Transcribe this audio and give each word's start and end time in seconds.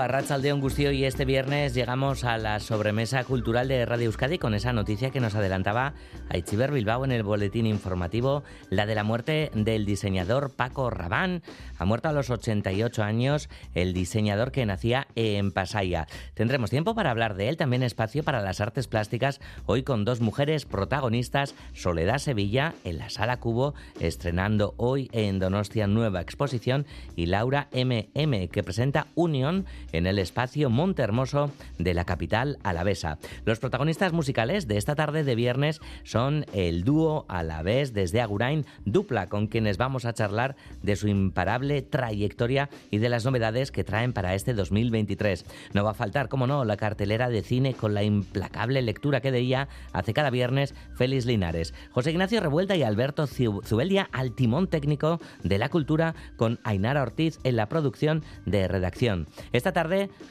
A 0.00 0.08
Ratzaldeón 0.08 0.60
Gustío 0.60 0.92
y 0.92 1.04
este 1.04 1.26
viernes 1.26 1.74
llegamos 1.74 2.24
a 2.24 2.38
la 2.38 2.58
sobremesa 2.58 3.22
cultural 3.24 3.68
de 3.68 3.84
Radio 3.84 4.06
Euskadi 4.06 4.38
con 4.38 4.54
esa 4.54 4.72
noticia 4.72 5.10
que 5.10 5.20
nos 5.20 5.34
adelantaba 5.34 5.92
Aichiber 6.30 6.72
Bilbao 6.72 7.04
en 7.04 7.12
el 7.12 7.22
boletín 7.22 7.66
informativo, 7.66 8.42
la 8.70 8.86
de 8.86 8.94
la 8.94 9.04
muerte 9.04 9.50
del 9.52 9.84
diseñador 9.84 10.54
Paco 10.56 10.88
Rabán. 10.88 11.42
Ha 11.78 11.84
muerto 11.84 12.08
a 12.08 12.12
los 12.12 12.30
88 12.30 13.02
años 13.02 13.50
el 13.74 13.92
diseñador 13.92 14.52
que 14.52 14.64
nacía 14.64 15.06
en 15.16 15.52
Pasaya. 15.52 16.06
Tendremos 16.32 16.70
tiempo 16.70 16.94
para 16.94 17.10
hablar 17.10 17.34
de 17.34 17.50
él, 17.50 17.58
también 17.58 17.82
espacio 17.82 18.22
para 18.22 18.40
las 18.40 18.62
artes 18.62 18.86
plásticas, 18.86 19.40
hoy 19.66 19.82
con 19.82 20.06
dos 20.06 20.22
mujeres 20.22 20.64
protagonistas, 20.64 21.54
Soledad 21.74 22.18
Sevilla 22.18 22.74
en 22.84 22.96
la 22.96 23.10
Sala 23.10 23.38
Cubo, 23.38 23.74
estrenando 24.00 24.72
hoy 24.78 25.10
en 25.12 25.38
Donostia 25.38 25.86
nueva 25.86 26.22
exposición, 26.22 26.86
y 27.16 27.26
Laura 27.26 27.68
MM, 27.72 28.48
que 28.48 28.62
presenta 28.62 29.06
Unión 29.14 29.66
en 29.92 30.06
el 30.06 30.18
espacio 30.18 30.70
Monte 30.70 31.02
Hermoso 31.02 31.50
de 31.78 31.94
la 31.94 32.04
capital 32.04 32.58
alavesa. 32.62 33.18
Los 33.44 33.58
protagonistas 33.58 34.12
musicales 34.12 34.66
de 34.66 34.76
esta 34.76 34.94
tarde 34.94 35.24
de 35.24 35.34
viernes 35.34 35.80
son 36.04 36.46
el 36.52 36.84
dúo 36.84 37.26
Alavés 37.28 37.92
desde 37.92 38.20
Agurain, 38.20 38.66
dupla 38.84 39.28
con 39.28 39.46
quienes 39.46 39.78
vamos 39.78 40.04
a 40.04 40.12
charlar 40.12 40.56
de 40.82 40.96
su 40.96 41.08
imparable 41.08 41.82
trayectoria 41.82 42.70
y 42.90 42.98
de 42.98 43.08
las 43.08 43.24
novedades 43.24 43.70
que 43.70 43.84
traen 43.84 44.12
para 44.12 44.34
este 44.34 44.54
2023. 44.54 45.44
No 45.72 45.84
va 45.84 45.92
a 45.92 45.94
faltar, 45.94 46.28
como 46.28 46.46
no, 46.46 46.64
la 46.64 46.76
cartelera 46.76 47.28
de 47.28 47.42
cine 47.42 47.74
con 47.74 47.94
la 47.94 48.02
implacable 48.02 48.82
lectura 48.82 49.20
que 49.20 49.32
de 49.32 49.38
ella 49.38 49.68
hace 49.92 50.14
cada 50.14 50.30
viernes 50.30 50.74
Félix 50.94 51.26
Linares. 51.26 51.74
José 51.90 52.10
Ignacio 52.10 52.40
Revuelta 52.40 52.76
y 52.76 52.82
Alberto 52.82 53.26
Zubeldia 53.26 54.08
al 54.12 54.32
timón 54.32 54.68
técnico 54.68 55.20
de 55.42 55.58
la 55.58 55.68
cultura 55.68 56.14
con 56.36 56.58
Ainara 56.64 57.02
Ortiz 57.02 57.38
en 57.44 57.56
la 57.56 57.68
producción 57.68 58.22
de 58.46 58.68
redacción. 58.68 59.26
Esta 59.52 59.72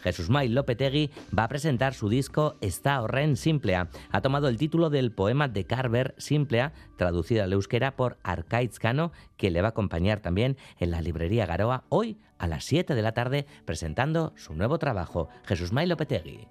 Jesús 0.04 0.30
May 0.30 0.48
Lopetegui 0.48 1.10
va 1.38 1.46
a 1.46 1.48
presentar 1.48 1.94
su 1.94 2.08
disco 2.08 2.56
Está 2.62 3.02
Horren 3.02 3.36
Simplea. 3.36 3.90
Ha 4.12 4.22
tomado 4.22 4.48
el 4.48 4.58
título 4.58 4.90
del 4.90 5.12
poema 5.12 5.48
de 5.48 5.66
Carver 5.66 6.14
Simplea, 6.18 6.74
traducido 6.98 7.44
al 7.44 7.54
euskera 7.54 7.96
por 7.96 8.18
Arcaiz 8.24 8.78
Cano, 8.78 9.12
que 9.38 9.50
le 9.50 9.62
va 9.62 9.70
a 9.70 9.72
acompañar 9.72 10.20
también 10.20 10.58
en 10.78 10.92
la 10.92 11.02
librería 11.02 11.46
Garoa 11.46 11.84
hoy 11.90 12.18
a 12.38 12.48
las 12.48 12.66
7 12.66 12.94
de 12.94 13.02
la 13.02 13.14
tarde 13.14 13.48
presentando 13.66 14.34
su 14.36 14.54
nuevo 14.54 14.78
trabajo. 14.78 15.30
Jesús 15.46 15.72
May 15.72 15.88
Lopetegui. 15.88 16.48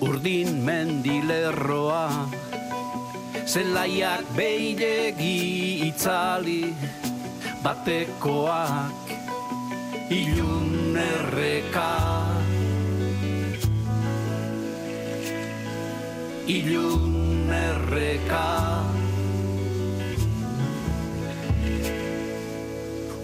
Urdin 0.00 0.62
mendilerroa. 0.62 2.28
Zelaiak 3.48 4.24
beilegi 4.36 5.88
itzali 5.88 6.74
batekoak 7.62 9.12
ilun 10.10 10.96
erreka. 10.96 11.94
Ilun 16.48 17.50
erreka. 17.52 18.48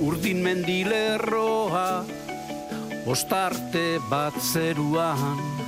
Urdin 0.04 0.42
mendilerroa 0.44 2.04
Ostarte 3.04 4.00
bat 4.10 4.36
zeruan 4.40 5.63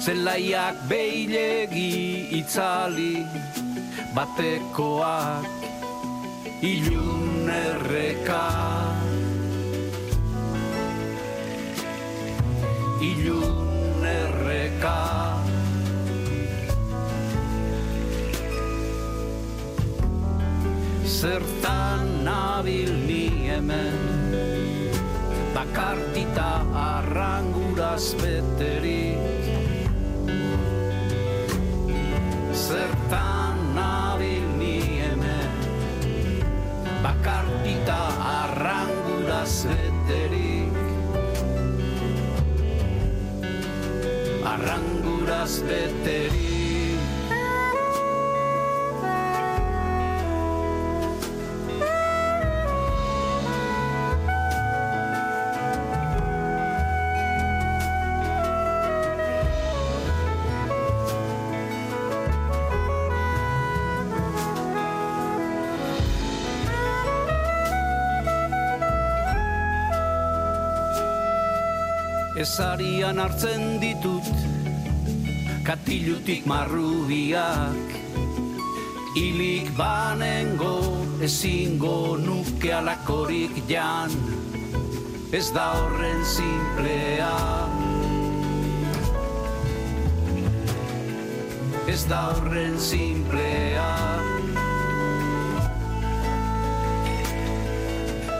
zelaiak 0.00 0.88
beilegi 0.88 2.32
itzali 2.40 3.20
batekoak 4.16 5.44
ilun 6.64 7.44
erreka. 7.44 8.48
Ilun 13.00 14.00
erreka. 14.04 15.00
Zertan 21.04 22.24
nabil 22.24 22.88
ni 23.04 23.28
hemen 23.52 24.00
bakartita 25.52 26.64
arranguraz 26.72 28.16
beterik 28.16 29.39
zertan 32.70 33.74
nabil 33.74 34.46
ni 34.54 35.02
hemen. 35.02 35.50
Bakartita 37.02 38.02
arrangura 38.38 39.42
zeterik. 39.42 40.70
Arranguraz 44.46 45.62
beterik 45.66 46.59
ezarian 72.40 73.18
hartzen 73.20 73.80
ditut 73.82 74.24
katilutik 75.66 76.46
marrubiak. 76.48 77.88
Ilik 79.16 79.68
banengo 79.76 80.76
ezingo 81.20 82.16
nuke 82.16 82.72
alakorik 82.72 83.52
jan. 83.68 84.14
Ez 85.32 85.52
da 85.54 85.66
horren 85.76 86.24
simplea 86.26 87.34
ez 91.90 92.04
da 92.06 92.18
horren 92.30 92.78
simplea 92.78 93.88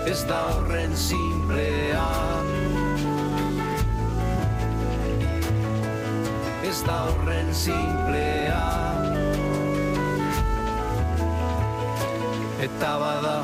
ez 0.07 0.21
da 0.27 0.41
horren 0.51 0.95
simplea 0.97 2.40
da 6.87 7.05
horren 7.05 7.55
simplea 7.55 8.61
Eta 12.61 12.97
bada 12.99 13.43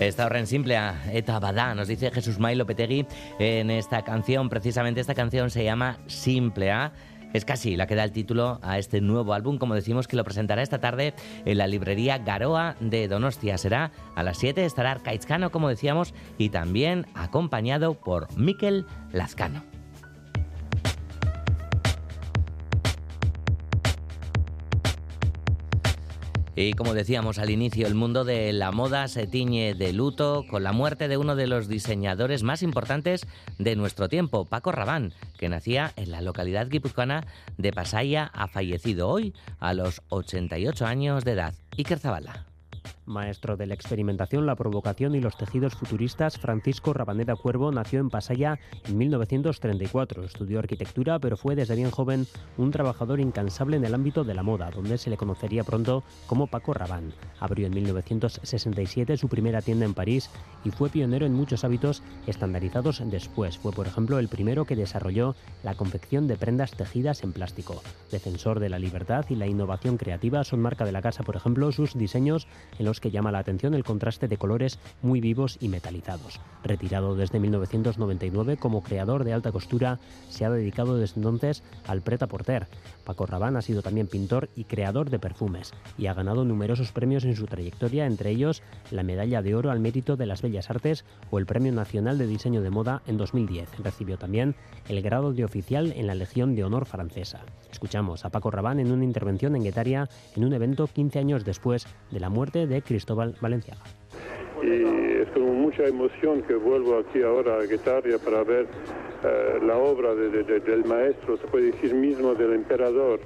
Esta 0.00 0.26
horren 0.26 0.48
simplea, 0.48 1.00
eta 1.12 1.38
bada, 1.38 1.74
nos 1.76 1.86
dice 1.86 2.10
Jesús 2.10 2.40
May 2.40 2.56
Lopetegui 2.56 3.06
en 3.38 3.70
esta 3.70 4.02
canción, 4.02 4.48
precisamente 4.48 5.00
esta 5.00 5.14
canción 5.14 5.48
se 5.50 5.62
llama 5.62 5.98
Simplea. 6.08 6.92
Es 7.32 7.44
casi 7.44 7.76
la 7.76 7.86
que 7.86 7.94
da 7.94 8.02
el 8.02 8.10
título 8.10 8.58
a 8.62 8.78
este 8.78 9.00
nuevo 9.00 9.32
álbum, 9.32 9.58
como 9.58 9.76
decimos 9.76 10.08
que 10.08 10.16
lo 10.16 10.24
presentará 10.24 10.60
esta 10.62 10.80
tarde 10.80 11.14
en 11.44 11.58
la 11.58 11.68
librería 11.68 12.18
Garoa 12.18 12.74
de 12.80 13.06
Donostia. 13.06 13.56
Será 13.58 13.92
a 14.16 14.24
las 14.24 14.38
7, 14.38 14.64
estará 14.64 14.90
Arcaizcano, 14.90 15.52
como 15.52 15.68
decíamos, 15.68 16.14
y 16.36 16.48
también 16.48 17.06
acompañado 17.14 17.94
por 17.94 18.36
Miquel 18.36 18.86
Lazcano. 19.12 19.71
Y 26.54 26.74
como 26.74 26.92
decíamos 26.92 27.38
al 27.38 27.48
inicio, 27.48 27.86
el 27.86 27.94
mundo 27.94 28.24
de 28.24 28.52
la 28.52 28.72
moda 28.72 29.08
se 29.08 29.26
tiñe 29.26 29.74
de 29.74 29.94
luto 29.94 30.44
con 30.50 30.62
la 30.62 30.72
muerte 30.72 31.08
de 31.08 31.16
uno 31.16 31.34
de 31.34 31.46
los 31.46 31.66
diseñadores 31.66 32.42
más 32.42 32.62
importantes 32.62 33.26
de 33.58 33.74
nuestro 33.74 34.10
tiempo, 34.10 34.44
Paco 34.44 34.70
Rabán, 34.70 35.14
que 35.38 35.48
nacía 35.48 35.92
en 35.96 36.10
la 36.10 36.20
localidad 36.20 36.68
guipuzcoana 36.68 37.26
de 37.56 37.72
Pasaya, 37.72 38.30
ha 38.34 38.48
fallecido 38.48 39.08
hoy 39.08 39.32
a 39.60 39.72
los 39.72 40.02
88 40.10 40.84
años 40.84 41.24
de 41.24 41.32
edad. 41.32 41.54
Iker. 41.78 42.00
Maestro 43.06 43.56
de 43.56 43.66
la 43.66 43.74
experimentación, 43.74 44.46
la 44.46 44.54
provocación 44.54 45.14
y 45.14 45.20
los 45.20 45.36
tejidos 45.36 45.74
futuristas, 45.74 46.38
Francisco 46.38 46.92
Rabaneda 46.92 47.34
Cuervo 47.34 47.72
nació 47.72 48.00
en 48.00 48.10
Pasaya 48.10 48.58
en 48.86 48.96
1934. 48.96 50.24
Estudió 50.24 50.60
arquitectura, 50.60 51.18
pero 51.18 51.36
fue 51.36 51.56
desde 51.56 51.74
bien 51.74 51.90
joven 51.90 52.26
un 52.56 52.70
trabajador 52.70 53.20
incansable 53.20 53.76
en 53.76 53.84
el 53.84 53.94
ámbito 53.94 54.24
de 54.24 54.34
la 54.34 54.42
moda, 54.42 54.70
donde 54.70 54.98
se 54.98 55.10
le 55.10 55.16
conocería 55.16 55.64
pronto 55.64 56.04
como 56.26 56.46
Paco 56.46 56.74
Rabán. 56.74 57.12
Abrió 57.40 57.66
en 57.66 57.74
1967 57.74 59.16
su 59.16 59.28
primera 59.28 59.62
tienda 59.62 59.84
en 59.84 59.94
París 59.94 60.30
y 60.64 60.70
fue 60.70 60.88
pionero 60.88 61.26
en 61.26 61.34
muchos 61.34 61.64
hábitos 61.64 62.02
estandarizados 62.26 63.02
después. 63.10 63.58
Fue, 63.58 63.72
por 63.72 63.86
ejemplo, 63.86 64.18
el 64.18 64.28
primero 64.28 64.64
que 64.64 64.76
desarrolló 64.76 65.34
la 65.64 65.74
confección 65.74 66.28
de 66.28 66.36
prendas 66.36 66.72
tejidas 66.72 67.24
en 67.24 67.32
plástico. 67.32 67.82
Defensor 68.10 68.60
de 68.60 68.68
la 68.68 68.78
libertad 68.78 69.24
y 69.28 69.34
la 69.34 69.46
innovación 69.46 69.96
creativa 69.96 70.44
son 70.44 70.60
marca 70.60 70.84
de 70.84 70.92
la 70.92 71.02
casa, 71.02 71.24
por 71.24 71.36
ejemplo, 71.36 71.72
sus 71.72 71.94
diseños 71.94 72.46
en 72.78 72.86
los 72.86 72.91
que 73.00 73.10
llama 73.10 73.32
la 73.32 73.38
atención 73.38 73.74
el 73.74 73.84
contraste 73.84 74.28
de 74.28 74.36
colores 74.36 74.78
muy 75.02 75.20
vivos 75.20 75.58
y 75.60 75.68
metalizados. 75.68 76.40
Retirado 76.64 77.14
desde 77.16 77.40
1999 77.40 78.56
como 78.56 78.82
creador 78.82 79.24
de 79.24 79.32
alta 79.32 79.52
costura, 79.52 79.98
se 80.28 80.44
ha 80.44 80.50
dedicado 80.50 80.96
desde 80.96 81.20
entonces 81.20 81.62
al 81.86 82.02
preta 82.02 82.26
porter. 82.26 82.66
Paco 83.04 83.26
Rabanne 83.26 83.58
ha 83.58 83.62
sido 83.62 83.82
también 83.82 84.06
pintor 84.06 84.48
y 84.56 84.64
creador 84.64 85.10
de 85.10 85.18
perfumes 85.18 85.72
y 85.98 86.06
ha 86.06 86.14
ganado 86.14 86.44
numerosos 86.44 86.92
premios 86.92 87.24
en 87.24 87.36
su 87.36 87.46
trayectoria, 87.46 88.06
entre 88.06 88.30
ellos 88.30 88.62
la 88.90 89.02
Medalla 89.02 89.42
de 89.42 89.54
Oro 89.54 89.70
al 89.70 89.80
Mérito 89.80 90.16
de 90.16 90.26
las 90.26 90.42
Bellas 90.42 90.70
Artes 90.70 91.04
o 91.30 91.38
el 91.38 91.46
Premio 91.46 91.72
Nacional 91.72 92.18
de 92.18 92.26
Diseño 92.26 92.62
de 92.62 92.70
Moda 92.70 93.02
en 93.06 93.16
2010. 93.16 93.78
Recibió 93.82 94.16
también 94.16 94.54
el 94.88 95.02
grado 95.02 95.32
de 95.32 95.44
oficial 95.44 95.92
en 95.96 96.06
la 96.06 96.14
Legión 96.14 96.54
de 96.54 96.64
Honor 96.64 96.86
francesa. 96.86 97.40
Escuchamos 97.70 98.24
a 98.24 98.30
Paco 98.30 98.50
Rabanne 98.50 98.82
en 98.82 98.92
una 98.92 99.04
intervención 99.04 99.56
en 99.56 99.64
Guetaria 99.64 100.08
en 100.36 100.44
un 100.44 100.52
evento 100.52 100.86
15 100.86 101.18
años 101.18 101.44
después 101.44 101.86
de 102.10 102.20
la 102.20 102.28
muerte 102.28 102.66
de 102.66 102.82
Cristóbal 102.82 103.36
Valenciaga. 103.40 103.82
Y 104.62 105.20
es 105.20 105.28
con 105.30 105.60
mucha 105.60 105.84
emoción 105.84 106.42
que 106.42 106.54
vuelvo 106.54 106.98
aquí 106.98 107.22
ahora 107.22 107.58
a 107.58 107.66
Guetaria 107.66 108.18
para 108.18 108.44
ver 108.44 108.68
eh, 109.24 109.60
la 109.64 109.76
obra 109.76 110.14
del 110.14 110.84
maestro, 110.84 111.36
se 111.36 111.46
puede 111.46 111.72
decir 111.72 111.94
mismo 111.94 112.34
del 112.34 112.54
emperador 112.54 113.20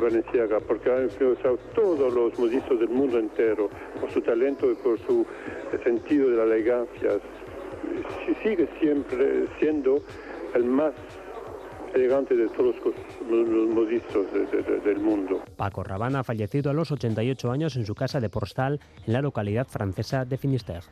Valenciaga, 0.00 0.60
porque 0.60 0.90
ha 0.90 1.02
influenciado 1.02 1.58
todos 1.74 2.12
los 2.12 2.38
modistas 2.38 2.78
del 2.78 2.88
mundo 2.88 3.18
entero 3.18 3.70
por 4.00 4.10
su 4.10 4.20
talento 4.20 4.70
y 4.70 4.74
por 4.74 4.98
su 5.00 5.26
sentido 5.82 6.30
de 6.30 6.36
la 6.36 6.44
elegancia. 6.44 7.12
Sigue 8.42 8.68
siempre 8.78 9.46
siendo 9.58 10.02
el 10.54 10.64
más 10.64 10.92
elegante 11.94 12.36
de 12.36 12.48
todos 12.48 12.76
los, 13.30 13.68
modistas 13.68 14.24
del 14.84 15.00
mundo. 15.00 15.42
Paco 15.56 15.82
Rabanne 15.82 16.18
ha 16.18 16.24
fallecido 16.24 16.70
a 16.70 16.74
los 16.74 16.92
88 16.92 17.50
años 17.50 17.76
en 17.76 17.86
su 17.86 17.94
casa 17.94 18.20
de 18.20 18.28
Porstal, 18.28 18.80
en 19.06 19.12
la 19.12 19.22
localidad 19.22 19.66
francesa 19.66 20.24
de 20.24 20.36
Finisterre. 20.36 20.86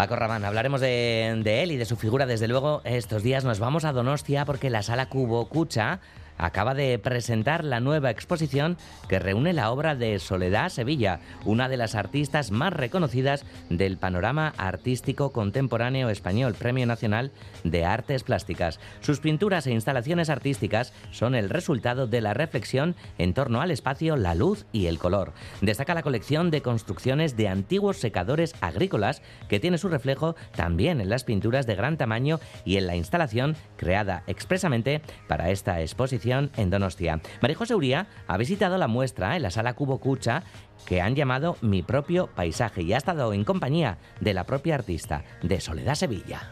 Paco 0.00 0.16
Rabán, 0.16 0.46
hablaremos 0.46 0.80
de, 0.80 1.42
él 1.44 1.72
y 1.72 1.76
de 1.76 1.84
su 1.84 1.94
figura. 1.94 2.24
Desde 2.24 2.48
luego, 2.48 2.80
estos 2.84 3.22
días 3.22 3.44
nos 3.44 3.58
vamos 3.58 3.84
a 3.84 3.92
Donostia 3.92 4.46
porque 4.46 4.70
la 4.70 4.82
sala 4.82 5.10
Cubo 5.10 5.46
Cucha 5.50 6.00
acaba 6.40 6.74
de 6.74 6.98
presentar 6.98 7.64
la 7.64 7.80
nueva 7.80 8.10
exposición 8.10 8.78
que 9.08 9.18
reúne 9.18 9.52
la 9.52 9.70
obra 9.70 9.94
de 9.94 10.18
Soledad 10.18 10.70
Sevilla, 10.70 11.20
una 11.44 11.68
de 11.68 11.76
las 11.76 11.94
artistas 11.94 12.50
más 12.50 12.72
reconocidas 12.72 13.44
del 13.68 13.98
panorama 13.98 14.54
artístico 14.56 15.32
contemporáneo 15.32 16.08
español, 16.08 16.54
Premio 16.54 16.86
Nacional 16.86 17.30
de 17.62 17.84
Artes 17.84 18.22
Plásticas. 18.22 18.80
Sus 19.00 19.20
pinturas 19.20 19.66
e 19.66 19.72
instalaciones 19.72 20.30
artísticas 20.30 20.92
son 21.10 21.34
el 21.34 21.50
resultado 21.50 22.06
de 22.06 22.22
la 22.22 22.32
reflexión 22.32 22.96
en 23.18 23.34
torno 23.34 23.60
al 23.60 23.70
espacio, 23.70 24.16
la 24.16 24.34
luz 24.34 24.64
y 24.72 24.86
el 24.86 24.98
color. 24.98 25.32
Destaca 25.60 25.94
la 25.94 26.02
colección 26.02 26.50
de 26.50 26.62
construcciones 26.62 27.36
de 27.36 27.48
antiguos 27.48 27.98
secadores 27.98 28.54
agrícolas 28.62 29.20
que 29.48 29.60
tiene 29.60 29.76
su 29.76 29.88
reflejo 29.88 30.36
también 30.54 31.00
en 31.00 31.10
las 31.10 31.24
pinturas 31.24 31.66
de 31.66 31.74
gran 31.74 31.98
tamaño 31.98 32.40
y 32.64 32.76
en 32.76 32.86
la 32.86 32.96
instalación 32.96 33.56
creada 33.76 34.22
expresamente 34.26 35.02
para 35.28 35.50
esta 35.50 35.80
exposición 35.82 36.29
en 36.30 36.70
Donostia. 36.70 37.20
María 37.40 37.56
José 37.56 37.74
Uría 37.74 38.06
ha 38.26 38.36
visitado 38.36 38.78
la 38.78 38.88
muestra 38.88 39.36
en 39.36 39.42
la 39.42 39.50
sala 39.50 39.74
Cubo 39.74 39.98
Cucha 39.98 40.44
que 40.86 41.00
han 41.00 41.14
llamado 41.14 41.56
Mi 41.60 41.82
propio 41.82 42.28
paisaje 42.28 42.82
y 42.82 42.92
ha 42.92 42.98
estado 42.98 43.32
en 43.32 43.44
compañía 43.44 43.98
de 44.20 44.34
la 44.34 44.44
propia 44.44 44.76
artista 44.76 45.24
de 45.42 45.60
Soledad 45.60 45.94
Sevilla. 45.94 46.50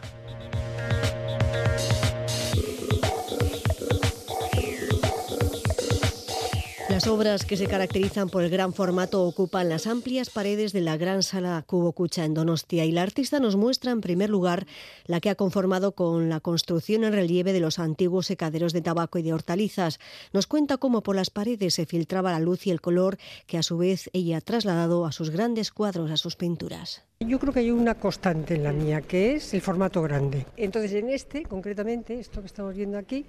Las 6.99 7.07
obras 7.07 7.45
que 7.45 7.55
se 7.55 7.67
caracterizan 7.67 8.27
por 8.27 8.43
el 8.43 8.49
gran 8.49 8.73
formato 8.73 9.23
ocupan 9.23 9.69
las 9.69 9.87
amplias 9.87 10.29
paredes 10.29 10.73
de 10.73 10.81
la 10.81 10.97
gran 10.97 11.23
sala 11.23 11.63
Cubo 11.65 11.93
Cucha 11.93 12.25
en 12.25 12.33
Donostia 12.33 12.83
y 12.83 12.91
la 12.91 13.03
artista 13.03 13.39
nos 13.39 13.55
muestra 13.55 13.93
en 13.93 14.01
primer 14.01 14.29
lugar 14.29 14.67
la 15.05 15.21
que 15.21 15.29
ha 15.29 15.35
conformado 15.35 15.93
con 15.93 16.27
la 16.27 16.41
construcción 16.41 17.05
en 17.05 17.13
relieve 17.13 17.53
de 17.53 17.61
los 17.61 17.79
antiguos 17.79 18.25
secaderos 18.25 18.73
de 18.73 18.81
tabaco 18.81 19.17
y 19.17 19.21
de 19.21 19.31
hortalizas. 19.31 19.97
Nos 20.33 20.45
cuenta 20.45 20.75
cómo 20.75 21.01
por 21.01 21.15
las 21.15 21.29
paredes 21.29 21.75
se 21.75 21.85
filtraba 21.85 22.33
la 22.33 22.41
luz 22.41 22.67
y 22.67 22.71
el 22.71 22.81
color 22.81 23.17
que 23.47 23.57
a 23.57 23.63
su 23.63 23.77
vez 23.77 24.09
ella 24.11 24.35
ha 24.35 24.41
trasladado 24.41 25.05
a 25.05 25.13
sus 25.13 25.29
grandes 25.29 25.71
cuadros, 25.71 26.11
a 26.11 26.17
sus 26.17 26.35
pinturas. 26.35 27.03
Yo 27.21 27.39
creo 27.39 27.53
que 27.53 27.61
hay 27.61 27.71
una 27.71 27.95
constante 27.95 28.55
en 28.55 28.63
la 28.63 28.73
mía, 28.73 28.99
que 28.99 29.35
es 29.35 29.53
el 29.53 29.61
formato 29.61 30.01
grande. 30.01 30.45
Entonces 30.57 30.91
en 30.91 31.07
este, 31.07 31.43
concretamente, 31.43 32.19
esto 32.19 32.41
que 32.41 32.47
estamos 32.47 32.75
viendo 32.75 32.97
aquí, 32.97 33.25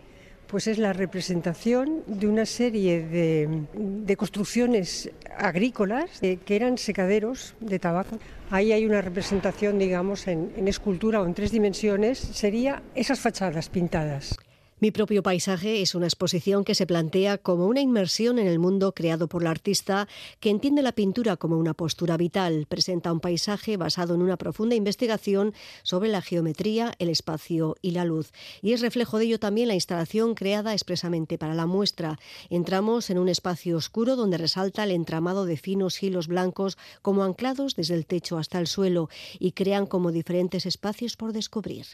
pues 0.50 0.66
es 0.66 0.78
la 0.78 0.92
representación 0.92 2.02
de 2.06 2.26
una 2.26 2.44
serie 2.44 3.06
de, 3.06 4.16
construcciones 4.16 5.08
agrícolas 5.38 6.10
eh, 6.22 6.38
que 6.44 6.56
eran 6.56 6.76
secaderos 6.76 7.54
de 7.60 7.78
tabaco. 7.78 8.18
Ahí 8.50 8.72
hay 8.72 8.84
una 8.84 9.00
representación, 9.00 9.78
digamos, 9.78 10.26
en, 10.26 10.52
en 10.56 10.66
escultura 10.66 11.22
o 11.22 11.26
en 11.26 11.34
tres 11.34 11.52
dimensiones, 11.52 12.18
sería 12.18 12.82
esas 12.96 13.20
fachadas 13.20 13.68
pintadas. 13.68 14.39
Mi 14.82 14.90
propio 14.90 15.22
paisaje 15.22 15.82
es 15.82 15.94
una 15.94 16.06
exposición 16.06 16.64
que 16.64 16.74
se 16.74 16.86
plantea 16.86 17.36
como 17.36 17.66
una 17.66 17.82
inmersión 17.82 18.38
en 18.38 18.46
el 18.46 18.58
mundo 18.58 18.92
creado 18.92 19.28
por 19.28 19.42
la 19.42 19.50
artista 19.50 20.08
que 20.40 20.48
entiende 20.48 20.80
la 20.80 20.92
pintura 20.92 21.36
como 21.36 21.58
una 21.58 21.74
postura 21.74 22.16
vital. 22.16 22.64
Presenta 22.66 23.12
un 23.12 23.20
paisaje 23.20 23.76
basado 23.76 24.14
en 24.14 24.22
una 24.22 24.38
profunda 24.38 24.74
investigación 24.74 25.52
sobre 25.82 26.08
la 26.08 26.22
geometría, 26.22 26.94
el 26.98 27.10
espacio 27.10 27.76
y 27.82 27.90
la 27.90 28.06
luz. 28.06 28.32
Y 28.62 28.72
es 28.72 28.80
reflejo 28.80 29.18
de 29.18 29.26
ello 29.26 29.38
también 29.38 29.68
la 29.68 29.74
instalación 29.74 30.34
creada 30.34 30.72
expresamente 30.72 31.36
para 31.36 31.52
la 31.52 31.66
muestra. 31.66 32.18
Entramos 32.48 33.10
en 33.10 33.18
un 33.18 33.28
espacio 33.28 33.76
oscuro 33.76 34.16
donde 34.16 34.38
resalta 34.38 34.84
el 34.84 34.92
entramado 34.92 35.44
de 35.44 35.58
finos 35.58 36.02
hilos 36.02 36.26
blancos 36.26 36.78
como 37.02 37.22
anclados 37.22 37.76
desde 37.76 37.96
el 37.96 38.06
techo 38.06 38.38
hasta 38.38 38.58
el 38.58 38.66
suelo 38.66 39.10
y 39.38 39.52
crean 39.52 39.84
como 39.84 40.10
diferentes 40.10 40.64
espacios 40.64 41.18
por 41.18 41.34
descubrir. 41.34 41.84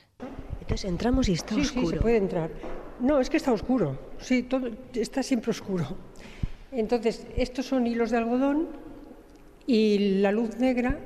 Entonces 0.61 0.91
entramos 0.91 1.29
y 1.29 1.33
está 1.33 1.55
oscuro. 1.55 1.87
Sí, 1.87 1.95
se 1.95 2.01
puede 2.01 2.17
entrar. 2.17 2.51
No, 3.01 3.21
es 3.21 3.31
que 3.31 3.37
está 3.37 3.53
oscuro. 3.53 3.99
Sí, 4.19 4.43
todo 4.43 4.71
está 4.95 5.23
siempre 5.23 5.51
oscuro. 5.51 5.87
Entonces, 6.73 7.27
estos 7.37 7.67
son 7.67 7.87
hilos 7.87 8.11
de 8.11 8.19
algodón 8.19 8.69
y 9.67 10.21
la 10.21 10.33
luz 10.33 10.57
negra 10.59 10.99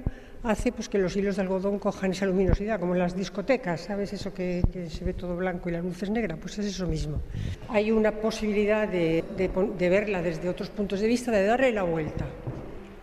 hace 0.43 0.73
pues, 0.73 0.89
que 0.89 0.99
los 0.99 1.17
hilos 1.17 1.37
de 1.37 1.43
algodón 1.43 1.79
cojan 1.79 2.13
esa 2.13 2.27
luminosidad, 2.27 2.81
como 2.81 2.95
en 2.95 3.01
las 3.01 3.15
discotecas, 3.15 3.83
¿sabes? 3.83 4.13
Eso 4.13 4.33
que, 4.33 4.63
se 4.89 5.05
ve 5.05 5.13
todo 5.13 5.37
blanco 5.37 5.69
y 5.69 5.73
la 5.73 5.81
luz 5.81 6.03
es 6.03 6.11
negra, 6.11 6.37
pues 6.37 6.59
es 6.59 6.67
eso 6.67 6.87
mismo. 6.87 7.21
Hay 7.69 7.91
una 7.91 8.13
posibilidad 8.13 8.89
de 8.89 9.89
verla 9.91 10.23
desde 10.23 10.49
otros 10.49 10.71
puntos 10.71 11.01
de 11.01 11.09
vista, 11.09 11.31
de 11.31 11.45
darle 11.45 11.73
la 11.73 11.83
vuelta 11.83 12.27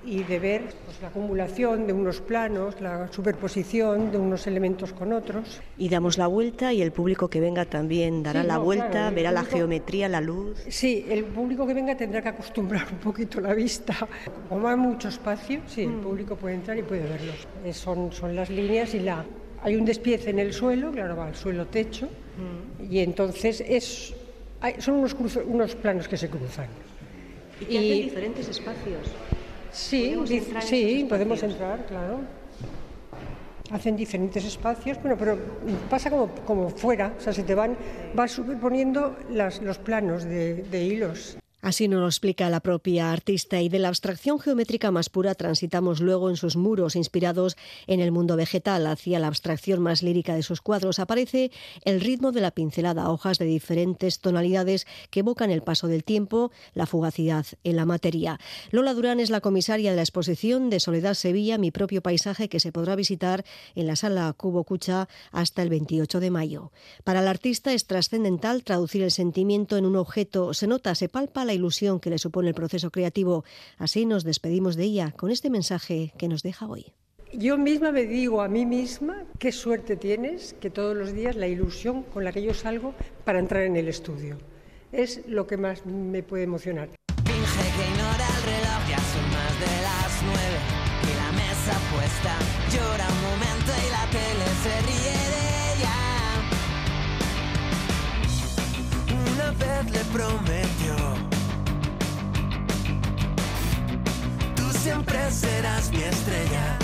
y 0.08 0.24
de 0.24 0.40
ver 0.40 0.62
pues, 0.86 1.02
la 1.02 1.10
acumulación 1.10 1.86
de 1.86 1.92
unos 1.92 2.22
planos, 2.22 2.80
la 2.80 3.12
superposición 3.12 4.10
de 4.10 4.18
unos 4.18 4.48
elementos 4.48 4.94
con 4.94 5.12
otros. 5.12 5.60
Y 5.78 5.90
damos 5.90 6.18
la 6.18 6.28
vuelta 6.28 6.72
y 6.72 6.82
el 6.82 6.94
público 6.94 7.30
que 7.30 7.42
venga 7.42 7.66
también 7.66 8.24
dará 8.24 8.44
la 8.44 8.58
vuelta, 8.58 9.12
verá 9.12 9.32
la 9.34 9.44
geometría, 9.44 10.08
la 10.08 10.22
luz. 10.22 10.64
Sí, 10.70 11.06
el 11.10 11.26
público 11.26 11.68
que 11.68 11.74
venga 11.74 11.98
tendrá 11.98 12.22
que 12.22 12.30
acostumbrar 12.30 12.88
un 12.92 13.00
poquito 13.00 13.42
la 13.42 13.54
vista. 13.54 14.08
Como 14.48 14.70
hay 14.70 14.78
mucho 14.78 15.10
espacio, 15.10 15.62
sí, 15.68 15.82
el 15.82 15.90
mm. 15.90 16.02
público 16.02 16.36
puede 16.38 16.56
entrar 16.56 16.78
y 16.78 16.84
puede 16.84 17.04
verlos. 17.04 17.46
Eh, 17.66 17.74
son, 17.74 18.12
son 18.14 18.34
las 18.36 18.50
líneas 18.50 18.94
y 18.94 19.00
la... 19.02 19.26
Hay 19.62 19.76
un 19.76 19.84
despiece 19.84 20.30
en 20.30 20.40
el 20.40 20.54
suelo, 20.54 20.92
claro, 20.92 21.18
va 21.18 21.28
al 21.28 21.36
suelo 21.36 21.66
techo, 21.68 22.06
mm. 22.06 22.94
y 22.94 23.00
entonces 23.00 23.62
es, 23.68 24.14
son 24.78 24.96
unos, 24.96 25.16
unos 25.46 25.76
planos 25.76 26.08
que 26.08 26.16
se 26.16 26.30
cruzan. 26.30 26.68
Y 27.60 27.66
que 27.66 27.78
hacen 27.78 28.02
diferentes 28.04 28.48
espacios. 28.48 29.02
Sí, 29.72 30.16
sí, 30.62 31.06
podemos 31.10 31.42
entrar, 31.44 31.86
claro. 31.86 32.20
hacen 33.72 33.96
diferentes 33.96 34.44
espacios, 34.46 34.98
bueno, 35.02 35.18
pero 35.18 35.38
pasa 35.90 36.10
como, 36.10 36.30
como 36.46 36.70
fuera, 36.70 37.14
o 37.18 37.22
sea, 37.22 37.34
se 37.34 37.44
te 37.44 37.54
van, 37.54 37.76
va 38.18 38.28
superponiendo 38.28 39.18
las, 39.30 39.62
los 39.62 39.78
planos 39.78 40.24
de, 40.24 40.64
de 40.64 40.84
hilos. 40.84 41.38
Así 41.62 41.88
nos 41.88 42.02
lo 42.02 42.06
explica 42.06 42.52
la 42.52 42.60
propia 42.60 43.12
artista 43.12 43.60
y 43.62 43.68
de 43.68 43.80
la 43.80 43.88
abstracción 43.88 44.40
geométrica 44.40 44.92
más 44.92 45.10
pura 45.10 45.34
transitamos 45.34 46.02
luego 46.02 46.30
en 46.30 46.38
sus 46.38 46.56
muros 46.56 46.96
inspirados 46.96 47.58
en 47.88 48.00
el 48.00 48.12
mundo 48.12 48.36
vegetal 48.36 48.86
hacia 48.86 49.18
la 49.18 49.26
abstracción 49.28 49.82
más 49.82 50.04
lírica 50.04 50.36
de 50.36 50.44
sus 50.44 50.62
cuadros. 50.62 51.00
Aparece 51.00 51.52
el 51.84 52.00
ritmo 52.00 52.32
de 52.32 52.42
la 52.42 52.52
pincelada, 52.52 53.10
hojas 53.10 53.40
de 53.40 53.46
diferentes 53.46 54.20
tonalidades 54.20 54.86
que 55.10 55.22
evocan 55.22 55.50
el 55.50 55.64
paso 55.64 55.88
del 55.88 56.04
tiempo, 56.04 56.52
la 56.76 56.86
fugacidad 56.86 57.48
en 57.64 57.76
la 57.76 57.86
materia. 57.86 58.40
Lola 58.70 58.94
Durán 58.94 59.20
es 59.20 59.32
la 59.32 59.42
comisaria 59.42 59.90
de 59.90 59.96
la 59.96 60.04
exposición 60.04 60.70
de 60.70 60.80
Soledad 60.80 61.16
Sevilla, 61.16 61.58
mi 61.58 61.72
propio 61.72 62.04
paisaje, 62.04 62.50
que 62.50 62.60
se 62.60 62.72
podrá 62.72 62.96
visitar 62.96 63.44
en 63.74 63.88
la 63.88 63.96
sala 63.96 64.32
Cubo 64.38 64.64
Cucha 64.64 65.10
hasta 65.32 65.64
el 65.64 65.70
28 65.70 66.20
de 66.20 66.30
mayo. 66.30 66.72
Para 67.04 67.22
el 67.22 67.28
artista 67.28 67.74
es 67.74 67.88
trascendental 67.88 68.64
traducir 68.64 69.02
el 69.02 69.12
sentimiento 69.12 69.76
en 69.76 69.86
un 69.86 69.96
objeto. 69.96 70.54
Se 70.54 70.68
nota, 70.68 70.94
se 70.94 71.10
palpa 71.10 71.47
la 71.48 71.54
ilusión 71.54 72.00
que 72.00 72.12
le 72.12 72.20
supone 72.20 72.50
el 72.50 72.54
proceso 72.54 72.92
creativo. 72.92 73.44
Así 73.78 74.06
nos 74.06 74.24
despedimos 74.24 74.76
de 74.76 74.84
ella 74.84 75.12
con 75.12 75.32
este 75.32 75.50
mensaje 75.50 76.14
que 76.18 76.28
nos 76.28 76.44
deja 76.44 76.68
hoy. 76.68 76.94
Yo 77.34 77.58
misma 77.58 77.92
me 77.92 78.04
digo 78.06 78.42
a 78.42 78.48
mí 78.48 78.66
misma 78.66 79.26
qué 79.38 79.52
suerte 79.52 79.98
tienes 79.98 80.56
que 80.62 80.70
todos 80.70 80.96
los 80.96 81.14
días 81.14 81.36
la 81.36 81.48
ilusión 81.48 82.04
con 82.04 82.24
la 82.24 82.32
que 82.32 82.42
yo 82.42 82.54
salgo 82.54 82.94
para 83.26 83.40
entrar 83.40 83.64
en 83.64 83.76
el 83.76 83.88
estudio. 83.90 84.38
Es 84.92 85.28
lo 85.28 85.46
que 85.46 85.58
más 85.58 85.86
me 85.86 86.24
puede 86.24 86.44
emocionar. 86.44 86.90
Finge 87.26 87.66
que 87.76 87.84
ignora 87.92 88.28
el 88.38 88.44
reloj, 88.44 88.82
ya 88.90 89.00
son 89.12 89.26
más 89.30 89.54
de 89.60 89.82
las 89.88 90.24
nueve 90.24 90.60
y 91.04 91.12
la 91.22 91.32
mesa 91.34 91.76
puesta. 91.92 92.34
Llora 92.72 93.08
un 93.12 93.22
momento 93.30 93.72
y 93.76 93.88
la 93.92 94.06
tele 94.16 94.48
se 94.64 94.74
ríe 94.88 95.18
de 95.36 95.44
ella. 95.74 95.98
Una 99.36 99.48
vez 99.52 99.84
le 99.92 100.04
prometió 100.16 100.87
siempre 104.78 105.32
serás 105.32 105.92
mi 105.92 106.04
estrella. 106.04 106.78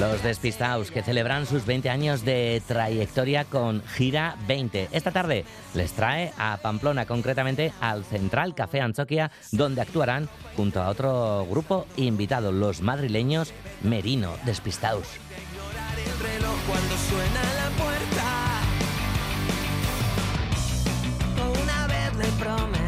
Los 0.00 0.22
despistados 0.22 0.90
que 0.90 1.02
celebran 1.02 1.46
sus 1.46 1.66
20 1.66 1.90
años 1.90 2.24
de 2.24 2.62
trayectoria 2.66 3.44
con 3.44 3.82
Gira 3.82 4.36
20. 4.48 4.88
Esta 4.92 5.10
tarde 5.10 5.44
les 5.74 5.92
trae 5.92 6.32
a 6.38 6.56
Pamplona, 6.56 7.04
concretamente 7.04 7.72
al 7.80 8.04
Central 8.04 8.54
Café 8.54 8.80
Anchoquia, 8.80 9.30
donde 9.52 9.82
actuarán 9.82 10.28
junto 10.56 10.82
a 10.82 10.88
otro 10.88 11.46
grupo 11.48 11.86
invitado, 11.96 12.50
los 12.50 12.80
madrileños 12.80 13.52
Merino 13.82 14.32
Despistados. 14.46 15.06
cuando 16.66 16.96
suena 16.96 17.42
la 17.60 17.68
puerta. 17.82 18.24
Una 21.62 21.86
vez 21.86 22.14
le 22.16 22.83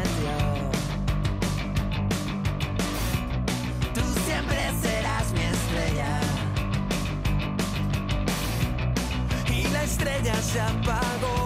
estrella 9.87 10.33
se 10.41 10.59
apagó. 10.59 11.36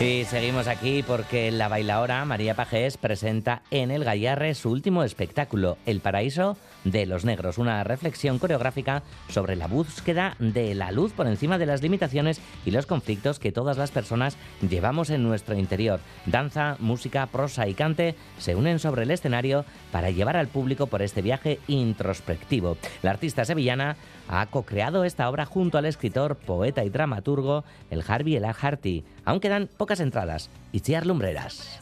Y 0.00 0.24
seguimos 0.24 0.66
aquí 0.66 1.02
porque 1.06 1.50
la 1.50 1.68
bailaora 1.68 2.24
María 2.24 2.54
Pajés 2.54 2.96
presenta 2.96 3.60
en 3.70 3.90
el 3.90 4.02
Gallarre 4.02 4.54
su 4.54 4.70
último 4.70 5.04
espectáculo, 5.04 5.76
El 5.84 6.00
Paraíso 6.00 6.56
de 6.84 7.04
los 7.04 7.26
Negros, 7.26 7.58
una 7.58 7.84
reflexión 7.84 8.38
coreográfica 8.38 9.02
sobre 9.28 9.56
la 9.56 9.66
búsqueda 9.66 10.36
de 10.38 10.74
la 10.74 10.90
luz 10.90 11.12
por 11.12 11.26
encima 11.26 11.58
de 11.58 11.66
las 11.66 11.82
limitaciones 11.82 12.40
y 12.64 12.70
los 12.70 12.86
conflictos 12.86 13.38
que 13.38 13.52
todas 13.52 13.76
las 13.76 13.90
personas 13.90 14.38
llevamos 14.66 15.10
en 15.10 15.22
nuestro 15.22 15.54
interior. 15.54 16.00
Danza, 16.24 16.76
música, 16.78 17.26
prosa 17.26 17.68
y 17.68 17.74
cante 17.74 18.14
se 18.38 18.54
unen 18.54 18.78
sobre 18.78 19.02
el 19.02 19.10
escenario 19.10 19.66
para 19.92 20.08
llevar 20.08 20.38
al 20.38 20.48
público 20.48 20.86
por 20.86 21.02
este 21.02 21.20
viaje 21.20 21.58
introspectivo. 21.68 22.78
La 23.02 23.10
artista 23.10 23.44
sevillana 23.44 23.96
ha 24.32 24.46
co-creado 24.46 25.04
esta 25.04 25.28
obra 25.28 25.44
junto 25.44 25.76
al 25.76 25.86
escritor, 25.86 26.36
poeta 26.36 26.84
y 26.84 26.88
dramaturgo 26.88 27.64
el 27.90 28.04
Harvey 28.06 28.36
El 28.36 28.44
Harty. 28.44 29.04
Aún 29.24 29.40
quedan 29.40 29.68
pocas 29.76 29.98
entradas. 29.98 30.50
y 30.72 30.76
Itziar 30.78 31.04
Lumbreras. 31.04 31.80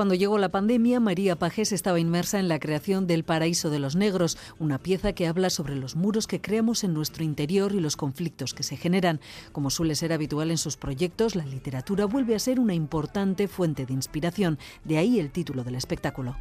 Cuando 0.00 0.14
llegó 0.14 0.38
la 0.38 0.48
pandemia, 0.48 0.98
María 0.98 1.36
Pajés 1.36 1.72
estaba 1.72 2.00
inmersa 2.00 2.38
en 2.38 2.48
la 2.48 2.58
creación 2.58 3.06
del 3.06 3.22
Paraíso 3.22 3.68
de 3.68 3.80
los 3.80 3.96
Negros, 3.96 4.38
una 4.58 4.78
pieza 4.78 5.12
que 5.12 5.26
habla 5.26 5.50
sobre 5.50 5.76
los 5.76 5.94
muros 5.94 6.26
que 6.26 6.40
creamos 6.40 6.84
en 6.84 6.94
nuestro 6.94 7.22
interior 7.22 7.74
y 7.74 7.80
los 7.80 7.98
conflictos 7.98 8.54
que 8.54 8.62
se 8.62 8.78
generan. 8.78 9.20
Como 9.52 9.68
suele 9.68 9.94
ser 9.94 10.14
habitual 10.14 10.50
en 10.50 10.56
sus 10.56 10.78
proyectos, 10.78 11.36
la 11.36 11.44
literatura 11.44 12.06
vuelve 12.06 12.34
a 12.34 12.38
ser 12.38 12.60
una 12.60 12.72
importante 12.72 13.46
fuente 13.46 13.84
de 13.84 13.92
inspiración, 13.92 14.58
de 14.84 14.96
ahí 14.96 15.20
el 15.20 15.30
título 15.30 15.64
del 15.64 15.74
espectáculo. 15.74 16.34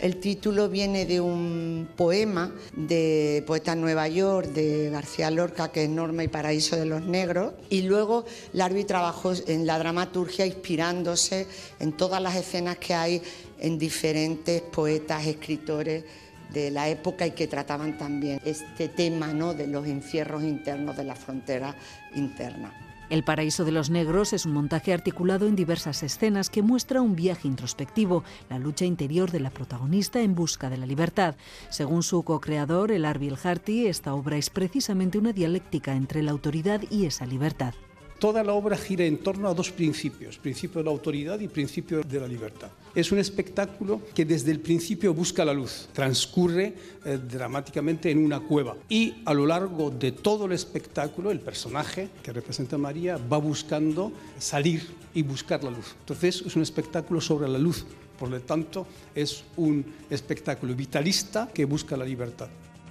El 0.00 0.16
título 0.16 0.70
viene 0.70 1.04
de 1.04 1.20
un 1.20 1.86
poema 1.94 2.50
de 2.74 3.44
Poeta 3.46 3.74
Nueva 3.74 4.08
York 4.08 4.46
de 4.48 4.88
García 4.88 5.30
Lorca, 5.30 5.70
que 5.70 5.84
es 5.84 5.90
Norma 5.90 6.24
y 6.24 6.28
Paraíso 6.28 6.76
de 6.76 6.86
los 6.86 7.02
Negros. 7.02 7.52
Y 7.68 7.82
luego 7.82 8.24
Larvi 8.54 8.84
trabajó 8.84 9.34
en 9.46 9.66
la 9.66 9.78
dramaturgia 9.78 10.46
inspirándose 10.46 11.46
en 11.80 11.92
todas 11.92 12.22
las 12.22 12.34
escenas 12.34 12.78
que 12.78 12.94
hay 12.94 13.20
en 13.58 13.78
diferentes 13.78 14.62
poetas, 14.62 15.26
escritores 15.26 16.04
de 16.52 16.70
la 16.70 16.88
época 16.88 17.26
y 17.26 17.32
que 17.32 17.46
trataban 17.46 17.98
también 17.98 18.40
este 18.44 18.88
tema 18.88 19.32
¿no? 19.32 19.54
de 19.54 19.66
los 19.66 19.86
encierros 19.86 20.42
internos 20.42 20.96
de 20.96 21.04
la 21.04 21.14
frontera 21.14 21.74
interna. 22.14 22.72
El 23.10 23.24
Paraíso 23.24 23.64
de 23.64 23.72
los 23.72 23.90
Negros 23.90 24.32
es 24.32 24.46
un 24.46 24.52
montaje 24.52 24.92
articulado 24.92 25.48
en 25.48 25.56
diversas 25.56 26.04
escenas 26.04 26.48
que 26.48 26.62
muestra 26.62 27.02
un 27.02 27.16
viaje 27.16 27.48
introspectivo, 27.48 28.22
la 28.48 28.60
lucha 28.60 28.84
interior 28.84 29.32
de 29.32 29.40
la 29.40 29.50
protagonista 29.50 30.20
en 30.20 30.36
busca 30.36 30.70
de 30.70 30.76
la 30.76 30.86
libertad. 30.86 31.34
Según 31.70 32.04
su 32.04 32.22
co-creador, 32.22 32.92
el 32.92 33.04
Arbil 33.04 33.36
Harty, 33.42 33.88
esta 33.88 34.14
obra 34.14 34.36
es 34.36 34.48
precisamente 34.48 35.18
una 35.18 35.32
dialéctica 35.32 35.94
entre 35.94 36.22
la 36.22 36.30
autoridad 36.30 36.82
y 36.88 37.06
esa 37.06 37.26
libertad. 37.26 37.74
Toda 38.20 38.44
la 38.44 38.52
obra 38.52 38.76
gira 38.76 39.06
en 39.06 39.16
torno 39.16 39.48
a 39.48 39.54
dos 39.54 39.70
principios, 39.70 40.36
principio 40.36 40.80
de 40.80 40.84
la 40.84 40.90
autoridad 40.90 41.40
y 41.40 41.48
principio 41.48 42.02
de 42.02 42.20
la 42.20 42.28
libertad. 42.28 42.68
Es 42.94 43.10
un 43.12 43.18
espectáculo 43.18 44.02
que 44.14 44.26
desde 44.26 44.50
el 44.50 44.60
principio 44.60 45.14
busca 45.14 45.42
la 45.42 45.54
luz, 45.54 45.88
transcurre 45.94 46.74
eh, 47.06 47.18
dramáticamente 47.18 48.10
en 48.10 48.22
una 48.22 48.40
cueva 48.40 48.76
y 48.90 49.22
a 49.24 49.32
lo 49.32 49.46
largo 49.46 49.90
de 49.90 50.12
todo 50.12 50.44
el 50.44 50.52
espectáculo 50.52 51.30
el 51.30 51.40
personaje 51.40 52.10
que 52.22 52.30
representa 52.30 52.76
a 52.76 52.78
María 52.78 53.16
va 53.16 53.38
buscando 53.38 54.12
salir 54.38 54.86
y 55.14 55.22
buscar 55.22 55.64
la 55.64 55.70
luz. 55.70 55.96
Entonces 56.00 56.42
es 56.44 56.54
un 56.56 56.60
espectáculo 56.60 57.22
sobre 57.22 57.48
la 57.48 57.58
luz, 57.58 57.86
por 58.18 58.28
lo 58.28 58.38
tanto 58.42 58.86
es 59.14 59.44
un 59.56 59.82
espectáculo 60.10 60.74
vitalista 60.74 61.48
que 61.54 61.64
busca 61.64 61.96
la 61.96 62.04
libertad. 62.04 62.50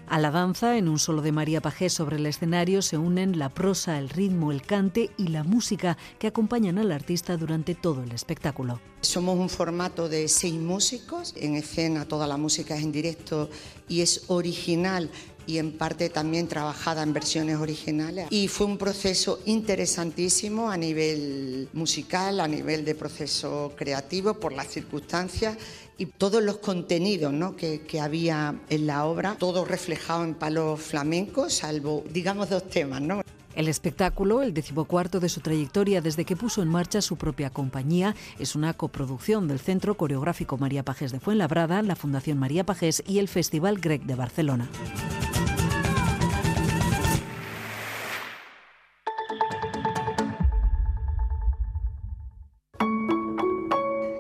A 0.09 0.17
la 0.17 0.31
danza, 0.31 0.75
en 0.75 0.89
un 0.89 0.97
solo 0.97 1.21
de 1.21 1.31
María 1.31 1.61
Pajés 1.61 1.93
sobre 1.93 2.17
el 2.17 2.25
escenario, 2.25 2.81
se 2.81 2.97
unen 2.97 3.37
la 3.37 3.49
prosa, 3.49 3.99
el 3.99 4.09
ritmo, 4.09 4.51
el 4.51 4.63
cante 4.63 5.11
y 5.17 5.27
la 5.27 5.43
música 5.43 5.99
que 6.17 6.25
acompañan 6.25 6.79
al 6.79 6.91
artista 6.91 7.37
durante 7.37 7.75
todo 7.75 8.01
el 8.01 8.11
espectáculo. 8.11 8.79
Somos 9.01 9.37
un 9.37 9.49
formato 9.49 10.09
de 10.09 10.27
seis 10.27 10.55
músicos, 10.55 11.35
en 11.37 11.53
escena 11.53 12.07
toda 12.07 12.25
la 12.25 12.37
música 12.37 12.75
es 12.75 12.81
en 12.81 12.91
directo 12.91 13.51
y 13.87 14.01
es 14.01 14.23
original 14.29 15.11
y 15.49 15.57
en 15.57 15.71
parte 15.71 16.09
también 16.09 16.47
trabajada 16.47 17.01
en 17.01 17.11
versiones 17.11 17.57
originales. 17.57 18.27
Y 18.29 18.47
fue 18.47 18.67
un 18.67 18.77
proceso 18.77 19.39
interesantísimo 19.45 20.69
a 20.69 20.77
nivel 20.77 21.67
musical, 21.73 22.39
a 22.39 22.47
nivel 22.47 22.85
de 22.85 22.93
proceso 22.93 23.73
creativo, 23.75 24.35
por 24.35 24.53
las 24.53 24.67
circunstancias 24.67 25.57
y 25.97 26.05
todos 26.05 26.43
los 26.43 26.57
contenidos 26.57 27.33
¿no? 27.33 27.55
que, 27.55 27.81
que, 27.81 27.99
había 27.99 28.59
en 28.69 28.85
la 28.85 29.05
obra, 29.05 29.37
todo 29.39 29.65
reflejado 29.65 30.23
en 30.23 30.35
palos 30.35 30.79
flamencos, 30.79 31.51
salvo, 31.51 32.03
digamos, 32.11 32.51
dos 32.51 32.69
temas. 32.69 33.01
¿no? 33.01 33.23
El 33.55 33.67
espectáculo, 33.67 34.41
el 34.41 34.53
decimocuarto 34.53 35.19
de 35.19 35.29
su 35.29 35.41
trayectoria 35.41 36.01
desde 36.01 36.25
que 36.25 36.35
puso 36.35 36.61
en 36.61 36.69
marcha 36.69 37.01
su 37.01 37.17
propia 37.17 37.49
compañía, 37.49 38.15
es 38.37 38.55
una 38.55 38.73
coproducción 38.73 39.47
del 39.47 39.59
Centro 39.59 39.95
Coreográfico 39.97 40.57
María 40.57 40.83
Pajés 40.83 41.11
de 41.11 41.19
Fuenlabrada, 41.19 41.81
la 41.81 41.95
Fundación 41.95 42.37
María 42.37 42.63
Pajés 42.63 43.03
y 43.07 43.19
el 43.19 43.27
Festival 43.27 43.79
Greg 43.79 44.03
de 44.03 44.15
Barcelona. 44.15 44.69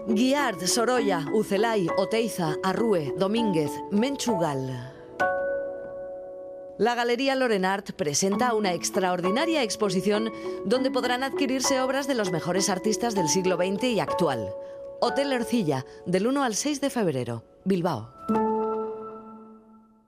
Guiard, 0.07 0.67
Sorolla, 0.67 1.25
Ucelay, 1.33 1.87
Oteiza, 1.97 2.55
Arrue, 2.63 3.13
Domínguez, 3.17 3.71
Menchugal. 3.91 4.98
La 6.79 6.95
Galería 6.95 7.35
Lorenart 7.35 7.91
presenta 7.91 8.53
una 8.53 8.71
extraordinaria 8.71 9.63
exposición 9.63 10.31
donde 10.63 10.89
podrán 10.89 11.23
adquirirse 11.23 11.81
obras 11.81 12.07
de 12.07 12.15
los 12.15 12.31
mejores 12.31 12.69
artistas 12.69 13.15
del 13.15 13.27
siglo 13.27 13.57
XX 13.57 13.83
y 13.83 13.99
actual. 13.99 14.47
Hotel 15.01 15.33
Ercilla, 15.33 15.85
del 16.05 16.27
1 16.27 16.41
al 16.41 16.55
6 16.55 16.79
de 16.79 16.89
febrero, 16.89 17.43
Bilbao. 17.65 18.13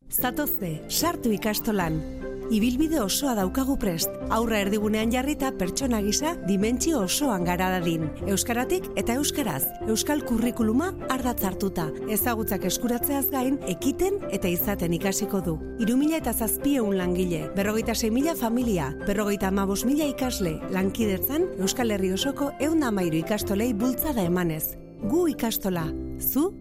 Zatozte, 0.10 0.86
sartu 0.88 1.34
ikastolan. 1.34 2.31
Ibilbide 2.52 3.00
osoa 3.00 3.32
daukagu 3.38 3.78
prest. 3.80 4.12
Aurra 4.36 4.58
erdigunean 4.60 5.12
jarrita 5.14 5.54
pertsona 5.56 6.02
gisa 6.04 6.34
dimentsio 6.50 7.00
osoan 7.06 7.46
gara 7.48 7.70
dadin. 7.72 8.10
Euskaratik 8.28 8.90
eta 9.00 9.16
euskaraz. 9.16 9.62
Euskal 9.88 10.26
kurrikuluma 10.28 10.90
ardatz 11.16 11.46
hartuta. 11.48 11.86
Ezagutzak 12.12 12.66
eskuratzeaz 12.68 13.30
gain, 13.32 13.56
ekiten 13.72 14.20
eta 14.36 14.52
izaten 14.52 14.92
ikasiko 15.00 15.40
du. 15.46 15.56
Irumila 15.80 16.20
eta 16.20 16.34
zazpieun 16.34 16.98
langile, 16.98 17.46
berrogeita 17.56 17.96
mila 18.12 18.36
familia, 18.36 18.92
berrogeita 19.08 19.48
amabos 19.48 19.86
mila 19.86 20.04
ikasle, 20.04 20.60
lankidetzan 20.72 21.48
Euskal 21.58 21.92
Herri 21.92 22.12
osoko 22.12 22.52
eun 22.60 22.84
amairu 22.84 23.24
ikastolei 23.24 23.74
bultzada 23.74 24.24
emanez. 24.24 24.76
Gu 25.08 25.30
ikastola. 25.30 25.88
Zu? 26.20 26.52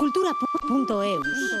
Cultura.eus. 0.00 1.60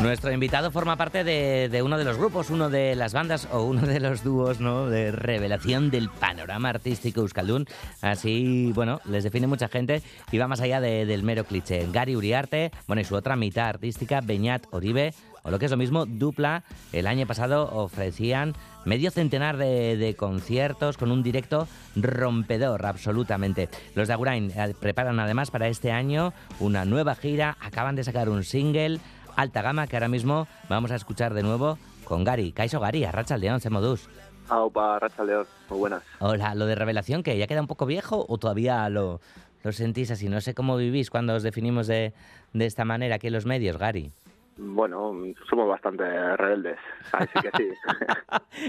Nuestro 0.00 0.32
invitado 0.32 0.70
forma 0.70 0.96
parte 0.96 1.24
de, 1.24 1.82
uno 1.82 1.98
de 1.98 2.04
los 2.04 2.16
grupos, 2.16 2.48
uno 2.48 2.70
de 2.70 2.94
las 2.96 3.12
bandas 3.12 3.46
o 3.52 3.64
uno 3.64 3.82
de 3.82 4.00
los 4.00 4.24
dúos 4.24 4.58
¿no? 4.58 4.86
de 4.86 5.12
revelación 5.12 5.90
del 5.90 6.08
panorama 6.08 6.70
artístico 6.70 7.20
euskaldun. 7.20 7.66
Así, 8.00 8.72
bueno, 8.74 9.00
les 9.04 9.24
define 9.24 9.46
mucha 9.46 9.68
gente 9.68 10.02
y 10.32 10.38
va 10.38 10.48
más 10.48 10.62
allá 10.62 10.80
de- 10.80 11.04
del 11.04 11.22
mero 11.22 11.44
cliché. 11.44 11.86
Gary 11.92 12.16
Uriarte, 12.16 12.70
bueno, 12.86 13.02
y 13.02 13.04
su 13.04 13.14
otra 13.14 13.36
mitad 13.36 13.68
artística, 13.68 14.22
Beñat 14.22 14.64
Oribe, 14.70 15.12
o 15.42 15.50
lo 15.50 15.58
que 15.58 15.66
es 15.66 15.70
lo 15.70 15.76
mismo, 15.76 16.06
Dupla, 16.06 16.64
el 16.92 17.06
año 17.06 17.26
pasado 17.26 17.68
ofrecían 17.70 18.54
medio 18.86 19.10
centenar 19.10 19.58
de, 19.58 19.98
de 19.98 20.14
conciertos 20.14 20.96
con 20.96 21.10
un 21.10 21.22
directo 21.22 21.68
rompedor, 21.94 22.86
absolutamente. 22.86 23.68
Los 23.94 24.08
de 24.08 24.14
Agurain 24.14 24.50
eh, 24.50 24.74
preparan 24.80 25.20
además 25.20 25.50
para 25.50 25.68
este 25.68 25.92
año 25.92 26.32
una 26.58 26.86
nueva 26.86 27.14
gira, 27.14 27.58
acaban 27.60 27.96
de 27.96 28.04
sacar 28.04 28.28
un 28.30 28.44
single, 28.44 28.98
alta 29.40 29.62
gama, 29.62 29.86
que 29.86 29.96
ahora 29.96 30.08
mismo 30.08 30.46
vamos 30.68 30.90
a 30.90 30.96
escuchar 30.96 31.32
de 31.34 31.42
nuevo 31.42 31.78
con 32.04 32.24
Gary. 32.24 32.52
Kaiso 32.52 32.78
Gary, 32.80 33.04
Arracha 33.04 33.36
León, 33.36 33.60
Semodus. 33.60 34.08
Aupa, 34.48 34.98
Racha 34.98 35.24
León, 35.24 35.46
muy 35.70 35.78
buenas. 35.78 36.02
Hola, 36.18 36.54
lo 36.54 36.66
de 36.66 36.74
revelación, 36.74 37.22
que 37.22 37.38
ya 37.38 37.46
queda 37.46 37.60
un 37.60 37.66
poco 37.66 37.86
viejo 37.86 38.26
o 38.28 38.36
todavía 38.38 38.88
lo, 38.88 39.20
lo 39.62 39.72
sentís 39.72 40.10
así. 40.10 40.28
No 40.28 40.40
sé 40.40 40.54
cómo 40.54 40.76
vivís 40.76 41.08
cuando 41.10 41.34
os 41.34 41.42
definimos 41.42 41.86
de, 41.86 42.12
de 42.52 42.66
esta 42.66 42.84
manera 42.84 43.14
aquí 43.16 43.28
en 43.28 43.32
los 43.32 43.46
medios, 43.46 43.78
Gary. 43.78 44.12
Bueno, 44.58 45.12
somos 45.48 45.68
bastante 45.68 46.04
rebeldes, 46.36 46.76
así 47.12 47.32
que 47.40 47.50
sí. 47.56 47.68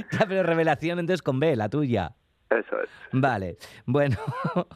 Ya, 0.18 0.26
pero 0.26 0.44
revelación 0.44 1.00
entonces 1.00 1.22
con 1.22 1.40
B, 1.40 1.56
la 1.58 1.68
tuya. 1.68 2.14
Eso 2.52 2.82
es. 2.82 2.90
Vale, 3.14 3.56
bueno, 3.86 4.18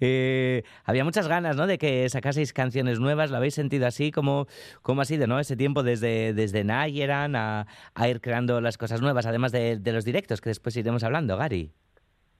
eh, 0.00 0.62
había 0.84 1.02
muchas 1.02 1.28
ganas, 1.28 1.56
¿no? 1.56 1.66
De 1.66 1.78
que 1.78 2.06
sacaseis 2.10 2.52
canciones 2.52 3.00
nuevas, 3.00 3.30
¿lo 3.30 3.38
habéis 3.38 3.54
sentido 3.54 3.86
así? 3.86 4.12
¿Cómo, 4.12 4.46
cómo 4.82 5.00
ha 5.00 5.06
sido, 5.06 5.26
¿no? 5.26 5.38
Ese 5.38 5.56
tiempo 5.56 5.82
desde, 5.82 6.34
desde 6.34 6.62
Nayeran 6.62 7.34
a, 7.34 7.66
a 7.94 8.08
ir 8.08 8.20
creando 8.20 8.60
las 8.60 8.76
cosas 8.76 9.00
nuevas, 9.00 9.24
además 9.24 9.50
de, 9.50 9.78
de 9.78 9.92
los 9.92 10.04
directos, 10.04 10.42
que 10.42 10.50
después 10.50 10.76
iremos 10.76 11.04
hablando, 11.04 11.38
Gary. 11.38 11.72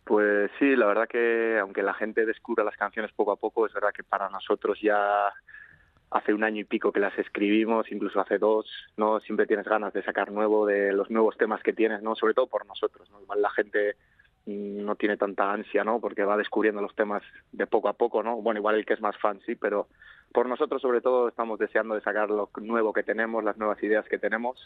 Pues 0.04 0.50
sí, 0.58 0.76
la 0.76 0.86
verdad 0.86 1.08
que 1.08 1.58
aunque 1.58 1.82
la 1.82 1.94
gente 1.94 2.26
descubra 2.26 2.62
las 2.62 2.76
canciones 2.76 3.12
poco 3.12 3.32
a 3.32 3.36
poco, 3.36 3.66
es 3.66 3.72
verdad 3.72 3.92
que 3.94 4.04
para 4.04 4.28
nosotros 4.28 4.78
ya 4.82 5.32
hace 6.10 6.34
un 6.34 6.44
año 6.44 6.60
y 6.60 6.64
pico 6.64 6.92
que 6.92 7.00
las 7.00 7.18
escribimos, 7.18 7.90
incluso 7.90 8.20
hace 8.20 8.36
dos, 8.36 8.66
¿no? 8.98 9.20
Siempre 9.20 9.46
tienes 9.46 9.66
ganas 9.66 9.94
de 9.94 10.02
sacar 10.02 10.30
nuevo, 10.30 10.66
de 10.66 10.92
los 10.92 11.10
nuevos 11.10 11.38
temas 11.38 11.62
que 11.62 11.72
tienes, 11.72 12.02
¿no? 12.02 12.14
Sobre 12.14 12.34
todo 12.34 12.46
por 12.48 12.66
nosotros, 12.66 13.10
¿no? 13.10 13.22
Igual 13.22 13.40
la 13.40 13.50
gente 13.50 13.96
no 14.46 14.96
tiene 14.96 15.16
tanta 15.16 15.52
ansia, 15.52 15.84
¿no? 15.84 16.00
Porque 16.00 16.24
va 16.24 16.36
descubriendo 16.36 16.80
los 16.80 16.94
temas 16.94 17.22
de 17.52 17.66
poco 17.66 17.88
a 17.88 17.92
poco, 17.92 18.22
¿no? 18.22 18.36
Bueno, 18.42 18.58
igual 18.58 18.76
el 18.76 18.86
que 18.86 18.94
es 18.94 19.00
más 19.00 19.16
fan, 19.18 19.40
sí, 19.46 19.54
pero 19.54 19.88
por 20.32 20.48
nosotros 20.48 20.82
sobre 20.82 21.00
todo 21.00 21.28
estamos 21.28 21.58
deseando 21.58 21.94
de 21.94 22.00
sacar 22.00 22.30
lo 22.30 22.50
nuevo 22.60 22.92
que 22.92 23.02
tenemos, 23.02 23.44
las 23.44 23.56
nuevas 23.56 23.82
ideas 23.82 24.06
que 24.08 24.18
tenemos 24.18 24.58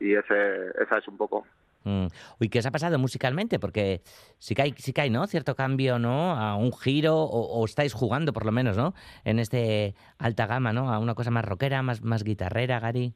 y 0.00 0.14
ese, 0.14 0.70
esa 0.82 0.98
es 0.98 1.06
un 1.06 1.16
poco. 1.16 1.46
Mm. 1.84 2.06
Uy, 2.40 2.48
¿qué 2.48 2.58
os 2.58 2.66
ha 2.66 2.70
pasado 2.70 2.98
musicalmente? 2.98 3.58
Porque 3.58 4.02
sí 4.38 4.54
que 4.54 4.62
hay, 4.62 4.74
sí 4.76 4.92
que 4.92 5.02
hay 5.02 5.10
¿no? 5.10 5.26
Cierto 5.26 5.54
cambio, 5.54 5.98
¿no? 5.98 6.32
A 6.32 6.56
un 6.56 6.72
giro, 6.72 7.16
o, 7.16 7.60
o 7.60 7.64
estáis 7.64 7.94
jugando 7.94 8.32
por 8.32 8.44
lo 8.44 8.52
menos, 8.52 8.76
¿no? 8.76 8.94
En 9.24 9.38
este 9.38 9.94
alta 10.18 10.46
gama, 10.46 10.72
¿no? 10.72 10.92
A 10.92 10.98
una 10.98 11.14
cosa 11.14 11.30
más 11.30 11.44
rockera, 11.44 11.82
más, 11.82 12.02
más 12.02 12.24
guitarrera, 12.24 12.80
Gary. 12.80 13.14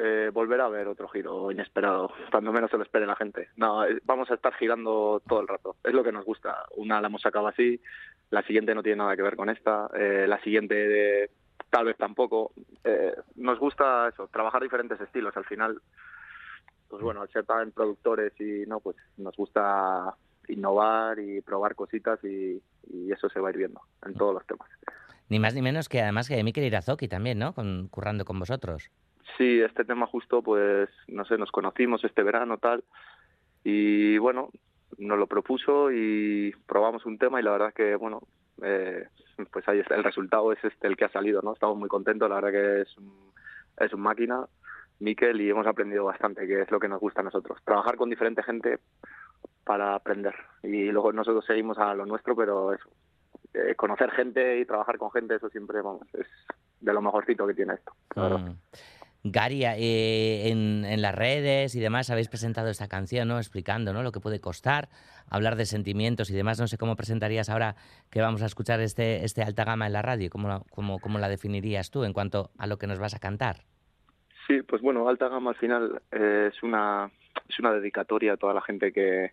Eh, 0.00 0.30
volver 0.32 0.60
a 0.60 0.68
ver 0.68 0.86
otro 0.86 1.08
giro 1.08 1.50
inesperado, 1.50 2.12
cuando 2.30 2.52
menos 2.52 2.70
se 2.70 2.76
lo 2.76 2.84
espere 2.84 3.04
la 3.06 3.16
gente. 3.16 3.48
No, 3.56 3.84
eh, 3.84 3.98
vamos 4.04 4.30
a 4.30 4.34
estar 4.34 4.54
girando 4.54 5.20
todo 5.26 5.40
el 5.40 5.48
rato, 5.48 5.74
es 5.82 5.92
lo 5.92 6.04
que 6.04 6.12
nos 6.12 6.24
gusta. 6.24 6.64
Una 6.76 7.00
la 7.00 7.08
hemos 7.08 7.20
sacado 7.22 7.48
así, 7.48 7.80
la 8.30 8.42
siguiente 8.42 8.74
no 8.76 8.82
tiene 8.84 8.98
nada 8.98 9.16
que 9.16 9.22
ver 9.22 9.34
con 9.34 9.48
esta, 9.50 9.90
eh, 9.98 10.26
la 10.28 10.40
siguiente 10.42 10.74
de- 10.74 11.30
tal 11.70 11.86
vez 11.86 11.96
tampoco. 11.96 12.52
Eh, 12.84 13.12
nos 13.36 13.58
gusta 13.58 14.08
eso, 14.08 14.28
trabajar 14.28 14.62
diferentes 14.62 15.00
estilos. 15.00 15.36
Al 15.36 15.44
final, 15.46 15.80
pues 16.88 17.02
bueno, 17.02 17.22
al 17.22 17.28
ser 17.30 17.44
también 17.44 17.72
productores 17.72 18.32
y 18.40 18.66
no, 18.68 18.78
pues 18.78 18.96
nos 19.16 19.34
gusta 19.36 20.14
innovar 20.46 21.18
y 21.18 21.40
probar 21.40 21.74
cositas 21.74 22.22
y, 22.24 22.62
y 22.92 23.12
eso 23.12 23.28
se 23.28 23.40
va 23.40 23.48
a 23.48 23.50
ir 23.50 23.58
viendo 23.58 23.80
en 24.06 24.14
todos 24.14 24.32
los 24.34 24.46
temas. 24.46 24.68
Ni 25.28 25.38
más 25.38 25.54
ni 25.54 25.60
menos 25.60 25.88
que 25.88 26.00
además 26.00 26.28
que 26.28 26.42
Mikel 26.42 26.64
Irazoki 26.64 27.08
también, 27.08 27.38
¿no? 27.38 27.52
Con, 27.52 27.88
currando 27.88 28.24
con 28.24 28.38
vosotros. 28.38 28.90
Sí, 29.36 29.60
este 29.60 29.84
tema 29.84 30.06
justo, 30.06 30.42
pues, 30.42 30.88
no 31.06 31.24
sé, 31.24 31.38
nos 31.38 31.50
conocimos 31.50 32.02
este 32.04 32.22
verano, 32.22 32.58
tal, 32.58 32.82
y 33.62 34.18
bueno, 34.18 34.50
nos 34.96 35.18
lo 35.18 35.26
propuso 35.26 35.92
y 35.92 36.54
probamos 36.66 37.04
un 37.06 37.18
tema 37.18 37.40
y 37.40 37.44
la 37.44 37.52
verdad 37.52 37.74
que, 37.74 37.94
bueno, 37.96 38.22
eh, 38.62 39.06
pues 39.52 39.68
ahí 39.68 39.80
está, 39.80 39.94
el 39.94 40.04
resultado 40.04 40.52
es 40.52 40.64
este 40.64 40.86
el 40.86 40.96
que 40.96 41.04
ha 41.04 41.10
salido, 41.10 41.42
¿no? 41.42 41.52
Estamos 41.52 41.76
muy 41.76 41.88
contentos, 41.88 42.28
la 42.28 42.36
verdad 42.36 42.50
que 42.52 42.80
es 42.82 42.98
un, 42.98 43.32
es 43.78 43.92
un 43.92 44.00
máquina, 44.00 44.46
Miquel, 45.00 45.40
y 45.40 45.50
hemos 45.50 45.66
aprendido 45.66 46.04
bastante, 46.04 46.46
que 46.46 46.62
es 46.62 46.70
lo 46.70 46.80
que 46.80 46.88
nos 46.88 47.00
gusta 47.00 47.20
a 47.20 47.24
nosotros, 47.24 47.58
trabajar 47.64 47.96
con 47.96 48.10
diferente 48.10 48.42
gente 48.42 48.78
para 49.64 49.94
aprender, 49.94 50.34
y 50.62 50.90
luego 50.90 51.12
nosotros 51.12 51.44
seguimos 51.44 51.78
a 51.78 51.94
lo 51.94 52.06
nuestro, 52.06 52.34
pero 52.34 52.72
eso, 52.72 52.88
eh, 53.54 53.74
conocer 53.76 54.10
gente 54.10 54.58
y 54.58 54.64
trabajar 54.64 54.98
con 54.98 55.10
gente, 55.10 55.36
eso 55.36 55.48
siempre, 55.50 55.82
vamos, 55.82 56.02
es 56.14 56.26
de 56.80 56.92
lo 56.92 57.02
mejorcito 57.02 57.46
que 57.46 57.54
tiene 57.54 57.74
esto. 57.74 57.92
la 58.14 58.22
verdad. 58.22 58.52
Gary, 59.24 59.64
eh, 59.64 60.48
en, 60.50 60.84
en 60.84 61.02
las 61.02 61.14
redes 61.14 61.74
y 61.74 61.80
demás 61.80 62.08
habéis 62.10 62.28
presentado 62.28 62.68
esta 62.68 62.88
canción, 62.88 63.28
¿no? 63.28 63.38
Explicando, 63.38 63.92
¿no? 63.92 64.02
Lo 64.02 64.12
que 64.12 64.20
puede 64.20 64.40
costar, 64.40 64.88
hablar 65.28 65.56
de 65.56 65.66
sentimientos 65.66 66.30
y 66.30 66.34
demás. 66.34 66.60
No 66.60 66.68
sé 66.68 66.78
cómo 66.78 66.96
presentarías 66.96 67.50
ahora 67.50 67.74
que 68.10 68.20
vamos 68.20 68.42
a 68.42 68.46
escuchar 68.46 68.80
este, 68.80 69.24
este 69.24 69.42
alta 69.42 69.64
gama 69.64 69.86
en 69.86 69.92
la 69.92 70.02
radio. 70.02 70.30
¿Cómo, 70.30 70.48
la- 70.48 70.62
cómo, 70.70 70.98
cómo 71.00 71.18
la 71.18 71.28
definirías 71.28 71.90
tú 71.90 72.04
en 72.04 72.12
cuanto 72.12 72.50
a 72.58 72.66
lo 72.66 72.78
que 72.78 72.86
nos 72.86 72.98
vas 72.98 73.14
a 73.14 73.18
cantar? 73.18 73.64
Sí, 74.46 74.62
pues 74.62 74.80
bueno, 74.80 75.08
alta 75.08 75.28
gama 75.28 75.50
al 75.50 75.56
final 75.56 76.00
eh, 76.12 76.50
es 76.52 76.62
una 76.62 77.10
es 77.48 77.58
una 77.58 77.72
dedicatoria 77.72 78.34
a 78.34 78.36
toda 78.36 78.54
la 78.54 78.62
gente 78.62 78.92
que, 78.92 79.32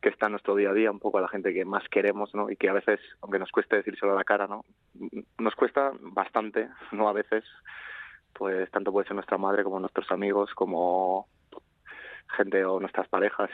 que 0.00 0.08
está 0.08 0.26
en 0.26 0.32
nuestro 0.32 0.56
día 0.56 0.70
a 0.70 0.74
día, 0.74 0.90
un 0.90 0.98
poco 0.98 1.18
a 1.18 1.22
la 1.22 1.28
gente 1.28 1.52
que 1.54 1.64
más 1.64 1.84
queremos, 1.90 2.34
¿no? 2.34 2.50
Y 2.50 2.56
que 2.56 2.68
a 2.68 2.72
veces, 2.72 2.98
aunque 3.20 3.38
nos 3.38 3.50
cueste 3.50 3.76
decírselo 3.76 4.12
a 4.12 4.16
la 4.16 4.24
cara, 4.24 4.46
¿no? 4.46 4.64
Nos 5.38 5.54
cuesta 5.54 5.92
bastante, 6.00 6.68
no 6.92 7.08
a 7.08 7.12
veces, 7.12 7.44
pues 8.42 8.68
tanto 8.72 8.90
puede 8.90 9.06
ser 9.06 9.14
nuestra 9.14 9.38
madre 9.38 9.62
como 9.62 9.78
nuestros 9.78 10.10
amigos, 10.10 10.50
como 10.54 11.28
gente 12.36 12.64
o 12.64 12.80
nuestras 12.80 13.06
parejas. 13.08 13.50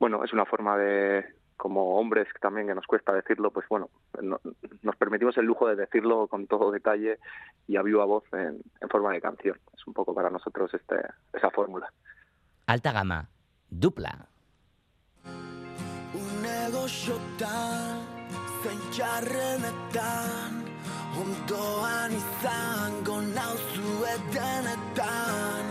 Bueno, 0.00 0.24
es 0.24 0.32
una 0.32 0.44
forma 0.44 0.76
de, 0.76 1.24
como 1.56 1.94
hombres 2.00 2.26
también 2.40 2.66
que 2.66 2.74
nos 2.74 2.84
cuesta 2.84 3.12
decirlo, 3.12 3.52
pues 3.52 3.68
bueno, 3.68 3.90
no- 4.20 4.40
nos 4.82 4.96
permitimos 4.96 5.36
el 5.38 5.44
lujo 5.46 5.68
de 5.68 5.76
decirlo 5.76 6.26
con 6.26 6.48
todo 6.48 6.72
detalle 6.72 7.20
y 7.68 7.76
a 7.76 7.82
viva 7.82 8.04
voz 8.06 8.24
en, 8.32 8.60
en 8.80 8.88
forma 8.88 9.12
de 9.12 9.20
canción. 9.20 9.56
Es 9.72 9.86
un 9.86 9.94
poco 9.94 10.12
para 10.14 10.30
nosotros 10.30 10.74
este, 10.74 10.96
esa 11.32 11.50
fórmula. 11.52 11.88
Alta 12.66 12.90
gama, 12.90 13.28
dupla. 13.70 14.26
negoziotan 16.42 18.02
zein 18.62 18.80
txarrenetan 18.90 20.67
ondoan 21.20 22.12
izango 22.20 23.16
nauzu 23.36 23.92
edenetan 24.14 25.66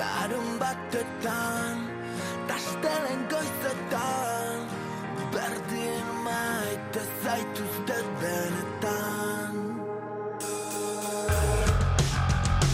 larun 0.00 0.50
batetan 0.60 1.82
tastelen 2.48 3.22
goizetan 3.32 4.56
berdin 5.34 6.08
maite 6.26 7.02
zaituzte 7.24 7.98
benetan. 8.20 9.52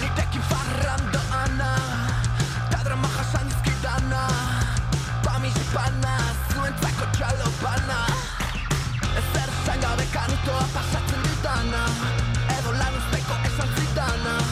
Nitekin 0.01 0.45
farrandoana 0.51 1.73
Ta 2.71 2.79
drama 2.85 3.09
jasan 3.17 3.47
dizkidana 3.53 4.25
Pamis 5.25 5.61
Ghana. 14.11 14.50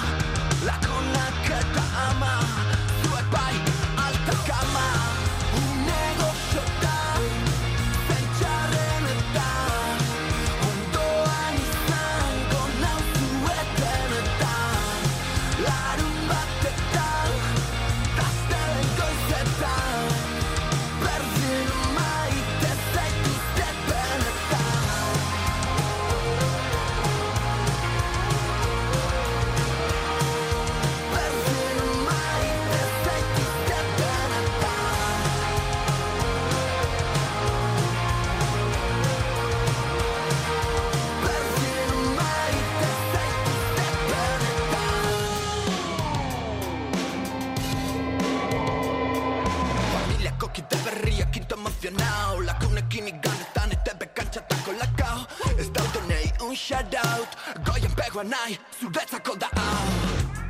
Pegoa 58.18 58.30
nahi, 58.30 58.58
zuretzako 58.80 59.36
da 59.38 59.46
hau 59.54 59.88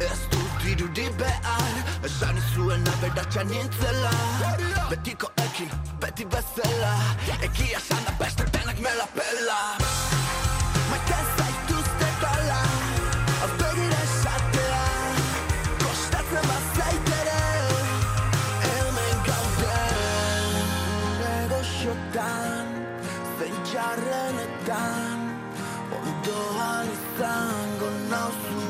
Ez 0.00 0.20
dut 0.32 0.62
dirudi 0.64 1.04
behar 1.20 2.06
Esan 2.08 2.36
izuen 2.40 2.88
aberatxa 2.94 3.44
nintzela. 3.44 4.12
Betiko 4.90 5.28
ekin, 5.44 5.74
beti 6.00 6.24
bezala 6.24 6.94
Egia 7.42 7.76
esan 7.82 8.04
da 8.08 8.16
beste 8.24 8.57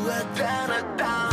Dana, 0.08 0.80
Dana. 0.96 1.27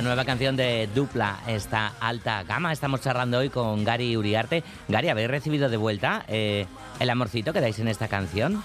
La 0.00 0.04
nueva 0.06 0.24
canción 0.24 0.56
de 0.56 0.88
Dupla, 0.94 1.40
esta 1.46 1.88
alta 2.00 2.42
gama. 2.44 2.72
Estamos 2.72 3.02
charlando 3.02 3.36
hoy 3.36 3.50
con 3.50 3.84
Gary 3.84 4.16
Uriarte. 4.16 4.64
Gary, 4.88 5.10
¿habéis 5.10 5.28
recibido 5.28 5.68
de 5.68 5.76
vuelta 5.76 6.24
eh, 6.26 6.64
el 6.98 7.10
amorcito 7.10 7.52
que 7.52 7.60
dais 7.60 7.78
en 7.80 7.86
esta 7.88 8.08
canción? 8.08 8.64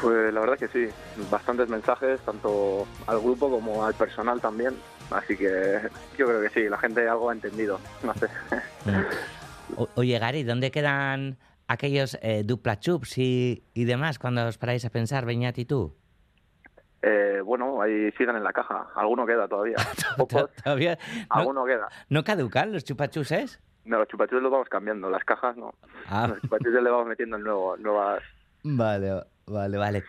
Pues 0.00 0.32
la 0.32 0.40
verdad 0.40 0.56
que 0.56 0.68
sí, 0.68 0.88
bastantes 1.30 1.68
mensajes, 1.68 2.18
tanto 2.20 2.86
al 3.06 3.20
grupo 3.20 3.50
como 3.50 3.84
al 3.84 3.92
personal 3.92 4.40
también. 4.40 4.74
Así 5.10 5.36
que 5.36 5.80
yo 6.16 6.24
creo 6.26 6.40
que 6.40 6.48
sí, 6.48 6.66
la 6.66 6.78
gente 6.78 7.06
algo 7.06 7.28
ha 7.28 7.34
entendido. 7.34 7.78
No 8.02 8.14
sé. 8.14 8.28
O- 9.76 9.90
oye, 9.96 10.18
Gary, 10.18 10.44
¿dónde 10.44 10.70
quedan 10.70 11.36
aquellos 11.66 12.16
eh, 12.22 12.42
Dupla 12.42 12.80
Chups 12.80 13.18
y, 13.18 13.64
y 13.74 13.84
demás 13.84 14.18
cuando 14.18 14.46
os 14.46 14.56
paráis 14.56 14.82
a 14.86 14.88
pensar, 14.88 15.26
Beñat 15.26 15.58
y 15.58 15.66
tú? 15.66 15.94
Eh, 17.02 17.40
bueno, 17.44 17.80
ahí 17.80 18.10
siguen 18.12 18.36
en 18.36 18.44
la 18.44 18.52
caja. 18.52 18.88
Alguno 18.94 19.24
queda 19.26 19.46
todavía. 19.46 19.76
Pocos, 20.16 20.50
¿Todavía 20.64 20.98
no, 21.30 21.36
alguno 21.36 21.64
queda. 21.64 21.88
no 22.08 22.24
caducan 22.24 22.72
los 22.72 22.84
chupachuses? 22.84 23.60
No, 23.84 23.98
los 23.98 24.08
chupachuses 24.08 24.42
los 24.42 24.50
vamos 24.52 24.68
cambiando, 24.68 25.08
las 25.08 25.24
cajas 25.24 25.56
no. 25.56 25.74
Ah. 26.08 26.26
Los 26.28 26.40
chupachuses 26.42 26.82
le 26.82 26.90
vamos 26.90 27.06
metiendo 27.06 27.36
en 27.36 27.42
nuevo, 27.44 27.76
nuevas... 27.78 28.22
Vale, 28.64 29.22
vale, 29.50 29.78
vale. 29.78 30.04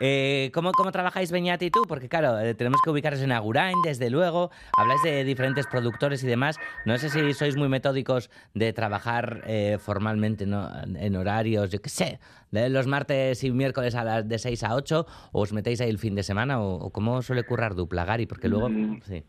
Eh, 0.00 0.50
¿cómo, 0.52 0.72
¿Cómo 0.72 0.90
trabajáis 0.90 1.30
Beñat 1.30 1.62
y 1.62 1.70
tú? 1.70 1.82
Porque 1.86 2.08
claro, 2.08 2.40
eh, 2.40 2.54
tenemos 2.54 2.80
que 2.82 2.90
ubicaros 2.90 3.22
en 3.22 3.30
Agurain, 3.30 3.76
desde 3.84 4.10
luego. 4.10 4.50
Habláis 4.76 5.00
de 5.02 5.22
diferentes 5.22 5.66
productores 5.68 6.24
y 6.24 6.26
demás. 6.26 6.58
No 6.84 6.98
sé 6.98 7.08
si 7.08 7.32
sois 7.34 7.56
muy 7.56 7.68
metódicos 7.68 8.28
de 8.52 8.72
trabajar 8.72 9.42
eh, 9.46 9.78
formalmente 9.78 10.44
¿no? 10.44 10.68
en 10.84 11.14
horarios, 11.14 11.70
yo 11.70 11.80
qué 11.80 11.88
sé, 11.88 12.18
de 12.50 12.68
los 12.68 12.88
martes 12.88 13.44
y 13.44 13.52
miércoles 13.52 13.94
a 13.94 14.02
las 14.02 14.28
de 14.28 14.38
6 14.38 14.64
a 14.64 14.74
8, 14.74 15.06
o 15.32 15.40
os 15.40 15.52
metéis 15.52 15.80
ahí 15.80 15.90
el 15.90 15.98
fin 15.98 16.16
de 16.16 16.24
semana, 16.24 16.60
o, 16.60 16.74
o 16.74 16.90
cómo 16.90 17.22
suele 17.22 17.44
currar 17.44 17.76
dupla, 17.76 18.04
Gary, 18.04 18.26
porque 18.26 18.48
luego... 18.48 18.68
Mm. 18.68 19.02
Sí. 19.02 19.24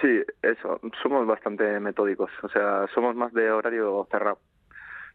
Sí, 0.00 0.20
eso, 0.42 0.80
somos 1.02 1.26
bastante 1.26 1.78
metódicos. 1.80 2.30
O 2.42 2.48
sea, 2.48 2.86
somos 2.94 3.14
más 3.14 3.32
de 3.32 3.50
horario 3.50 4.06
cerrado. 4.10 4.38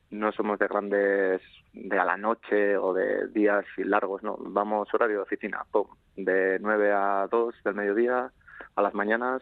No 0.10 0.32
somos 0.32 0.58
de 0.58 0.68
grandes, 0.68 1.42
de 1.74 2.00
a 2.00 2.06
la 2.06 2.18
noche 2.18 2.78
o 2.78 2.94
de 2.94 3.28
días 3.28 3.66
largos, 3.78 4.24
no. 4.24 4.38
Vamos 4.40 4.94
horario 4.94 5.18
de 5.18 5.24
oficina, 5.24 5.66
pum, 5.72 5.88
de 6.16 6.58
9 6.60 6.92
a 6.92 7.28
2 7.30 7.56
del 7.64 7.76
mediodía, 7.76 8.32
a 8.76 8.82
las 8.82 8.94
mañanas, 8.94 9.42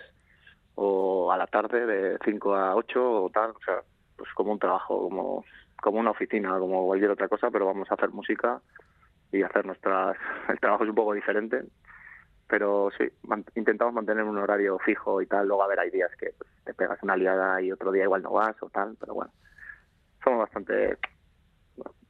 o 0.76 1.32
a 1.32 1.38
la 1.38 1.48
tarde 1.48 1.86
de 1.86 2.18
5 2.24 2.56
a 2.56 2.76
8 2.76 3.24
o 3.24 3.30
tal. 3.30 3.52
O 3.52 3.60
sea, 3.66 3.82
pues 4.16 4.30
como 4.34 4.52
un 4.52 4.60
trabajo, 4.60 5.02
como, 5.04 5.46
como 5.82 6.00
una 6.00 6.12
oficina, 6.12 6.58
como 6.60 6.86
cualquier 6.86 7.12
otra 7.12 7.28
cosa, 7.28 7.50
pero 7.52 7.66
vamos 7.66 7.90
a 7.90 7.96
hacer 7.96 8.10
música 8.10 8.62
y 9.32 9.44
hacer 9.44 9.66
nuestras... 9.66 10.18
El 10.50 10.60
trabajo 10.60 10.84
es 10.84 10.90
un 10.90 10.96
poco 10.96 11.14
diferente, 11.14 11.64
pero 12.48 12.90
sí, 12.98 13.06
intentamos 13.56 13.94
mantener 13.94 14.24
un 14.24 14.38
horario 14.38 14.80
fijo 14.80 15.22
y 15.22 15.26
tal. 15.28 15.48
Luego, 15.48 15.64
a 15.64 15.68
ver, 15.68 15.80
hay 15.80 15.90
días 15.90 16.12
que 16.20 16.34
te 16.64 16.74
pegas 16.74 17.02
una 17.04 17.18
liada 17.18 17.62
y 17.62 17.72
otro 17.72 17.92
día 17.92 18.04
igual 18.04 18.24
no 18.24 18.32
vas 18.32 18.56
o 18.62 18.70
tal, 18.70 18.96
pero 19.00 19.14
bueno, 19.14 19.32
somos 20.24 20.40
bastante, 20.40 20.98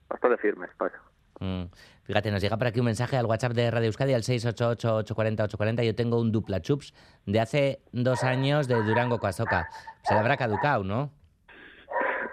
bastante 0.09 0.37
firmes 0.37 0.69
para. 0.77 1.01
Mm. 1.39 1.65
Fíjate, 2.03 2.31
nos 2.31 2.41
llega 2.41 2.57
por 2.57 2.67
aquí 2.67 2.79
un 2.79 2.85
mensaje 2.85 3.17
al 3.17 3.25
WhatsApp 3.25 3.51
de 3.51 3.69
Radio 3.69 3.87
Euskadi 3.87 4.13
al 4.13 4.23
688-840-840. 4.23 5.83
Yo 5.83 5.95
tengo 5.95 6.19
un 6.19 6.31
dupla 6.31 6.61
chups 6.61 6.93
de 7.25 7.39
hace 7.39 7.81
dos 7.91 8.23
años 8.23 8.67
de 8.67 8.75
Durango 8.75 9.19
Coazoca. 9.19 9.67
Se 10.03 10.13
le 10.13 10.19
habrá 10.21 10.37
caducado, 10.37 10.83
¿no? 10.83 11.11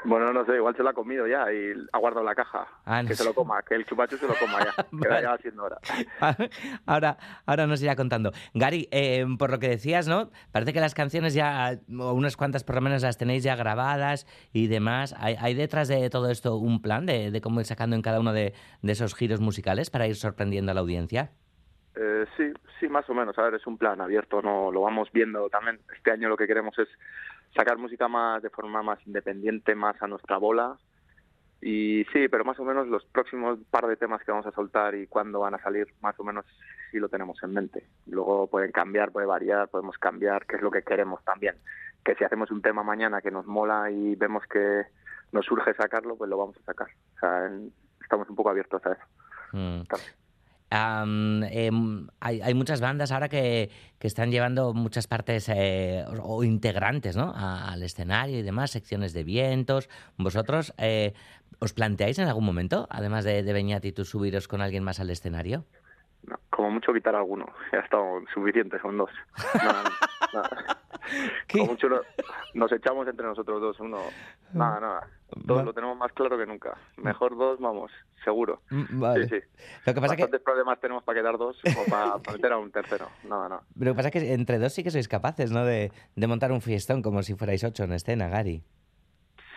Bueno, 0.04 0.32
no 0.32 0.44
sé, 0.44 0.56
igual 0.56 0.76
se 0.76 0.82
lo 0.82 0.90
ha 0.90 0.92
comido 0.92 1.26
ya 1.26 1.50
y 1.52 1.72
ha 1.92 1.98
guardado 1.98 2.24
la 2.24 2.34
caja. 2.34 2.66
Ah, 2.84 3.02
no 3.02 3.08
que 3.08 3.14
se 3.14 3.24
lo 3.24 3.34
coma, 3.34 3.62
que 3.62 3.74
el 3.74 3.86
chupacho 3.86 4.16
se 4.18 4.26
lo 4.28 4.34
coma 4.34 4.58
ya. 4.60 4.72
que 5.02 5.08
Vale. 5.08 5.22
ya 5.22 5.36
siendo 5.38 5.64
hora. 5.64 5.78
Ahora, 6.86 7.16
ahora 7.46 7.66
nos 7.66 7.82
irá 7.82 7.96
contando. 7.96 8.32
Gary, 8.52 8.88
eh, 8.90 9.24
por 9.38 9.50
lo 9.50 9.58
que 9.58 9.68
decías, 9.68 10.06
¿no? 10.06 10.30
Parece 10.52 10.72
que 10.72 10.80
las 10.80 10.94
canciones 10.94 11.34
ya, 11.34 11.78
o 11.98 12.12
unas 12.12 12.36
cuantas 12.36 12.64
por 12.64 12.74
lo 12.76 12.80
menos 12.82 13.02
las 13.02 13.16
tenéis 13.16 13.42
ya 13.42 13.56
grabadas 13.56 14.26
y 14.52 14.66
demás. 14.66 15.14
¿Hay, 15.18 15.36
hay 15.40 15.54
detrás 15.54 15.88
de 15.88 16.10
todo 16.10 16.30
esto 16.30 16.56
un 16.56 16.82
plan 16.82 17.06
de, 17.06 17.30
de 17.30 17.40
cómo 17.40 17.60
ir 17.60 17.66
sacando 17.66 17.96
en 17.96 18.02
cada 18.02 18.20
uno 18.20 18.32
de, 18.32 18.52
de 18.82 18.92
esos 18.92 19.14
giros 19.14 19.40
musicales 19.40 19.90
para 19.90 20.06
ir 20.06 20.16
sorprendiendo 20.16 20.72
a 20.72 20.74
la 20.74 20.80
audiencia? 20.82 21.30
Eh, 21.96 22.24
sí, 22.36 22.52
sí, 22.80 22.88
más 22.88 23.08
o 23.08 23.14
menos. 23.14 23.38
A 23.38 23.42
ver, 23.42 23.54
es 23.54 23.66
un 23.66 23.78
plan 23.78 24.00
abierto, 24.00 24.42
no 24.42 24.70
lo 24.72 24.82
vamos 24.82 25.08
viendo 25.12 25.48
también. 25.48 25.80
Este 25.96 26.10
año 26.10 26.28
lo 26.28 26.36
que 26.36 26.46
queremos 26.46 26.76
es 26.78 26.88
sacar 27.54 27.78
música 27.78 28.08
más 28.08 28.42
de 28.42 28.50
forma 28.50 28.82
más 28.82 28.98
independiente, 29.06 29.74
más 29.74 30.00
a 30.02 30.06
nuestra 30.06 30.38
bola. 30.38 30.76
Y 31.60 32.04
sí, 32.12 32.28
pero 32.28 32.44
más 32.44 32.58
o 32.60 32.64
menos 32.64 32.88
los 32.88 33.04
próximos 33.06 33.58
par 33.70 33.86
de 33.86 33.96
temas 33.96 34.22
que 34.22 34.30
vamos 34.30 34.46
a 34.46 34.52
soltar 34.52 34.94
y 34.94 35.06
cuándo 35.06 35.40
van 35.40 35.54
a 35.54 35.62
salir, 35.62 35.86
más 36.02 36.18
o 36.20 36.24
menos 36.24 36.44
sí 36.90 36.98
lo 36.98 37.08
tenemos 37.08 37.42
en 37.42 37.54
mente. 37.54 37.86
Luego 38.06 38.48
pueden 38.48 38.70
cambiar, 38.70 39.12
puede 39.12 39.26
variar, 39.26 39.68
podemos 39.68 39.96
cambiar, 39.96 40.44
que 40.46 40.56
es 40.56 40.62
lo 40.62 40.70
que 40.70 40.82
queremos 40.82 41.24
también. 41.24 41.56
Que 42.04 42.14
si 42.16 42.24
hacemos 42.24 42.50
un 42.50 42.60
tema 42.60 42.82
mañana 42.82 43.22
que 43.22 43.30
nos 43.30 43.46
mola 43.46 43.90
y 43.90 44.14
vemos 44.14 44.44
que 44.46 44.82
nos 45.32 45.46
surge 45.46 45.72
sacarlo, 45.74 46.16
pues 46.16 46.28
lo 46.28 46.36
vamos 46.36 46.56
a 46.58 46.64
sacar. 46.64 46.88
O 47.16 47.18
sea, 47.18 47.50
estamos 48.00 48.28
un 48.28 48.36
poco 48.36 48.50
abiertos 48.50 48.84
a 48.84 48.92
eso. 48.92 49.04
Mm. 49.52 49.82
Em, 50.74 52.06
hay, 52.20 52.40
hay 52.42 52.54
muchas 52.54 52.80
bandas 52.80 53.12
ahora 53.12 53.28
que, 53.28 53.70
que 53.98 54.06
están 54.06 54.30
llevando 54.30 54.74
muchas 54.74 55.06
partes 55.06 55.48
eh, 55.48 56.04
o, 56.20 56.36
o 56.38 56.44
integrantes 56.44 57.16
¿no? 57.16 57.32
A- 57.34 57.72
al 57.72 57.82
escenario 57.82 58.38
y 58.38 58.42
demás, 58.42 58.70
secciones 58.72 59.12
de 59.12 59.24
vientos. 59.24 59.88
¿Vosotros 60.16 60.74
eh, 60.78 61.14
os 61.60 61.72
planteáis 61.72 62.18
en 62.18 62.28
algún 62.28 62.44
momento, 62.44 62.86
además 62.90 63.24
de, 63.24 63.42
de 63.42 63.52
Beñat 63.52 63.84
y 63.84 63.92
tú, 63.92 64.04
subiros 64.04 64.48
con 64.48 64.60
alguien 64.60 64.82
más 64.84 65.00
al 65.00 65.10
escenario? 65.10 65.64
No, 66.26 66.36
como 66.50 66.70
mucho 66.70 66.92
quitar 66.92 67.14
alguno. 67.14 67.46
Ya 67.72 67.78
estamos 67.80 68.24
suficientes, 68.32 68.80
son 68.82 68.96
dos. 68.98 69.10
Nada, 69.62 69.82
nada. 70.32 70.50
Como 71.52 71.66
mucho 71.66 71.86
no- 71.88 72.00
nos 72.54 72.72
echamos 72.72 73.06
entre 73.06 73.26
nosotros 73.26 73.60
dos, 73.60 73.78
uno. 73.80 73.98
Nada, 74.54 74.80
nada. 74.80 75.08
Todos 75.46 75.64
lo 75.64 75.72
tenemos 75.72 75.96
más 75.96 76.12
claro 76.12 76.38
que 76.38 76.46
nunca. 76.46 76.76
Mejor 76.96 77.36
dos, 77.36 77.58
vamos, 77.60 77.90
seguro. 78.22 78.62
Mm, 78.70 79.00
Vale. 79.00 79.28
Sí, 79.28 79.40
sí. 79.40 79.64
Lo 79.86 79.94
que 79.94 80.00
pasa 80.00 80.16
que 80.16 80.22
Bastantes 80.22 80.44
problemas 80.44 80.80
tenemos 80.80 81.02
para 81.04 81.20
quedar 81.20 81.38
dos 81.38 81.60
o 81.64 81.90
para, 81.90 82.18
para 82.22 82.36
meter 82.36 82.52
a 82.52 82.58
un 82.58 82.70
tercero. 82.70 83.08
Nada, 83.24 83.48
nada. 83.48 83.62
Lo 83.78 83.92
que 83.92 83.94
pasa 83.94 84.08
es 84.08 84.12
que 84.12 84.32
entre 84.32 84.58
dos 84.58 84.72
sí 84.72 84.82
que 84.82 84.90
sois 84.90 85.08
capaces, 85.08 85.50
¿no? 85.50 85.64
De, 85.64 85.90
de 86.14 86.26
montar 86.26 86.52
un 86.52 86.60
fiestón 86.60 87.02
como 87.02 87.22
si 87.22 87.34
fuerais 87.34 87.64
ocho 87.64 87.84
en 87.84 87.92
escena, 87.92 88.28
Gary. 88.28 88.62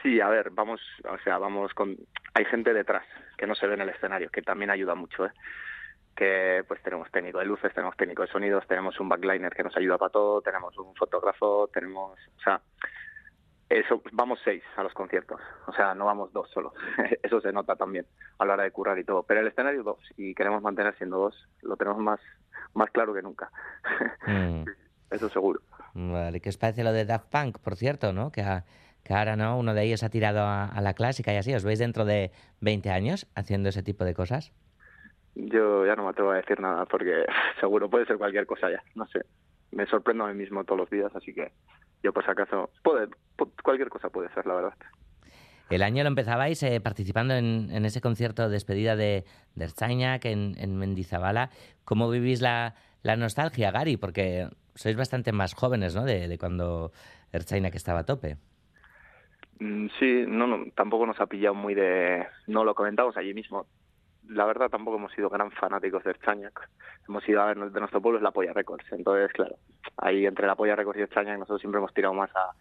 Sí, 0.04 0.22
a 0.22 0.30
ver, 0.30 0.52
vamos, 0.52 0.80
o 1.10 1.18
sea, 1.24 1.38
vamos 1.38 1.74
con... 1.74 1.98
Hay 2.34 2.46
gente 2.46 2.74
detrás 2.74 3.04
que 3.38 3.48
no 3.48 3.56
se 3.56 3.68
ve 3.68 3.74
en 3.74 3.82
el 3.82 3.90
escenario, 3.90 4.30
que 4.30 4.42
también 4.42 4.70
ayuda 4.70 4.96
mucho, 4.96 5.26
¿eh? 5.26 5.32
Que 6.16 6.64
pues 6.68 6.82
tenemos 6.82 7.12
técnico 7.12 7.40
de 7.40 7.46
luces, 7.46 7.74
tenemos 7.74 7.96
técnico 7.98 8.22
de 8.22 8.28
sonidos, 8.30 8.66
tenemos 8.68 9.00
un 9.00 9.10
backliner 9.10 9.54
que 9.54 9.64
nos 9.64 9.76
ayuda 9.76 9.98
para 9.98 10.12
todo, 10.12 10.42
tenemos 10.42 10.78
un 10.78 10.96
fotógrafo, 10.96 11.68
tenemos... 11.74 12.18
O 12.38 12.42
sea, 12.42 12.62
eso, 13.70 14.02
vamos 14.14 14.40
seis 14.44 14.64
a 14.78 14.84
los 14.84 14.94
conciertos, 14.94 15.40
o 15.68 15.74
sea, 15.74 15.94
no 15.94 16.06
vamos 16.06 16.32
dos 16.34 16.50
solo. 16.52 16.74
eso 17.24 17.42
se 17.42 17.52
nota 17.52 17.76
también 17.76 18.06
a 18.40 18.46
la 18.46 18.54
hora 18.54 18.64
de 18.64 18.72
currar 18.72 18.98
y 19.00 19.04
todo. 19.04 19.24
Pero 19.24 19.42
el 19.42 19.48
escenario 19.48 19.84
dos, 19.84 20.00
y 20.16 20.34
queremos 20.34 20.62
mantener 20.62 20.96
siendo 20.98 21.18
dos, 21.18 21.48
lo 21.62 21.76
tenemos 21.76 22.00
más, 22.00 22.20
más 22.74 22.90
claro 22.92 23.14
que 23.14 23.22
nunca. 23.22 23.52
Mm, 24.28 24.64
eso 25.10 25.30
seguro. 25.30 25.62
Vale, 25.94 26.42
¿qué 26.42 26.50
os 26.50 26.58
parece 26.58 26.84
lo 26.84 26.92
de 26.92 27.06
Daft 27.06 27.30
Punk, 27.32 27.60
por 27.60 27.76
cierto, 27.78 28.12
¿no? 28.12 28.30
Que, 28.32 28.42
a- 28.42 28.66
que 29.06 29.14
ahora, 29.14 29.38
¿no? 29.38 29.58
Uno 29.58 29.74
de 29.74 29.84
ellos 29.84 30.04
ha 30.04 30.10
tirado 30.10 30.42
a, 30.42 30.66
a 30.66 30.82
la 30.82 30.94
clásica 30.94 31.34
y 31.34 31.38
así. 31.38 31.54
¿Os 31.56 31.64
veis 31.64 31.80
dentro 31.80 32.04
de 32.04 32.32
20 32.60 32.90
años 32.90 33.26
haciendo 33.36 33.70
ese 33.70 33.84
tipo 33.84 34.04
de 34.04 34.14
cosas? 34.14 34.52
Yo 35.36 35.86
ya 35.86 35.96
no 35.96 36.04
me 36.04 36.10
atrevo 36.10 36.32
a 36.32 36.36
decir 36.38 36.60
nada 36.60 36.86
porque 36.86 37.26
seguro 37.62 37.90
puede 37.90 38.06
ser 38.06 38.18
cualquier 38.18 38.46
cosa 38.46 38.70
ya, 38.70 38.84
no 38.96 39.06
sé. 39.08 39.22
Me 39.72 39.86
sorprendo 39.86 40.26
a 40.26 40.30
mí 40.30 40.34
mismo 40.38 40.64
todos 40.66 40.80
los 40.82 40.90
días, 40.90 41.16
así 41.16 41.34
que 41.34 41.52
yo 42.08 42.14
por 42.14 42.24
si 42.24 42.32
acaso, 42.32 42.70
puede, 42.84 43.10
cualquier 43.62 43.90
cosa 43.90 44.10
puede 44.10 44.30
ser, 44.34 44.46
la 44.46 44.56
verdad. 44.56 44.74
El 45.70 45.84
año 45.84 46.04
lo 46.04 46.08
empezabais 46.08 46.64
eh, 46.64 46.80
participando 46.80 47.34
en, 47.34 47.70
en 47.70 47.84
ese 47.84 48.00
concierto 48.00 48.44
de 48.44 48.50
despedida 48.50 48.96
de, 48.96 49.26
de 49.56 49.66
Ertzainak 49.66 50.24
en, 50.24 50.56
en 50.58 50.78
Mendizabala. 50.78 51.50
¿Cómo 51.84 52.10
vivís 52.10 52.40
la, 52.40 52.76
la 53.04 53.18
nostalgia, 53.18 53.72
Gary? 53.72 53.98
Porque 53.98 54.48
sois 54.76 54.96
bastante 54.96 55.34
más 55.34 55.54
jóvenes, 55.54 55.94
¿no? 55.94 56.06
De, 56.06 56.30
de 56.30 56.38
cuando 56.38 56.94
Ertzainak 57.34 57.76
estaba 57.76 58.00
a 58.00 58.06
tope. 58.06 58.38
Mm, 59.60 59.88
Sí, 60.00 60.24
no, 60.26 60.48
no, 60.48 60.72
tampoco 60.74 61.06
nos 61.06 61.20
ha 61.20 61.26
pillado 61.26 61.56
muy 61.56 61.74
de... 61.76 62.26
No 62.48 62.64
lo 62.64 62.74
comentamos 62.74 63.18
allí 63.18 63.34
mismo. 63.34 63.66
La 64.30 64.46
verdad 64.46 64.70
tampoco 64.70 64.98
hemos 64.98 65.12
sido 65.14 65.30
gran 65.30 65.52
fanáticos 65.52 66.04
de 66.04 66.12
Ertzainak. 66.12 66.70
Hemos 67.08 67.28
ido 67.28 67.42
a 67.42 67.46
ver, 67.46 67.72
de 67.72 67.80
nuestro 67.80 68.02
pueblo 68.02 68.20
es 68.20 68.24
la 68.24 68.32
Polla 68.32 68.54
Records. 68.54 68.86
Entonces, 68.92 69.32
claro, 69.34 69.56
ahí 69.98 70.26
entre 70.26 70.48
la 70.48 70.56
Polla 70.56 70.76
Records 70.76 71.00
y 71.00 71.04
Ertzainak 71.04 71.40
nosotros 71.40 71.62
siempre 71.62 71.80
hemos 71.80 71.94
tirado 71.94 72.14
más 72.14 72.30
a, 72.36 72.52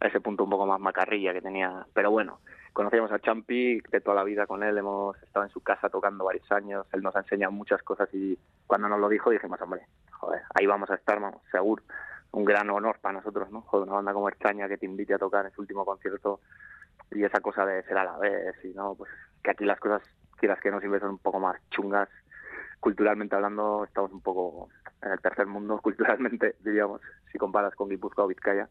ese 0.00 0.20
punto 0.20 0.44
un 0.44 0.50
poco 0.50 0.66
más 0.66 0.80
macarrilla 0.80 1.32
que 1.32 1.40
tenía. 1.40 1.86
Pero 1.92 2.10
bueno, 2.10 2.40
conocíamos 2.72 3.12
a 3.12 3.18
Champi 3.18 3.80
de 3.80 4.00
toda 4.00 4.16
la 4.16 4.24
vida 4.24 4.46
con 4.46 4.62
él, 4.62 4.76
hemos 4.76 5.20
estado 5.22 5.46
en 5.46 5.50
su 5.50 5.60
casa 5.60 5.88
tocando 5.88 6.24
varios 6.24 6.50
años, 6.52 6.86
él 6.92 7.02
nos 7.02 7.14
ha 7.16 7.20
enseñado 7.20 7.52
muchas 7.52 7.82
cosas 7.82 8.08
y 8.12 8.38
cuando 8.66 8.88
nos 8.88 9.00
lo 9.00 9.08
dijo 9.08 9.30
dijimos, 9.30 9.60
hombre, 9.60 9.86
joder, 10.10 10.42
ahí 10.54 10.66
vamos 10.66 10.90
a 10.90 10.94
estar, 10.94 11.20
vamos, 11.20 11.42
seguro. 11.50 11.82
Un 12.32 12.44
gran 12.44 12.68
honor 12.68 12.98
para 13.00 13.14
nosotros, 13.14 13.48
¿no? 13.50 13.60
Joder, 13.62 13.86
una 13.86 13.96
banda 13.96 14.12
como 14.12 14.28
Extraña 14.28 14.68
que 14.68 14.76
te 14.76 14.86
invite 14.86 15.14
a 15.14 15.18
tocar 15.18 15.46
en 15.46 15.52
su 15.52 15.60
último 15.60 15.84
concierto 15.84 16.40
y 17.12 17.22
esa 17.22 17.40
cosa 17.40 17.64
de 17.64 17.82
ser 17.84 17.96
a 17.96 18.04
la 18.04 18.18
vez 18.18 18.56
y 18.64 18.74
no, 18.74 18.96
pues 18.96 19.10
que 19.42 19.52
aquí 19.52 19.64
las 19.64 19.78
cosas, 19.78 20.02
quieras 20.36 20.60
que 20.60 20.70
no, 20.70 20.80
siempre 20.80 21.06
un 21.06 21.18
poco 21.18 21.40
más 21.40 21.56
chungas. 21.70 22.08
Culturalmente 22.80 23.34
hablando, 23.34 23.84
estamos 23.84 24.12
un 24.12 24.20
poco 24.20 24.68
en 25.02 25.12
el 25.12 25.20
tercer 25.20 25.46
mundo, 25.46 25.78
culturalmente, 25.82 26.56
diríamos, 26.60 27.00
si 27.32 27.38
comparas 27.38 27.74
con 27.74 27.88
Guipúzcoa 27.88 28.24
o 28.24 28.28
Vizcaya 28.28 28.68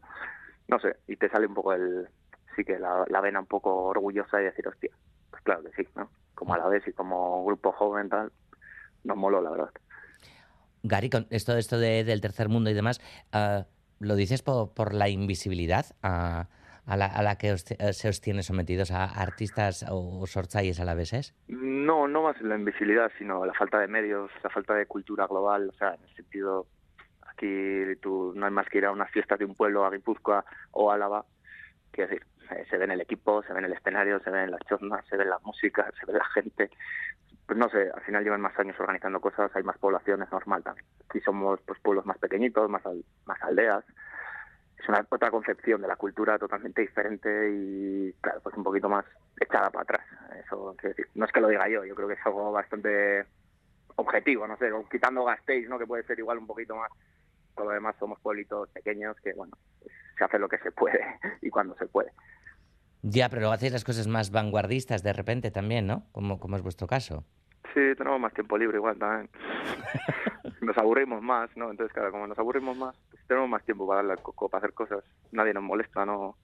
no 0.68 0.78
sé, 0.78 0.96
y 1.06 1.16
te 1.16 1.28
sale 1.28 1.46
un 1.46 1.54
poco 1.54 1.74
el, 1.74 2.08
sí 2.56 2.64
que 2.64 2.78
la, 2.78 3.04
la 3.08 3.20
vena 3.20 3.40
un 3.40 3.46
poco 3.46 3.70
orgullosa 3.84 4.40
y 4.40 4.44
decir, 4.44 4.66
hostia, 4.66 4.90
pues 5.30 5.42
claro 5.42 5.62
que 5.62 5.82
sí, 5.82 5.88
¿no? 5.94 6.08
Como 6.34 6.54
a 6.54 6.58
la 6.58 6.68
vez 6.68 6.86
y 6.88 6.92
como 6.92 7.44
grupo 7.44 7.72
joven 7.72 8.08
tal, 8.08 8.32
nos 9.04 9.16
moló, 9.16 9.42
la 9.42 9.50
verdad. 9.50 9.70
Gary, 10.82 11.10
con 11.10 11.26
esto, 11.30 11.56
esto 11.56 11.78
de- 11.78 12.04
del 12.04 12.20
tercer 12.20 12.48
mundo 12.48 12.70
y 12.70 12.74
demás, 12.74 13.00
ah, 13.32 13.66
¿lo 14.00 14.16
dices 14.16 14.42
por, 14.42 14.72
por 14.72 14.94
la 14.94 15.08
invisibilidad 15.08 15.86
a, 16.02 16.48
a 16.86 16.96
la, 16.96 17.06
a 17.06 17.22
la 17.22 17.36
que 17.36 17.52
os- 17.52 17.70
eh, 17.70 17.92
se 17.92 18.08
os 18.08 18.20
tiene 18.20 18.42
sometidos 18.42 18.90
a 18.90 19.04
artistas 19.04 19.84
o 19.90 20.26
sortzaies 20.26 20.80
alaveses? 20.80 21.34
No, 21.48 22.06
no 22.08 22.22
más 22.22 22.40
la 22.42 22.56
invisibilidad, 22.56 23.10
sino 23.18 23.44
la 23.44 23.54
falta 23.54 23.78
de 23.80 23.88
medios, 23.88 24.30
la 24.42 24.50
falta 24.50 24.74
de 24.74 24.86
cultura 24.86 25.26
global, 25.26 25.70
o 25.70 25.72
sea, 25.78 25.94
en 25.94 26.02
el 26.02 26.14
sentido, 26.14 26.66
aquí 27.26 27.96
tú 28.00 28.32
no 28.34 28.46
hay 28.46 28.52
más 28.52 28.68
que 28.68 28.78
ir 28.78 28.86
a 28.86 28.92
unas 28.92 29.10
fiestas 29.10 29.38
de 29.38 29.44
un 29.44 29.54
pueblo, 29.54 29.84
a 29.84 29.90
Guipúzcoa 29.90 30.44
o 30.72 30.90
Álava, 30.90 31.24
quiero 31.90 32.10
decir, 32.10 32.26
se 32.68 32.76
ve 32.76 32.84
el 32.84 33.00
equipo, 33.00 33.42
se 33.42 33.52
ve 33.52 33.60
el 33.60 33.72
escenario, 33.72 34.20
se 34.20 34.30
ve 34.30 34.44
en 34.44 34.50
las 34.50 34.60
choznas, 34.68 35.04
se 35.08 35.16
ve 35.16 35.24
la 35.24 35.38
música, 35.44 35.90
se 35.98 36.06
ve 36.06 36.18
la 36.18 36.24
gente, 36.26 36.70
pues 37.46 37.58
no 37.58 37.68
sé, 37.70 37.90
al 37.94 38.02
final 38.02 38.22
llevan 38.24 38.40
más 38.40 38.58
años 38.58 38.78
organizando 38.78 39.20
cosas, 39.20 39.50
hay 39.54 39.62
más 39.62 39.78
poblaciones, 39.78 40.30
normal 40.30 40.62
también. 40.62 40.86
Aquí 41.08 41.20
somos 41.20 41.60
pues 41.66 41.78
pueblos 41.80 42.04
más 42.06 42.18
pequeñitos, 42.18 42.68
más, 42.70 42.84
al- 42.86 43.04
más 43.26 43.42
aldeas, 43.42 43.84
es 44.84 44.88
una 44.90 45.06
otra 45.08 45.30
concepción 45.30 45.80
de 45.80 45.88
la 45.88 45.96
cultura 45.96 46.38
totalmente 46.38 46.82
diferente 46.82 47.50
y 47.50 48.12
claro, 48.20 48.40
pues 48.42 48.54
un 48.56 48.64
poquito 48.64 48.88
más 48.88 49.04
echada 49.40 49.70
para 49.70 49.82
atrás. 49.82 50.06
Eso 50.44 50.76
decir, 50.82 51.08
no 51.14 51.24
es 51.24 51.32
que 51.32 51.40
lo 51.40 51.48
diga 51.48 51.68
yo, 51.68 51.84
yo 51.84 51.94
creo 51.94 52.06
que 52.06 52.14
es 52.14 52.26
algo 52.26 52.52
bastante 52.52 53.24
objetivo, 53.96 54.46
no 54.46 54.58
sé, 54.58 54.70
quitando 54.90 55.24
Gasteiz, 55.24 55.68
¿no? 55.68 55.78
que 55.78 55.86
puede 55.86 56.02
ser 56.04 56.18
igual 56.18 56.38
un 56.38 56.46
poquito 56.46 56.76
más. 56.76 56.90
Todo 57.56 57.66
lo 57.66 57.72
demás 57.72 57.96
somos 57.98 58.20
pueblitos 58.20 58.68
pequeños 58.70 59.16
que, 59.22 59.32
bueno, 59.32 59.56
se 60.18 60.24
hace 60.24 60.38
lo 60.38 60.48
que 60.48 60.58
se 60.58 60.70
puede 60.70 61.00
y 61.40 61.48
cuando 61.48 61.74
se 61.76 61.86
puede. 61.86 62.10
Ya, 63.02 63.28
pero 63.28 63.40
luego 63.40 63.54
hacéis 63.54 63.72
las 63.72 63.84
cosas 63.84 64.06
más 64.06 64.30
vanguardistas 64.30 65.02
de 65.02 65.12
repente 65.12 65.50
también, 65.50 65.86
¿no? 65.86 66.06
Como, 66.12 66.40
como 66.40 66.56
es 66.56 66.62
vuestro 66.62 66.86
caso. 66.86 67.24
Sí, 67.72 67.80
tenemos 67.96 68.20
más 68.20 68.32
tiempo 68.34 68.58
libre 68.58 68.76
igual 68.76 68.98
también. 68.98 69.30
nos 70.60 70.76
aburrimos 70.78 71.22
más, 71.22 71.50
¿no? 71.56 71.70
Entonces, 71.70 71.92
claro, 71.92 72.10
como 72.12 72.26
nos 72.26 72.38
aburrimos 72.38 72.76
más, 72.76 72.96
pues 73.10 73.22
tenemos 73.26 73.48
más 73.48 73.64
tiempo 73.64 73.86
para 73.86 73.98
darle 73.98 74.12
al 74.12 74.22
coco, 74.22 74.48
para 74.48 74.64
hacer 74.64 74.74
cosas. 74.74 75.04
Nadie 75.32 75.54
nos 75.54 75.62
molesta, 75.62 76.04
¿no? 76.04 76.36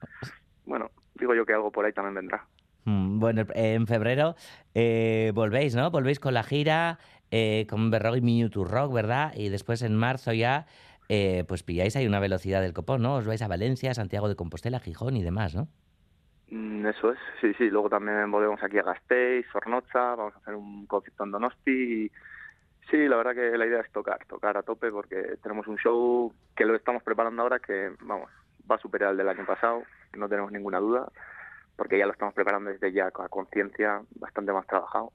Bueno, 0.64 0.90
digo 1.14 1.34
yo 1.34 1.44
que 1.44 1.52
algo 1.52 1.70
por 1.70 1.84
ahí 1.84 1.92
también 1.92 2.14
vendrá. 2.14 2.46
Mm, 2.84 3.18
Bueno, 3.18 3.44
en 3.54 3.86
febrero 3.86 4.36
eh, 4.74 5.32
volvéis, 5.34 5.74
¿no? 5.74 5.90
Volvéis 5.90 6.20
con 6.20 6.34
la 6.34 6.42
gira, 6.42 6.98
eh, 7.30 7.66
con 7.68 7.90
Berrogue 7.90 8.18
y 8.18 8.22
Minuto 8.22 8.64
Rock, 8.64 8.92
¿verdad? 8.92 9.32
Y 9.36 9.48
después 9.48 9.82
en 9.82 9.96
marzo 9.96 10.32
ya, 10.32 10.66
eh, 11.08 11.44
pues 11.46 11.62
pilláis 11.62 11.96
ahí 11.96 12.06
una 12.06 12.20
velocidad 12.20 12.60
del 12.60 12.72
copón, 12.72 13.02
¿no? 13.02 13.16
Os 13.16 13.26
vais 13.26 13.42
a 13.42 13.48
Valencia, 13.48 13.94
Santiago 13.94 14.28
de 14.28 14.36
Compostela, 14.36 14.80
Gijón 14.80 15.16
y 15.16 15.22
demás, 15.22 15.54
¿no? 15.54 15.68
Mm, 16.50 16.86
Eso 16.86 17.12
es, 17.12 17.18
sí, 17.40 17.54
sí. 17.54 17.70
Luego 17.70 17.88
también 17.90 18.30
volvemos 18.30 18.62
aquí 18.62 18.78
a 18.78 18.82
Gasteiz, 18.82 19.46
Zornoza, 19.52 20.16
vamos 20.16 20.34
a 20.34 20.38
hacer 20.38 20.54
un 20.54 20.86
concierto 20.86 21.24
en 21.24 21.30
Donosti. 21.30 21.70
Y 22.06 22.12
sí, 22.90 23.08
la 23.08 23.16
verdad 23.16 23.34
que 23.34 23.56
la 23.58 23.66
idea 23.66 23.80
es 23.80 23.92
tocar, 23.92 24.24
tocar 24.26 24.56
a 24.56 24.62
tope 24.62 24.90
porque 24.90 25.36
tenemos 25.42 25.66
un 25.68 25.76
show 25.78 26.34
que 26.56 26.64
lo 26.66 26.74
estamos 26.76 27.02
preparando 27.02 27.42
ahora 27.42 27.60
que, 27.60 27.92
vamos, 28.00 28.30
va 28.70 28.76
a 28.76 28.78
superar 28.78 29.12
el 29.12 29.18
del 29.18 29.28
año 29.28 29.46
pasado, 29.46 29.84
no 30.16 30.28
tenemos 30.28 30.52
ninguna 30.52 30.78
duda. 30.80 31.10
porque 31.76 31.98
ya 31.98 32.06
lo 32.06 32.12
estamos 32.12 32.34
preparando 32.34 32.70
desde 32.70 32.92
ya 32.92 33.10
con 33.10 33.28
conciencia 33.28 34.02
bastante 34.16 34.52
más 34.52 34.66
trabajado. 34.66 35.12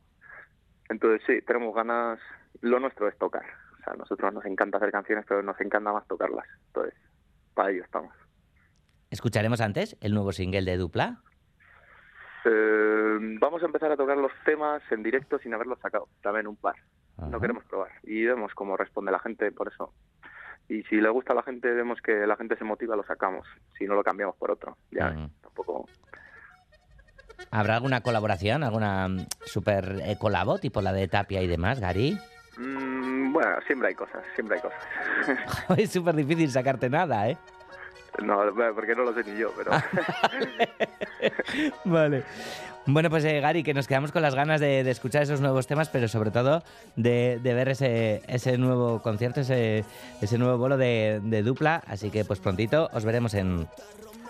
Entonces 0.90 1.22
sí, 1.28 1.42
tenemos 1.46 1.76
ganas, 1.76 2.20
lo 2.62 2.80
nuestro 2.80 3.08
es 3.08 3.18
tocar. 3.18 3.46
O 3.76 3.84
sea, 3.84 3.94
a 3.94 3.98
nosotros 3.98 4.34
nos 4.34 4.46
encanta 4.46 4.78
hacer 4.78 4.92
canciones, 4.92 5.26
pero 5.28 5.44
nos 5.44 5.60
encanta 5.62 5.94
más 5.94 6.08
tocarlas. 6.08 6.48
Entonces, 6.68 6.96
para 7.54 7.72
ello 7.72 7.84
estamos. 7.84 8.14
¿Escucharemos 9.16 9.62
antes 9.62 9.96
el 10.02 10.14
nuevo 10.14 10.34
single 10.34 10.64
de 10.70 10.76
Dupla? 10.76 11.22
Eh, 12.44 13.18
vamos 13.40 13.64
a 13.64 13.66
empezar 13.66 13.90
a 13.90 13.96
tocar 13.96 14.18
los 14.18 14.34
temas 14.44 14.82
en 14.92 15.04
directo 15.04 15.40
sin 15.40 15.54
haberlos 15.54 15.80
sacado, 15.80 16.10
también 16.22 16.48
un 16.48 16.58
par. 16.58 16.76
No 17.18 17.40
queremos 17.40 17.64
probar 17.64 17.92
y 18.04 18.26
vemos 18.26 18.54
cómo 18.54 18.76
responde 18.76 19.14
la 19.14 19.20
gente 19.20 19.54
por 19.54 19.70
eso. 19.70 19.94
Y 20.68 20.84
si 20.84 20.98
le 20.98 21.08
gusta 21.08 21.32
a 21.32 21.36
la 21.38 21.44
gente, 21.44 21.72
vemos 21.72 22.02
que 22.02 22.28
la 22.28 22.36
gente 22.36 22.58
se 22.58 22.66
motiva, 22.66 22.98
lo 22.98 23.06
sacamos. 23.06 23.48
Si 23.78 23.86
no, 23.86 23.96
lo 23.96 24.04
cambiamos 24.04 24.36
por 24.36 24.52
otro. 24.52 24.76
Ya, 24.92 25.16
tampoco. 25.42 25.88
¿Habrá 27.50 27.76
alguna 27.76 28.02
colaboración, 28.02 28.66
alguna 28.66 29.08
mm, 29.08 29.28
super 29.46 30.02
eh, 30.04 30.18
colabo, 30.20 30.58
tipo 30.60 30.82
la 30.82 30.92
de 30.92 31.08
Tapia 31.08 31.42
y 31.42 31.48
demás, 31.48 31.80
Gary? 31.80 32.20
Mm, 32.58 33.32
bueno, 33.32 33.62
siempre 33.66 33.88
hay 33.88 33.96
cosas, 33.96 34.26
siempre 34.36 34.58
hay 34.58 34.62
cosas. 34.62 35.70
es 35.78 35.90
súper 35.90 36.16
difícil 36.16 36.52
sacarte 36.52 36.90
nada, 36.90 37.30
¿eh? 37.30 37.38
No, 38.24 38.40
porque 38.74 38.96
no 38.96 39.04
lo 39.04 39.14
sé 39.14 39.24
ni 39.24 39.38
yo, 39.38 39.52
pero... 39.56 39.72
vale. 41.86 42.24
Bueno, 42.88 43.10
pues 43.10 43.26
eh, 43.26 43.40
Gary, 43.40 43.64
que 43.64 43.74
nos 43.74 43.88
quedamos 43.88 44.12
con 44.12 44.22
las 44.22 44.36
ganas 44.36 44.62
de, 44.62 44.88
escuchar 44.90 45.24
esos 45.24 45.42
nuevos 45.42 45.66
temas, 45.66 45.90
pero 45.90 46.08
sobre 46.08 46.30
todo 46.30 46.62
de, 46.96 47.40
ver 47.44 47.70
ese, 47.70 48.22
ese 48.28 48.60
nuevo 48.60 49.02
concierto, 49.02 49.42
ese, 49.42 49.84
ese 50.22 50.38
nuevo 50.38 50.60
bolo 50.60 50.78
de, 50.78 51.20
dupla. 51.44 51.82
Así 51.88 52.12
que 52.12 52.26
pues 52.26 52.40
prontito 52.40 52.90
os 52.94 53.04
veremos 53.04 53.34
en, 53.34 53.68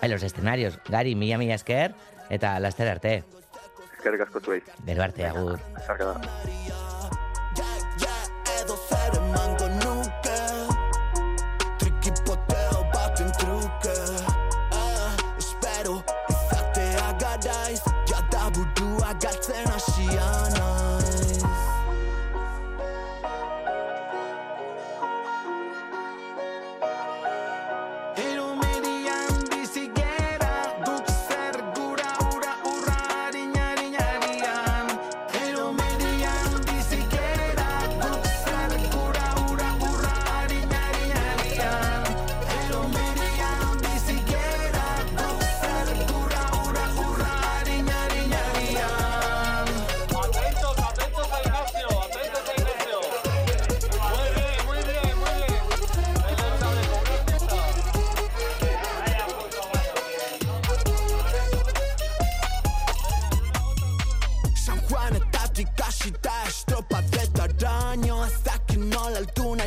en 0.00 0.10
los 0.10 0.22
escenarios. 0.22 0.80
Gary, 0.88 1.14
mila 1.14 1.36
mila 1.36 1.54
esker, 1.54 1.94
eta 2.30 2.58
laster 2.60 2.88
arte. 2.88 3.24
Eskerrik 3.98 4.22
asko 4.22 4.40
zuei. 4.40 4.62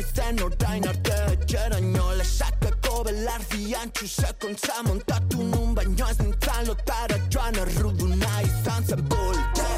naizen 0.00 0.42
orain 0.42 0.86
arte 0.88 1.16
etxeraino 1.32 2.04
lesakako 2.18 3.02
belardian 3.04 3.90
txusekontza 3.92 4.82
montatu 4.86 5.42
nun 5.52 5.74
baino 5.76 6.06
ez 6.12 6.18
nintzen 6.20 6.68
lotara 6.68 7.18
joan 7.32 7.58
erruduna 7.62 8.32
izan 8.48 8.84
zen 8.88 9.02
bulte 9.10 9.68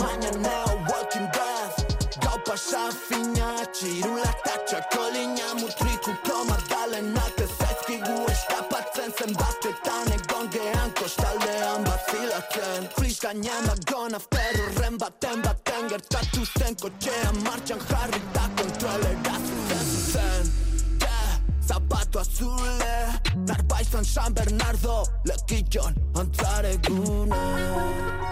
Mañana 0.00 0.56
walking 0.88 1.28
death 1.36 1.78
Gau 2.24 2.38
pasa 2.46 2.82
fina 3.06 3.50
txirula 3.76 4.26
eta 4.32 4.56
txakolina 4.66 5.54
mutrikuko 5.60 6.40
magdalenak 6.50 7.42
ez 7.46 7.50
ezkigu 7.68 8.18
eskapatzen 8.34 9.14
zenbatetan 9.18 10.14
egon 10.18 10.50
gehan 10.56 10.94
kostaldean 11.00 11.86
batzilatzen 11.90 12.90
Flis 12.96 13.20
gainean 13.26 13.70
dagon 13.70 14.18
after 14.20 14.62
horren 14.64 14.98
baten 15.04 15.46
baten 15.46 15.90
gertatu 15.94 16.48
zen 16.58 16.80
kotxean 16.82 17.42
martxan 17.46 17.86
San 23.94 24.04
San 24.04 24.34
Bernardo 24.34 25.06
Lekillon 25.24 25.94
antzareguna 26.14 27.36
Lekillon 27.38 28.23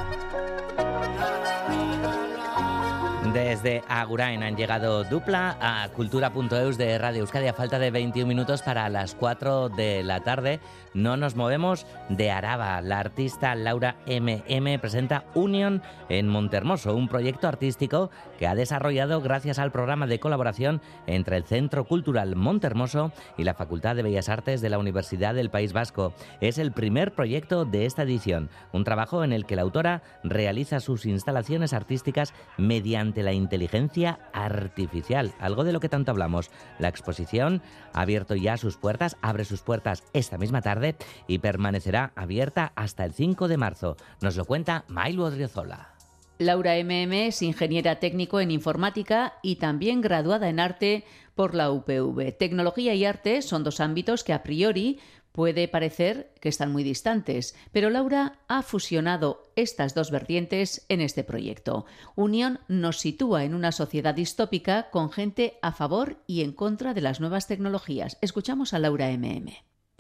Desde 3.33 3.83
Agurain 3.89 4.43
han 4.43 4.57
llegado 4.57 5.05
dupla 5.05 5.57
a 5.59 5.89
cultura.eus 5.89 6.77
de 6.77 6.99
Radio 6.99 7.21
Euskadi 7.21 7.49
a 7.49 7.55
falta 7.55 7.79
de 7.79 7.91
21 7.91 8.29
minutos 8.29 8.61
para 8.61 8.91
las 8.91 9.15
4 9.15 9.71
de 9.71 10.03
la 10.03 10.21
tarde. 10.21 10.61
No 10.93 11.17
nos 11.17 11.35
movemos 11.35 11.87
de 12.11 12.31
Araba. 12.31 12.83
La 12.83 13.01
artista 13.01 13.55
Laura 13.55 13.97
MM 14.07 14.79
presenta 14.81 15.25
Union 15.35 15.81
en 16.11 16.29
Montermoso, 16.29 16.95
un 16.95 17.09
proyecto 17.09 17.49
artístico 17.49 18.11
que 18.39 18.47
ha 18.47 18.55
desarrollado 18.55 19.23
gracias 19.23 19.59
al 19.59 19.73
programa 19.73 20.07
de 20.07 20.21
colaboración 20.21 20.83
entre 21.07 21.39
el 21.39 21.45
Centro 21.45 21.87
Cultural 21.87 22.37
Montermoso 22.37 23.13
y 23.39 23.45
la 23.45 23.55
Facultad 23.55 23.97
de 23.97 24.03
Bellas 24.03 24.29
Artes 24.29 24.61
de 24.61 24.69
la 24.69 24.79
Universidad 24.79 25.35
del 25.35 25.49
País 25.49 25.73
Vasco. 25.73 26.13
Es 26.43 26.59
el 26.59 26.73
primer 26.73 27.13
proyecto 27.15 27.65
de 27.65 27.87
esta 27.87 28.03
edición, 28.03 28.51
un 28.73 28.85
trabajo 28.85 29.25
en 29.25 29.33
el 29.33 29.47
que 29.47 29.57
la 29.57 29.63
autora 29.63 30.03
realiza 30.23 30.81
sus 30.81 31.07
instalaciones 31.07 31.73
artísticas 31.73 32.35
mediante 32.59 33.22
la 33.23 33.33
inteligencia 33.33 34.19
artificial, 34.33 35.33
algo 35.39 35.65
de 35.65 35.73
lo 35.73 35.81
que 35.81 35.89
tanto 35.89 36.11
hablamos. 36.11 36.51
La 36.79 36.89
exposición 36.89 37.63
ha 37.93 38.03
abierto 38.03 38.35
ya 38.35 38.57
sus 38.57 38.77
puertas, 38.77 39.17
abre 39.23 39.45
sus 39.45 39.63
puertas 39.63 40.05
esta 40.13 40.39
misma 40.39 40.63
tarde 40.63 40.97
y 41.27 41.39
permanecerá 41.39 42.13
abierta 42.17 42.73
hasta 42.77 43.05
el 43.05 43.13
5 43.13 43.49
de 43.49 43.57
marzo. 43.57 43.97
Nos 44.21 44.37
lo 44.37 44.45
cuenta 44.45 44.85
Mailu 44.89 45.25
Odriozola. 45.25 45.93
Laura 46.39 46.75
MM 46.83 47.29
es 47.29 47.43
ingeniera 47.43 48.01
técnico 48.01 48.41
en 48.41 48.51
informática 48.51 49.35
y 49.43 49.57
también 49.57 50.01
graduada 50.01 50.49
en 50.49 50.61
arte 50.61 51.05
por 51.35 51.55
la 51.55 51.71
UPV. 51.71 52.33
Tecnología 52.37 52.95
y 52.95 53.05
arte 53.05 53.43
son 53.43 53.65
dos 53.65 53.81
ámbitos 53.81 54.25
que 54.25 54.33
a 54.33 54.43
priori 54.43 54.99
puede 55.33 55.69
parecer 55.69 56.33
que 56.41 56.49
están 56.49 56.73
muy 56.73 56.85
distantes, 56.85 57.57
pero 57.73 57.91
Laura 57.91 58.39
ha 58.49 58.63
fusionado 58.63 59.43
estas 59.57 59.95
dos 59.95 60.11
vertientes 60.11 60.87
en 60.89 61.01
este 61.01 61.25
proyecto. 61.25 61.87
Unión 62.15 62.61
nos 62.69 62.99
sitúa 63.01 63.45
en 63.45 63.55
una 63.55 63.73
sociedad 63.73 64.15
distópica 64.15 64.91
con 64.91 65.11
gente 65.11 65.59
a 65.63 65.73
favor 65.73 66.19
y 66.27 66.43
en 66.43 66.53
contra 66.53 66.95
de 66.95 67.01
las 67.01 67.21
nuevas 67.21 67.47
tecnologías. 67.47 68.19
Escuchamos 68.21 68.75
a 68.75 68.79
Laura 68.79 69.11
MM. 69.11 69.53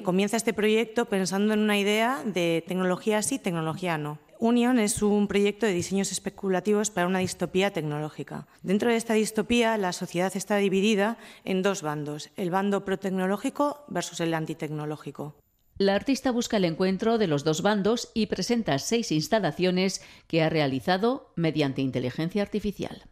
Comienza 0.04 0.36
este 0.36 0.52
proyecto 0.52 1.06
pensando 1.06 1.54
en 1.54 1.60
una 1.60 1.78
idea 1.78 2.22
de 2.24 2.64
tecnología 2.66 3.22
sí, 3.22 3.38
tecnología 3.38 3.98
no. 3.98 4.18
Union 4.42 4.80
es 4.80 5.02
un 5.02 5.28
proyecto 5.28 5.66
de 5.66 5.72
diseños 5.72 6.10
especulativos 6.10 6.90
para 6.90 7.06
una 7.06 7.20
distopía 7.20 7.72
tecnológica. 7.72 8.48
Dentro 8.64 8.90
de 8.90 8.96
esta 8.96 9.14
distopía, 9.14 9.78
la 9.78 9.92
sociedad 9.92 10.32
está 10.34 10.56
dividida 10.56 11.16
en 11.44 11.62
dos 11.62 11.82
bandos, 11.82 12.30
el 12.36 12.50
bando 12.50 12.84
protecnológico 12.84 13.84
versus 13.86 14.18
el 14.18 14.34
antitecnológico. 14.34 15.36
La 15.78 15.94
artista 15.94 16.32
busca 16.32 16.56
el 16.56 16.64
encuentro 16.64 17.18
de 17.18 17.28
los 17.28 17.44
dos 17.44 17.62
bandos 17.62 18.10
y 18.14 18.26
presenta 18.26 18.80
seis 18.80 19.12
instalaciones 19.12 20.02
que 20.26 20.42
ha 20.42 20.48
realizado 20.48 21.32
mediante 21.36 21.80
inteligencia 21.80 22.42
artificial. 22.42 23.04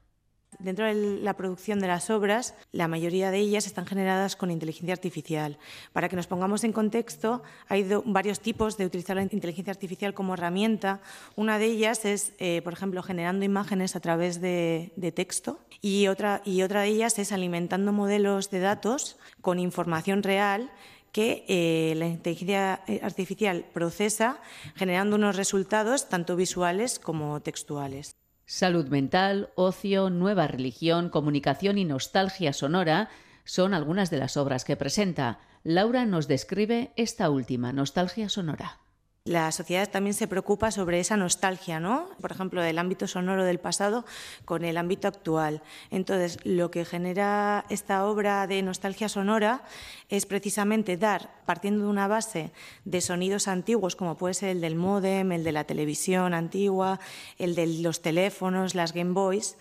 Dentro 0.63 0.85
de 0.85 1.21
la 1.23 1.35
producción 1.35 1.81
de 1.81 1.87
las 1.87 2.11
obras, 2.11 2.55
la 2.71 2.87
mayoría 2.87 3.31
de 3.31 3.39
ellas 3.39 3.67
están 3.67 3.87
generadas 3.87 4.37
con 4.37 4.51
inteligencia 4.51 4.93
artificial. 4.93 5.59
Para 5.95 6.11
que 6.11 6.17
nos 6.17 6.27
pongamos 6.27 6.65
en 6.65 6.73
contexto, 6.73 7.43
hay 7.69 7.89
varios 8.05 8.41
tipos 8.41 8.77
de 8.77 8.85
utilizar 8.85 9.17
la 9.17 9.23
inteligencia 9.23 9.71
artificial 9.71 10.13
como 10.13 10.35
herramienta. 10.35 11.01
Una 11.35 11.59
de 11.59 11.65
ellas 11.65 12.05
es, 12.05 12.33
eh, 12.39 12.61
por 12.63 12.75
ejemplo, 12.75 13.03
generando 13.03 13.45
imágenes 13.45 13.97
a 13.97 14.01
través 14.01 14.41
de, 14.41 14.93
texto 15.15 15.59
y 15.81 16.09
otra, 16.09 16.43
y 16.45 16.63
otra 16.63 16.83
de 16.83 16.89
ellas 16.89 17.19
es 17.19 17.33
alimentando 17.33 17.93
modelos 17.93 18.51
de 18.51 18.61
datos 18.61 19.19
con 19.41 19.59
información 19.59 20.23
real 20.23 20.71
que 21.11 21.45
eh, 21.49 21.95
la 21.97 22.07
inteligencia 22.07 22.85
artificial 23.03 23.65
procesa 23.73 24.41
generando 24.77 25.17
unos 25.17 25.37
resultados 25.37 26.09
tanto 26.09 26.37
visuales 26.37 26.99
como 26.99 27.41
textuales. 27.41 28.20
Salud 28.53 28.89
mental, 28.89 29.51
ocio, 29.55 30.11
nueva 30.11 30.49
religión, 30.49 31.09
comunicación 31.09 31.79
y 31.79 31.85
nostalgia 31.85 32.53
sonora 32.53 33.09
son 33.45 33.75
algunas 33.75 34.11
de 34.11 34.17
las 34.17 34.37
obras 34.37 34.65
que 34.65 34.75
presenta. 34.75 35.39
Laura 35.63 36.05
nos 36.05 36.27
describe 36.27 36.93
esta 36.97 37.31
última, 37.31 37.73
Nostalgia 37.73 38.29
Sonora. 38.29 38.81
La 39.25 39.53
sociedad 39.53 39.91
también 39.91 40.15
se 40.15 40.27
preocupa 40.27 40.71
sobre 40.71 40.99
esa 40.99 41.17
nostalgia, 41.17 41.79
¿no? 41.79 42.09
Por 42.23 42.33
ejemplo, 42.33 42.63
del 42.63 42.79
ámbito 42.79 43.07
sonoro 43.07 43.45
del 43.45 43.61
pasado 43.61 44.07
con 44.47 44.65
el 44.65 44.79
ámbito 44.79 45.09
actual. 45.09 45.63
Entonces, 45.91 46.39
lo 46.45 46.71
que 46.71 46.87
genera 46.87 47.67
esta 47.69 48.07
obra 48.07 48.47
de 48.47 48.63
nostalgia 48.63 49.11
sonora 49.11 49.63
es 50.09 50.25
precisamente 50.25 50.97
dar, 50.97 51.31
partiendo 51.45 51.85
de 51.85 51.91
una 51.91 52.09
base 52.09 52.51
de 52.87 53.03
sonidos 53.03 53.47
antiguos, 53.47 53.95
como 53.95 54.17
puede 54.17 54.35
ser 54.35 54.49
el 54.49 54.63
del 54.63 54.75
módem, 54.75 55.33
el 55.33 55.45
de 55.45 55.53
la 55.53 55.65
televisión 55.65 56.33
antigua, 56.33 56.99
el 57.39 57.55
de 57.55 57.67
los 57.67 58.01
teléfonos, 58.01 58.75
las 58.75 58.95
Game 58.95 59.13
Boys, 59.13 59.59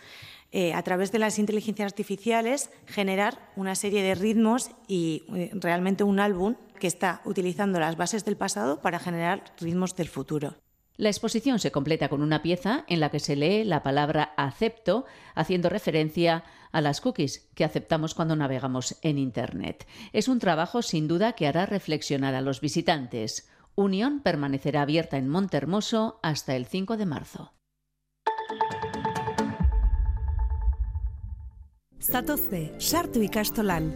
eh, 0.52 0.74
a 0.74 0.82
través 0.84 1.12
de 1.12 1.20
las 1.20 1.38
inteligencias 1.38 1.86
artificiales, 1.86 2.72
generar 2.88 3.52
una 3.56 3.76
serie 3.76 4.02
de 4.02 4.16
ritmos 4.16 4.72
y 4.88 5.24
eh, 5.36 5.52
realmente 5.54 6.04
un 6.04 6.20
álbum 6.20 6.56
que 6.80 6.88
está 6.88 7.22
utilizando 7.26 7.80
las 7.80 7.98
bases 7.98 8.26
del 8.26 8.38
pasado 8.38 8.82
para 8.82 9.00
generar 9.00 9.44
ritmos 9.60 9.96
del 9.96 10.08
futuro. 10.08 10.56
La 10.98 11.10
exposición 11.10 11.60
se 11.60 11.72
completa 11.72 12.10
con 12.10 12.22
una 12.22 12.42
pieza 12.42 12.84
en 12.88 13.00
la 13.00 13.10
que 13.10 13.22
se 13.22 13.36
lee 13.36 13.64
la 13.64 13.84
palabra 13.84 14.34
acepto, 14.36 15.06
haciendo 15.34 15.70
referencia 15.70 16.44
a 16.72 16.82
las 16.82 17.00
cookies 17.00 17.48
que 17.56 17.64
aceptamos 17.64 18.16
cuando 18.16 18.36
navegamos 18.36 18.98
en 19.02 19.18
Internet. 19.18 19.88
Es 20.12 20.28
un 20.28 20.40
trabajo 20.40 20.82
sin 20.82 21.08
duda 21.08 21.34
que 21.34 21.48
hará 21.48 21.66
reflexionar 21.66 22.36
a 22.36 22.42
los 22.42 22.60
visitantes. 22.60 23.50
Unión 23.76 24.20
permanecerá 24.20 24.82
abierta 24.82 25.18
en 25.18 25.30
Montermoso 25.30 26.20
hasta 26.22 26.56
el 26.58 26.66
5 26.66 26.98
de 26.98 27.06
marzo. 27.06 27.54
Zatozte, 32.00 32.72
sartu 32.80 33.22
ikastolan. 33.22 33.90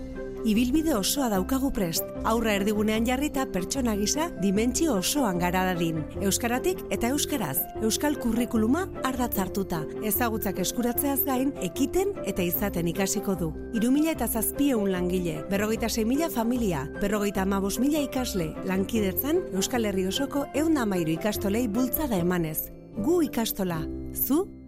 Ibilbide 0.44 0.92
osoa 0.96 1.30
daukagu 1.32 1.70
prest. 1.72 2.04
Aurra 2.28 2.52
erdigunean 2.60 3.06
jarrita 3.08 3.46
pertsona 3.48 3.94
gisa 3.96 4.26
dimentsio 4.42 4.98
osoan 5.00 5.38
gara 5.40 5.62
dadin. 5.70 6.02
Euskaratik 6.20 6.82
eta 6.92 7.14
euskaraz. 7.16 7.62
Euskal 7.82 8.18
kurrikuluma 8.20 8.82
ardatz 9.08 9.38
hartuta. 9.40 9.80
Ezagutzak 10.04 10.60
eskuratzeaz 10.60 11.22
gain, 11.24 11.54
ekiten 11.64 12.12
eta 12.28 12.44
izaten 12.44 12.90
ikasiko 12.92 13.38
du. 13.40 13.54
Irumila 13.74 14.12
eta 14.12 14.28
zazpieun 14.28 14.92
langile, 14.92 15.46
berrogeita 15.50 15.88
mila 16.06 16.30
familia, 16.30 16.90
berrogeita 17.00 17.44
amabos 17.44 17.80
mila 17.80 18.00
ikasle, 18.00 18.54
lankidetzan 18.66 19.40
Euskal 19.54 19.86
Herri 19.86 20.08
osoko 20.08 20.46
eun 20.54 20.78
amairu 20.78 21.12
ikastolei 21.12 21.70
bultzada 21.70 22.18
emanez. 22.18 22.70
Gu 22.98 23.22
ikastola. 23.24 23.80
Zu? 24.14 24.63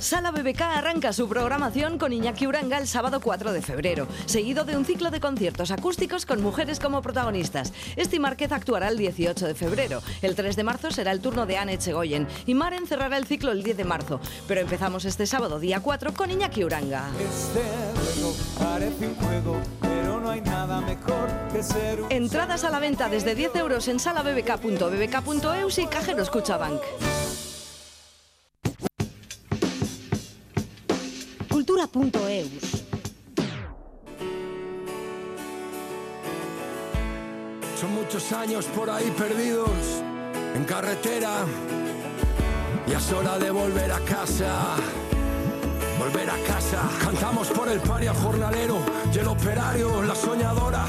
Sala 0.00 0.30
BBK 0.30 0.60
arranca 0.60 1.12
su 1.12 1.28
programación 1.28 1.98
con 1.98 2.12
Iñaki 2.12 2.46
Uranga 2.46 2.78
el 2.78 2.86
sábado 2.86 3.20
4 3.20 3.52
de 3.52 3.62
febrero, 3.62 4.06
seguido 4.26 4.64
de 4.64 4.76
un 4.76 4.84
ciclo 4.84 5.10
de 5.10 5.20
conciertos 5.20 5.70
acústicos 5.70 6.26
con 6.26 6.42
mujeres 6.42 6.78
como 6.78 7.02
protagonistas. 7.02 7.72
Esti 7.96 8.20
Márquez 8.20 8.52
actuará 8.52 8.88
el 8.88 8.98
18 8.98 9.46
de 9.46 9.54
febrero. 9.54 10.02
El 10.22 10.34
3 10.34 10.54
de 10.54 10.64
marzo 10.64 10.90
será 10.90 11.12
el 11.12 11.20
turno 11.20 11.46
de 11.46 11.58
Anne 11.58 11.74
Echegoyen 11.74 12.28
y 12.46 12.54
Maren 12.54 12.86
cerrará 12.86 13.16
el 13.16 13.26
ciclo 13.26 13.52
el 13.52 13.62
10 13.62 13.76
de 13.78 13.84
marzo. 13.84 14.20
Pero 14.46 14.60
empezamos 14.60 15.04
este 15.04 15.26
sábado, 15.26 15.58
día 15.58 15.80
4, 15.80 16.14
con 16.14 16.30
Iñaki 16.30 16.62
Uranga. 16.62 17.08
Entradas 22.10 22.64
a 22.64 22.70
la 22.70 22.78
venta 22.78 23.08
desde 23.08 23.34
10 23.34 23.56
euros 23.56 23.88
en 23.88 23.98
salabbk.bbk.eus 23.98 25.78
y 25.78 25.86
Cajeros 25.86 26.30
Cuchabank. 26.30 26.80
Son 37.78 37.94
muchos 37.94 38.32
años 38.32 38.64
por 38.66 38.88
ahí 38.88 39.12
perdidos 39.16 39.68
en 40.54 40.64
carretera. 40.64 41.44
Y 42.86 42.92
es 42.92 43.12
hora 43.12 43.38
de 43.38 43.50
volver 43.50 43.92
a 43.92 44.00
casa. 44.00 44.76
Volver 45.98 46.30
a 46.30 46.38
casa. 46.46 46.88
Cantamos 47.02 47.48
por 47.48 47.68
el 47.68 47.80
paria 47.80 48.14
jornalero 48.14 48.78
y 49.12 49.18
el 49.18 49.28
operario, 49.28 50.02
la 50.02 50.14
soñadora 50.14 50.86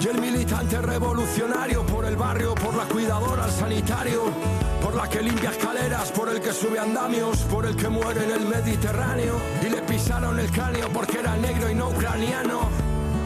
y 0.00 0.08
el 0.08 0.20
militante 0.20 0.80
revolucionario. 0.80 1.86
Por 1.86 2.06
el 2.06 2.16
barrio, 2.16 2.56
por 2.56 2.74
la 2.74 2.84
cuidadora, 2.84 3.44
el 3.44 3.52
sanitario. 3.52 4.73
Por 4.84 4.94
la 4.94 5.08
que 5.08 5.22
limpia 5.22 5.48
escaleras, 5.48 6.12
por 6.12 6.28
el 6.28 6.42
que 6.42 6.52
sube 6.52 6.78
andamios, 6.78 7.38
por 7.50 7.64
el 7.64 7.74
que 7.74 7.88
muere 7.88 8.22
en 8.22 8.32
el 8.32 8.46
Mediterráneo. 8.46 9.40
Y 9.62 9.70
le 9.70 9.80
pisaron 9.80 10.38
el 10.38 10.50
cráneo 10.50 10.90
porque 10.90 11.20
era 11.20 11.34
negro 11.38 11.70
y 11.70 11.74
no 11.74 11.88
ucraniano. 11.88 12.68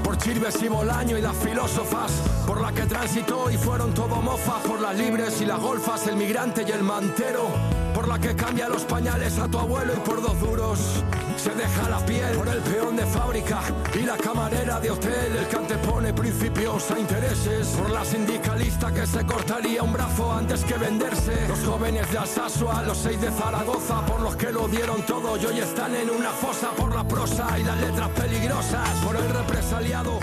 Por 0.05 0.17
Chirves 0.19 0.63
y 0.63 0.69
Bolaño 0.69 1.19
y 1.19 1.21
las 1.21 1.37
filósofas, 1.37 2.13
por 2.47 2.61
la 2.61 2.71
que 2.71 2.83
transitó 2.83 3.51
y 3.51 3.57
fueron 3.57 3.93
todo 3.93 4.23
mofas, 4.23 4.63
por 4.69 4.81
las 4.81 4.97
libres 4.97 5.41
y 5.41 5.47
las 5.47 5.59
golfas, 5.59 6.07
el 6.07 6.15
migrante 6.15 6.65
y 6.67 6.71
el 6.71 6.85
mantero, 6.85 7.49
por 7.93 8.07
la 8.07 8.21
que 8.21 8.37
cambia 8.37 8.69
los 8.69 8.85
pañales 8.85 9.37
a 9.41 9.49
tu 9.49 9.59
abuelo 9.59 9.95
y 9.95 10.09
por 10.09 10.23
dos 10.23 10.41
duros 10.41 10.79
se 11.49 11.55
deja 11.55 11.89
la 11.89 11.99
piel, 12.05 12.37
por 12.37 12.49
el 12.49 12.61
peón 12.61 12.97
de 12.97 13.07
fábrica 13.07 13.61
y 13.95 14.03
la 14.05 14.17
camarera 14.17 14.81
de 14.81 14.91
hotel, 14.91 15.37
el 15.39 15.47
que 15.47 15.57
antepone 15.57 16.13
principios 16.13 16.91
a 16.91 16.99
intereses, 16.99 17.69
por 17.69 17.91
la 17.91 18.05
sindicalista 18.05 18.93
que 18.93 19.07
se 19.07 19.25
cortaría 19.25 19.83
un 19.83 19.93
brazo 19.93 20.33
antes 20.33 20.65
que 20.65 20.75
venderse, 20.75 21.49
los 21.49 21.61
jóvenes 21.61 22.11
de 22.13 22.19
Alsasua, 22.19 22.83
los 22.83 22.99
seis 22.99 23.21
de 23.21 23.31
Zaragoza, 23.31 24.05
por 24.07 24.21
los 24.21 24.37
que 24.37 24.53
lo 24.53 24.69
dieron 24.69 25.01
todo 25.07 25.37
y 25.39 25.47
hoy 25.47 25.59
están 25.61 25.95
en 25.95 26.11
una 26.11 26.31
fosa, 26.31 26.71
por 26.73 26.95
la 26.95 27.07
prosa 27.07 27.59
y 27.59 27.65
las 27.65 27.81
letras 27.81 28.09
peligrosas, 28.11 28.89
por 29.05 29.17
el 29.17 29.29
represaliado 29.29 30.19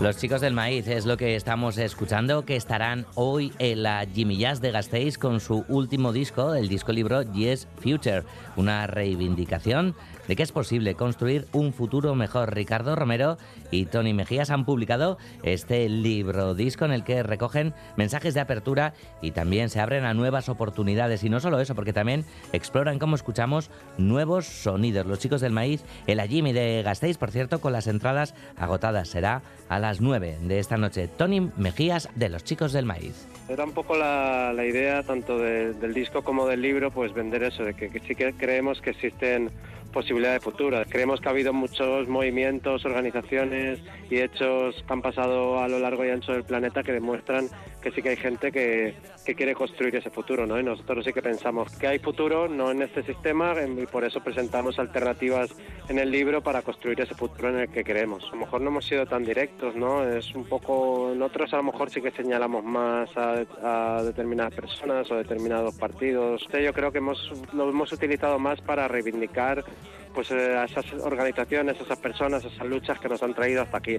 los 0.00 0.16
chicos 0.16 0.40
del 0.40 0.52
maíz 0.52 0.88
es 0.88 1.06
lo 1.06 1.16
que 1.16 1.36
estamos 1.36 1.78
escuchando, 1.78 2.44
que 2.44 2.56
estarán 2.56 3.06
hoy 3.14 3.52
en 3.60 3.84
la 3.84 4.04
Jimmy 4.04 4.36
Jazz 4.36 4.60
de 4.60 4.72
Gasteiz 4.72 5.16
con 5.16 5.38
su 5.38 5.64
último 5.68 6.12
disco, 6.12 6.54
el 6.54 6.68
disco 6.68 6.90
libro 6.90 7.22
Yes 7.22 7.68
Future, 7.76 8.24
una 8.56 8.88
reivindicación 8.88 9.94
de 10.28 10.36
que 10.36 10.42
es 10.42 10.52
posible 10.52 10.94
construir 10.94 11.46
un 11.52 11.72
futuro 11.72 12.14
mejor. 12.14 12.54
Ricardo 12.54 12.96
Romero 12.96 13.38
y 13.70 13.86
Tony 13.86 14.12
Mejías 14.14 14.50
han 14.50 14.64
publicado 14.64 15.18
este 15.42 15.88
libro 15.88 16.54
disco 16.54 16.84
en 16.84 16.92
el 16.92 17.04
que 17.04 17.22
recogen 17.22 17.74
mensajes 17.96 18.34
de 18.34 18.40
apertura 18.40 18.94
y 19.20 19.32
también 19.32 19.68
se 19.68 19.80
abren 19.80 20.04
a 20.04 20.14
nuevas 20.14 20.48
oportunidades. 20.48 21.24
Y 21.24 21.30
no 21.30 21.40
solo 21.40 21.60
eso, 21.60 21.74
porque 21.74 21.92
también 21.92 22.24
exploran 22.52 22.98
cómo 22.98 23.16
escuchamos 23.16 23.70
nuevos 23.98 24.46
sonidos. 24.46 25.06
Los 25.06 25.18
chicos 25.18 25.40
del 25.40 25.52
maíz, 25.52 25.84
el 26.06 26.20
Jimmy 26.22 26.52
de 26.52 26.82
Gasteiz, 26.82 27.18
por 27.18 27.30
cierto, 27.30 27.60
con 27.60 27.72
las 27.72 27.86
entradas 27.86 28.34
agotadas. 28.56 29.08
Será 29.08 29.42
a 29.68 29.78
las 29.78 30.00
9 30.00 30.38
de 30.42 30.58
esta 30.58 30.76
noche. 30.76 31.08
Tony 31.08 31.50
Mejías 31.56 32.08
de 32.14 32.28
los 32.28 32.44
chicos 32.44 32.72
del 32.72 32.86
maíz. 32.86 33.26
Era 33.48 33.64
un 33.64 33.72
poco 33.72 33.96
la, 33.96 34.54
idea 34.64 35.02
tanto 35.02 35.38
del 35.38 35.94
disco 35.94 36.22
como 36.22 36.46
del 36.46 36.62
libro, 36.62 36.90
pues 36.90 37.12
vender 37.12 37.42
eso, 37.42 37.64
de 37.64 37.74
que, 37.74 37.90
que 37.90 38.00
sí 38.00 38.14
que 38.14 38.32
creemos 38.34 38.80
que 38.80 38.90
existen 38.90 39.50
posibilidades 39.92 40.42
futuras. 40.42 40.86
Creemos 40.88 41.20
que 41.20 41.28
ha 41.28 41.30
habido 41.30 41.52
muchos 41.52 42.08
movimientos, 42.08 42.84
organizaciones 42.84 43.78
y 44.10 44.18
hechos 44.18 44.82
que 44.86 44.92
han 44.92 45.02
pasado 45.02 45.60
a 45.60 45.68
lo 45.68 45.78
largo 45.78 46.04
y 46.04 46.10
ancho 46.10 46.32
del 46.32 46.44
planeta 46.44 46.82
que 46.82 46.92
demuestran 46.92 47.48
que 47.82 47.90
sí 47.90 48.00
que 48.00 48.10
hay 48.10 48.16
gente 48.16 48.50
que, 48.52 48.94
que 49.24 49.34
quiere 49.34 49.54
construir 49.54 49.94
ese 49.96 50.10
futuro, 50.10 50.46
¿no? 50.46 50.58
Y 50.58 50.62
nosotros 50.62 51.04
sí 51.04 51.12
que 51.12 51.20
pensamos 51.20 51.76
que 51.76 51.86
hay 51.86 51.98
futuro, 51.98 52.48
no 52.48 52.70
en 52.70 52.82
este 52.82 53.02
sistema, 53.02 53.54
y 53.62 53.86
por 53.86 54.04
eso 54.04 54.20
presentamos 54.20 54.78
alternativas 54.78 55.50
en 55.88 55.98
el 55.98 56.10
libro 56.10 56.42
para 56.42 56.62
construir 56.62 57.00
ese 57.00 57.14
futuro 57.14 57.50
en 57.50 57.58
el 57.58 57.68
que 57.68 57.84
queremos. 57.84 58.24
A 58.28 58.30
lo 58.30 58.36
mejor 58.36 58.60
no 58.60 58.70
hemos 58.70 58.86
sido 58.86 59.04
tan 59.06 59.24
directos, 59.24 59.74
¿no? 59.74 60.08
Es 60.08 60.34
un 60.34 60.44
poco, 60.44 61.12
nosotros 61.16 61.52
a 61.54 61.56
lo 61.58 61.64
mejor 61.64 61.90
sí 61.90 62.00
que 62.00 62.10
señalamos 62.10 62.64
más 62.64 63.10
a, 63.16 63.44
a 63.62 64.02
determinadas 64.02 64.54
personas 64.54 65.10
o 65.10 65.16
determinados 65.16 65.74
partidos. 65.74 66.46
Yo 66.52 66.72
creo 66.72 66.92
que 66.92 66.98
hemos, 66.98 67.32
lo 67.52 67.68
hemos 67.68 67.92
utilizado 67.92 68.38
más 68.38 68.60
para 68.60 68.88
reivindicar 68.88 69.64
pues 70.14 70.30
eh, 70.30 70.56
a 70.56 70.64
esas 70.64 70.92
organizaciones, 71.02 71.80
a 71.80 71.84
esas 71.84 71.98
personas, 71.98 72.44
a 72.44 72.48
esas 72.48 72.66
luchas 72.66 72.98
que 73.00 73.08
nos 73.08 73.22
han 73.22 73.34
traído 73.34 73.62
hasta 73.62 73.78
aquí. 73.78 73.98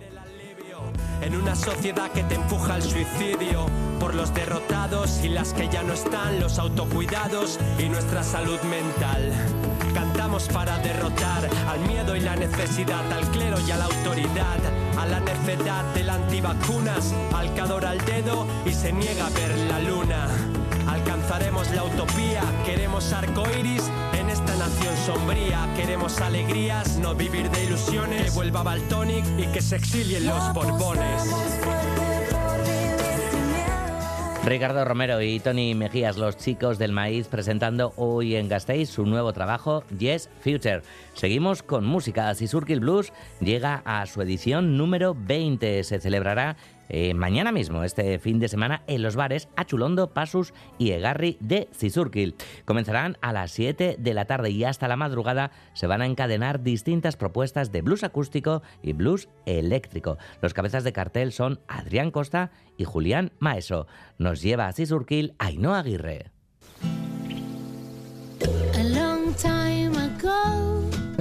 En 1.24 1.38
una 1.38 1.56
sociedad 1.56 2.12
que 2.12 2.22
te 2.24 2.36
empuja 2.36 2.74
al 2.74 2.84
suicidio 2.84 3.66
por 3.98 4.14
los 4.14 4.34
derrotados 4.34 5.24
y 5.24 5.30
las 5.30 5.54
que 5.54 5.70
ya 5.70 5.82
no 5.82 5.94
están, 5.94 6.42
los 6.42 6.60
autocuidados 6.60 7.60
y 7.80 7.88
nuestra 7.88 8.24
salud 8.24 8.60
mental. 8.64 9.32
Cantamos 9.94 10.50
para 10.50 10.78
derrotar 10.80 11.50
al 11.70 11.80
miedo 11.88 12.18
y 12.18 12.20
la 12.20 12.36
necesidad, 12.36 13.10
al 13.14 13.26
clero 13.32 13.58
y 13.66 13.72
a 13.72 13.78
la 13.78 13.86
autoridad, 13.86 14.60
a 14.98 15.06
la 15.06 15.22
necedad 15.22 15.86
del 15.94 16.10
antivacunas, 16.10 17.14
al 17.34 17.54
que 17.54 17.62
adora 17.62 17.94
el 17.94 18.04
dedo 18.04 18.46
y 18.66 18.74
se 18.74 18.92
niega 18.92 19.28
a 19.28 19.30
ver 19.30 19.58
la 19.70 19.80
luna. 19.80 20.63
Alcanzaremos 20.88 21.72
la 21.72 21.84
utopía, 21.84 22.42
queremos 22.66 23.12
arcoiris 23.14 23.90
en 24.20 24.30
esta 24.30 24.56
nación 24.56 24.96
sombría. 25.06 25.68
Queremos 25.76 26.20
alegrías, 26.22 26.98
no 26.98 27.16
vivir 27.16 27.50
de 27.50 27.64
ilusiones. 27.64 28.24
Que 28.24 28.30
vuelva 28.32 28.64
Baltonic 28.64 29.26
y 29.38 29.46
que 29.48 29.62
se 29.62 29.78
exilien 29.78 30.26
los 30.26 30.54
Borbones. 30.54 31.24
Ricardo 34.46 34.84
Romero 34.84 35.22
y 35.22 35.40
Tony 35.40 35.74
Mejías, 35.74 36.18
los 36.18 36.36
chicos 36.36 36.78
del 36.78 36.92
maíz, 36.92 37.30
presentando 37.30 37.94
hoy 37.96 38.36
en 38.36 38.50
Gasteiz 38.50 38.90
su 38.90 39.06
nuevo 39.06 39.32
trabajo, 39.32 39.86
Yes 39.98 40.30
Future. 40.42 40.82
Seguimos 41.14 41.64
con 41.64 41.86
música. 41.86 42.36
Sisurkil 42.36 42.82
Blues 42.82 43.14
llega 43.40 43.82
a 43.86 44.06
su 44.06 44.22
edición 44.22 44.76
número 44.76 45.16
20. 45.18 45.86
Se 45.86 46.02
celebrará 46.02 46.58
eh, 46.90 47.14
mañana 47.14 47.52
mismo, 47.52 47.84
este 47.84 48.20
fin 48.20 48.40
de 48.40 48.48
semana, 48.48 48.84
en 48.88 49.02
los 49.02 49.16
bares 49.16 49.50
Achulondo, 49.56 50.14
Pasus 50.14 50.54
y 50.78 50.92
Egarri 50.92 51.38
de 51.40 51.70
Cisurquil. 51.74 52.36
Comenzarán 52.66 53.18
a 53.22 53.34
las 53.34 53.52
7 53.52 53.98
de 54.00 54.14
la 54.14 54.26
tarde 54.26 54.50
y 54.50 54.64
hasta 54.64 54.88
la 54.88 54.96
madrugada 54.96 55.52
se 55.74 55.88
van 55.88 56.02
a 56.02 56.06
encadenar 56.06 56.62
distintas 56.64 57.16
propuestas 57.16 57.72
de 57.72 57.82
blues 57.82 58.04
acústico 58.04 58.62
y 58.82 58.94
blues 58.94 59.30
eléctrico. 59.46 60.18
Los 60.42 60.54
cabezas 60.54 60.84
de 60.84 60.94
cartel 60.94 61.32
son 61.32 61.60
Adrián 61.68 62.12
Costa 62.12 62.52
y 62.78 62.86
Julián 62.86 63.32
Maeso. 63.40 63.88
Nos 64.18 64.42
lleva 64.42 64.68
a 64.68 64.74
Cisurquil 64.74 65.36
Ainhoa 65.40 65.80
Aguirre. 65.80 66.32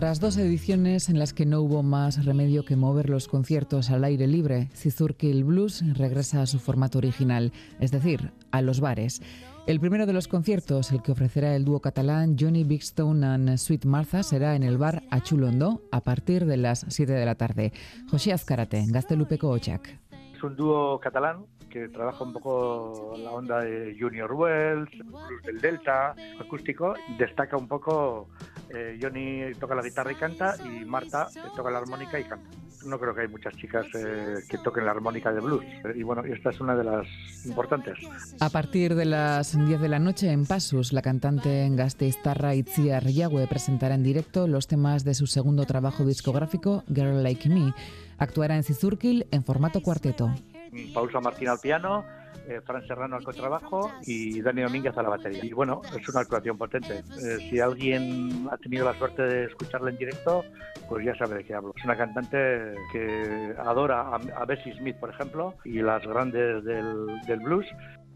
Tras 0.02 0.18
dos 0.18 0.36
ediciones 0.36 1.08
en 1.08 1.20
las 1.20 1.32
que 1.32 1.46
no 1.46 1.60
hubo 1.60 1.84
más 1.84 2.24
remedio 2.24 2.64
que 2.64 2.74
mover 2.74 3.08
los 3.08 3.28
conciertos 3.28 3.88
al 3.88 4.02
aire 4.02 4.26
libre, 4.26 4.68
Cizurkil 4.74 5.44
Blues 5.44 5.84
regresa 5.96 6.42
a 6.42 6.46
su 6.46 6.58
formato 6.58 6.98
original, 6.98 7.52
es 7.78 7.92
decir, 7.92 8.32
a 8.50 8.62
los 8.62 8.80
bares. 8.80 9.22
El 9.68 9.78
primero 9.78 10.04
de 10.04 10.12
los 10.12 10.26
conciertos, 10.26 10.90
el 10.90 11.02
que 11.02 11.12
ofrecerá 11.12 11.54
el 11.54 11.64
dúo 11.64 11.78
catalán 11.78 12.34
Johnny 12.36 12.64
Bigstone 12.64 13.24
and 13.24 13.56
Sweet 13.56 13.84
Martha, 13.84 14.24
será 14.24 14.56
en 14.56 14.64
el 14.64 14.76
bar 14.76 15.04
Achulondo 15.12 15.82
a 15.92 16.00
partir 16.00 16.46
de 16.46 16.56
las 16.56 16.84
7 16.88 17.12
de 17.12 17.24
la 17.24 17.36
tarde. 17.36 17.72
José 18.10 18.32
Azcárate, 18.32 18.84
Gaztelupeco 18.88 19.50
Ochak. 19.50 20.00
Es 20.34 20.42
un 20.42 20.56
dúo 20.56 20.98
catalán 20.98 21.46
que 21.72 21.88
trabaja 21.88 22.22
un 22.22 22.34
poco 22.34 23.14
la 23.16 23.30
onda 23.30 23.60
de 23.60 23.96
Junior 23.98 24.30
Wells, 24.32 24.90
blues 25.06 25.42
del 25.44 25.58
Delta, 25.58 26.14
acústico. 26.38 26.94
Destaca 27.18 27.56
un 27.56 27.66
poco, 27.66 28.28
eh, 28.74 28.98
Johnny 29.00 29.54
toca 29.58 29.74
la 29.74 29.82
guitarra 29.82 30.12
y 30.12 30.14
canta 30.14 30.56
y 30.64 30.84
Marta 30.84 31.28
toca 31.56 31.70
la 31.70 31.78
armónica 31.78 32.18
y 32.18 32.24
canta. 32.24 32.48
No 32.86 32.98
creo 32.98 33.14
que 33.14 33.22
hay 33.22 33.28
muchas 33.28 33.54
chicas 33.56 33.86
eh, 33.94 34.34
que 34.48 34.58
toquen 34.58 34.84
la 34.84 34.90
armónica 34.90 35.32
de 35.32 35.40
blues. 35.40 35.64
Y 35.94 36.02
bueno, 36.02 36.24
esta 36.24 36.50
es 36.50 36.60
una 36.60 36.74
de 36.74 36.84
las 36.84 37.06
importantes. 37.44 37.96
A 38.40 38.50
partir 38.50 38.94
de 38.94 39.04
las 39.04 39.56
10 39.56 39.80
de 39.80 39.88
la 39.88 39.98
noche 39.98 40.30
en 40.32 40.46
Pasus, 40.46 40.92
la 40.92 41.02
cantante 41.02 41.68
gasteiztarra 41.70 42.54
Itziar 42.54 43.04
Yagüe 43.06 43.46
presentará 43.46 43.94
en 43.94 44.02
directo 44.02 44.48
los 44.48 44.66
temas 44.66 45.04
de 45.04 45.14
su 45.14 45.26
segundo 45.26 45.64
trabajo 45.64 46.04
discográfico, 46.04 46.82
Girl 46.92 47.22
Like 47.22 47.48
Me. 47.48 47.72
Actuará 48.18 48.56
en 48.56 48.64
Cizurkil 48.64 49.26
en 49.30 49.44
formato 49.44 49.80
cuarteto. 49.80 50.34
Pausa 50.94 51.20
Martín 51.20 51.48
al 51.48 51.58
piano, 51.58 52.04
eh, 52.48 52.60
Fran 52.64 52.86
Serrano 52.86 53.16
al 53.16 53.24
contrabajo 53.24 53.90
y 54.02 54.40
Dani 54.40 54.62
Domínguez 54.62 54.96
a 54.96 55.02
la 55.02 55.10
batería. 55.10 55.44
Y 55.44 55.52
bueno, 55.52 55.82
es 55.98 56.08
una 56.08 56.20
actuación 56.20 56.58
potente. 56.58 56.98
Eh, 56.98 57.38
si 57.48 57.60
alguien 57.60 58.48
ha 58.50 58.56
tenido 58.56 58.84
la 58.84 58.96
suerte 58.98 59.22
de 59.22 59.44
escucharla 59.44 59.90
en 59.90 59.98
directo, 59.98 60.44
pues 60.88 61.04
ya 61.04 61.14
sabe 61.16 61.36
de 61.36 61.44
qué 61.44 61.54
hablo. 61.54 61.72
Es 61.76 61.84
una 61.84 61.96
cantante 61.96 62.74
que 62.92 63.54
adora 63.58 64.16
a, 64.36 64.44
Bessie 64.44 64.74
Smith, 64.76 64.96
por 64.96 65.10
ejemplo, 65.10 65.54
y 65.64 65.80
las 65.80 66.02
grandes 66.02 66.64
del, 66.64 67.06
del 67.26 67.40
blues. 67.40 67.66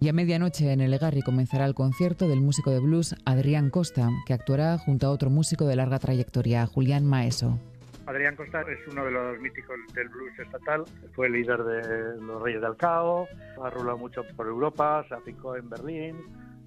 Y 0.00 0.08
a 0.08 0.12
medianoche 0.12 0.72
en 0.72 0.82
el 0.82 0.92
Egarri 0.92 1.22
comenzará 1.22 1.64
el 1.64 1.74
concierto 1.74 2.28
del 2.28 2.40
músico 2.40 2.70
de 2.70 2.80
blues 2.80 3.14
Adrián 3.24 3.70
Costa, 3.70 4.10
que 4.26 4.34
actuará 4.34 4.76
junto 4.76 5.06
a 5.06 5.10
otro 5.10 5.30
músico 5.30 5.66
de 5.66 5.76
larga 5.76 5.98
trayectoria, 5.98 6.66
Julián 6.66 7.06
Maeso. 7.06 7.58
Adrián 8.06 8.36
Costa 8.36 8.62
es 8.62 8.78
uno 8.90 9.04
de 9.04 9.10
los 9.10 9.38
míticos 9.40 9.76
del 9.92 10.08
blues 10.08 10.38
estatal, 10.38 10.84
fue 11.14 11.28
líder 11.28 11.62
de 11.64 12.20
los 12.20 12.40
Reyes 12.40 12.62
del 12.62 12.76
Cao, 12.76 13.26
ha 13.62 13.70
rulado 13.70 13.98
mucho 13.98 14.22
por 14.36 14.46
Europa, 14.46 15.04
se 15.08 15.14
afincó 15.14 15.56
en 15.56 15.68
Berlín, 15.68 16.16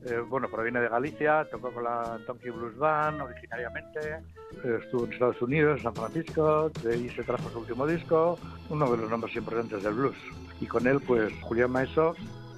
eh, 0.06 0.20
bueno, 0.28 0.50
proviene 0.50 0.82
de 0.82 0.90
Galicia, 0.90 1.46
tocó 1.50 1.72
con 1.72 1.84
la 1.86 2.20
Tonky 2.26 2.50
Blues 2.50 2.78
Band 2.78 3.22
originariamente, 3.22 4.00
eh, 4.64 4.80
estuvo 4.84 5.06
en 5.06 5.14
Estados 5.14 5.42
Unidos, 5.42 5.78
en 5.78 5.84
San 5.84 5.96
Francisco, 5.96 6.72
de 6.84 6.94
ahí 6.94 7.10
se 7.10 7.24
trajo 7.24 7.50
su 7.50 7.60
último 7.60 7.88
disco, 7.88 8.38
uno 8.70 8.92
de 8.92 8.98
los 8.98 9.10
nombres 9.10 9.36
importantes 9.36 9.82
del 9.82 9.94
blues. 9.94 10.18
Y 10.60 10.68
con 10.68 10.88
él, 10.88 11.00
pues, 11.06 11.32
Julián 11.42 11.72
Maeso, 11.72 12.16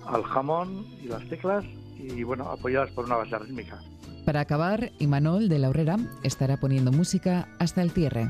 al 0.08 0.24
jamón 0.24 0.86
y 1.02 1.08
las 1.08 1.24
teclas, 1.30 1.64
y 1.98 2.24
bueno, 2.24 2.50
apoyadas 2.50 2.90
por 2.92 3.06
una 3.06 3.18
base 3.18 3.38
rítmica. 3.38 3.80
Para 4.26 4.42
acabar, 4.42 4.92
Imanol 5.00 5.50
de 5.50 5.60
la 5.60 5.70
Horrera 5.70 5.98
estará 6.24 6.58
poniendo 6.58 6.92
música 6.92 7.48
hasta 7.60 7.82
el 7.82 7.92
cierre. 7.92 8.28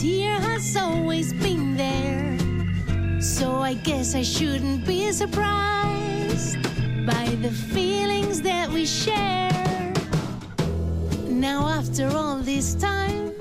Here 0.00 0.38
has 0.40 0.76
always 0.76 1.32
been 1.32 1.76
there. 1.76 2.38
So 3.20 3.60
I 3.60 3.74
guess 3.74 4.14
I 4.14 4.22
shouldn't 4.22 4.86
be 4.86 5.10
surprised 5.12 6.56
by 7.06 7.36
the 7.40 7.50
feelings 7.50 8.42
that 8.42 8.68
we 8.68 8.84
share. 8.84 9.92
Now, 11.28 11.68
after 11.68 12.08
all 12.08 12.38
this 12.38 12.74
time, 12.74 13.32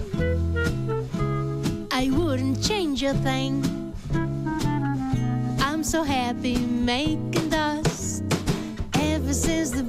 I 1.91 2.09
wouldn't 2.11 2.63
change 2.63 3.03
a 3.03 3.13
thing. 3.15 3.63
I'm 5.59 5.83
so 5.83 6.03
happy 6.03 6.57
making 6.57 7.49
dust 7.49 8.23
ever 8.93 9.33
since 9.33 9.71
the 9.71 9.83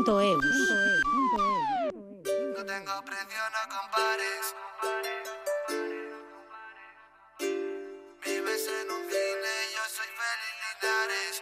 Cultura.eus. 0.00 0.44
No 2.56 2.64
tengo 2.64 3.04
precio, 3.04 3.42
no 3.52 3.62
compares. 3.76 4.44
Vives 8.24 8.64
en 8.80 8.86
un 8.90 9.02
cine, 9.10 9.54
yo 9.74 9.84
soy 9.96 10.10
Feliz. 10.20 11.36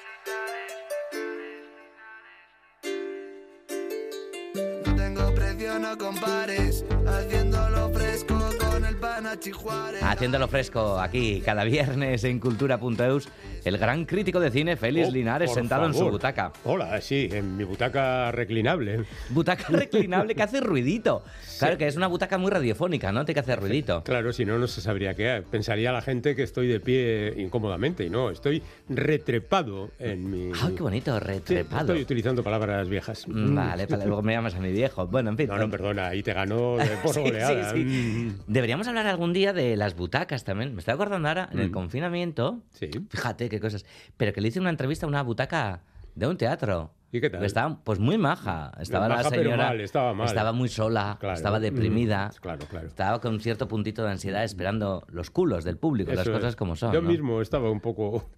No 4.85 4.91
tengo 4.97 5.25
precio, 5.35 5.79
no 5.79 5.97
compares. 5.97 6.85
Haciéndolo 10.03 10.49
fresco 10.49 10.99
aquí 10.99 11.43
cada 11.45 11.65
viernes 11.65 12.25
en 12.25 12.41
cultura.eus, 12.41 13.29
el 13.65 13.77
gran 13.77 14.07
crítico 14.07 14.41
de 14.41 14.51
cine 14.51 14.77
Félix 14.77 15.09
Oh, 15.09 15.11
Linares 15.11 15.53
sentado 15.53 15.85
en 15.87 15.93
su 15.93 15.99
favor. 15.99 16.13
butaca. 16.13 16.53
Hola, 16.65 16.99
sí, 17.03 17.29
en 17.31 17.57
mi 17.57 17.65
butaca 17.65 18.33
reclinable. 18.33 19.05
Butaca 19.31 19.67
reclinable 19.69 20.35
que 20.35 20.43
hace 20.43 20.61
ruidito. 20.61 21.23
Claro 21.59 21.77
que 21.77 21.87
es 21.87 21.97
una 21.97 22.07
butaca 22.07 22.39
muy 22.39 22.51
radiofónica, 22.51 23.13
¿no? 23.13 23.25
Tiene 23.27 23.35
que 23.35 23.41
hacer 23.41 23.61
ruidito. 23.61 24.03
Claro, 24.09 24.33
si 24.33 24.45
no, 24.47 24.59
no 24.59 24.67
se 24.67 24.81
sabría 24.81 25.15
qué. 25.15 25.43
Pensaría 25.51 25.93
la 25.93 26.01
gente 26.01 26.35
que 26.35 26.43
estoy 26.43 26.67
de 26.67 26.81
pie 26.81 27.35
incómodamente 27.37 28.05
y 28.05 28.11
no, 28.11 28.31
estoy 28.31 28.63
retrepado 28.89 29.91
en 29.99 30.31
mi... 30.31 30.53
¡Ah, 30.63 30.71
qué 30.75 30.83
bonito! 30.83 31.19
Sí, 31.19 31.25
Retrepado. 31.25 31.81
estoy 31.93 32.03
utilizando 32.03 32.43
palabras 32.43 32.89
viejas. 32.89 33.27
Mm, 33.29 33.55
Vale, 33.55 33.87
vale, 33.87 34.07
luego 34.07 34.23
me 34.23 34.33
llamas 34.33 34.55
a 34.55 34.61
mi 34.61 34.73
viejo. 34.73 35.07
Bueno, 35.07 35.31
en 35.31 35.37
fin. 35.37 35.49
No, 35.49 35.59
no, 35.59 35.69
perdona, 35.71 36.09
ahí 36.09 36.23
te 36.23 36.33
ganó 36.33 36.77
por 37.03 37.15
Sí, 37.15 37.21
goleada. 37.21 37.73
sí, 37.73 37.79
sí. 37.79 37.85
Mm. 37.85 38.35
Deberíamos 38.47 38.89
hablar 38.89 39.07
algún 39.19 39.33
día 39.33 39.53
de 39.53 39.77
las 39.77 39.97
butacas 39.97 40.45
también. 40.45 40.75
Me 40.75 40.79
estoy 40.79 40.95
acordando 40.95 41.27
ahora, 41.27 41.49
en 41.53 41.59
el 41.59 41.71
Mm. 41.71 41.73
confinamiento, 41.73 42.63
fíjate 42.71 43.49
qué 43.49 43.59
cosas, 43.59 43.85
pero 44.17 44.33
que 44.33 44.41
le 44.41 44.47
hice 44.49 44.61
una 44.61 44.71
entrevista 44.71 45.07
a 45.07 45.09
una 45.09 45.23
butaca 45.23 45.83
de 46.15 46.27
un 46.29 46.37
teatro. 46.37 46.93
¿Y 47.11 47.21
qué 47.21 47.29
tal? 47.31 47.43
Estaba 47.45 47.81
pues 47.83 47.99
muy 47.99 48.17
maja. 48.19 48.71
Estaba 48.79 49.09
la 49.09 49.17
Maja, 49.17 49.31
pero 49.31 49.43
señora. 49.45 49.69
mal, 49.69 49.81
estaba 49.81 50.15
mal. 50.15 50.27
estaba 50.29 50.53
muy 50.53 50.69
sola, 50.69 51.17
Claro. 51.19 51.35
estaba 51.35 51.59
deprimida. 51.59 52.29
Mm, 52.29 52.41
claro, 52.41 52.67
claro. 52.69 52.87
Estaba 52.87 53.21
con 53.21 53.35
un 53.35 53.41
cierto 53.41 53.67
puntito 53.67 54.05
de 54.05 54.11
ansiedad 54.13 54.45
esperando 54.45 55.05
los 55.11 55.31
culos 55.31 55.65
del 55.65 55.79
público, 55.79 56.13
las 56.13 56.29
cosas 56.29 56.51
es. 56.51 56.57
como 56.57 56.77
son. 56.77 56.93
Yo 56.93 57.01
¿no? 57.03 57.09
mismo 57.09 57.41
estaba 57.41 57.71
un 57.73 57.81
poco 57.81 58.31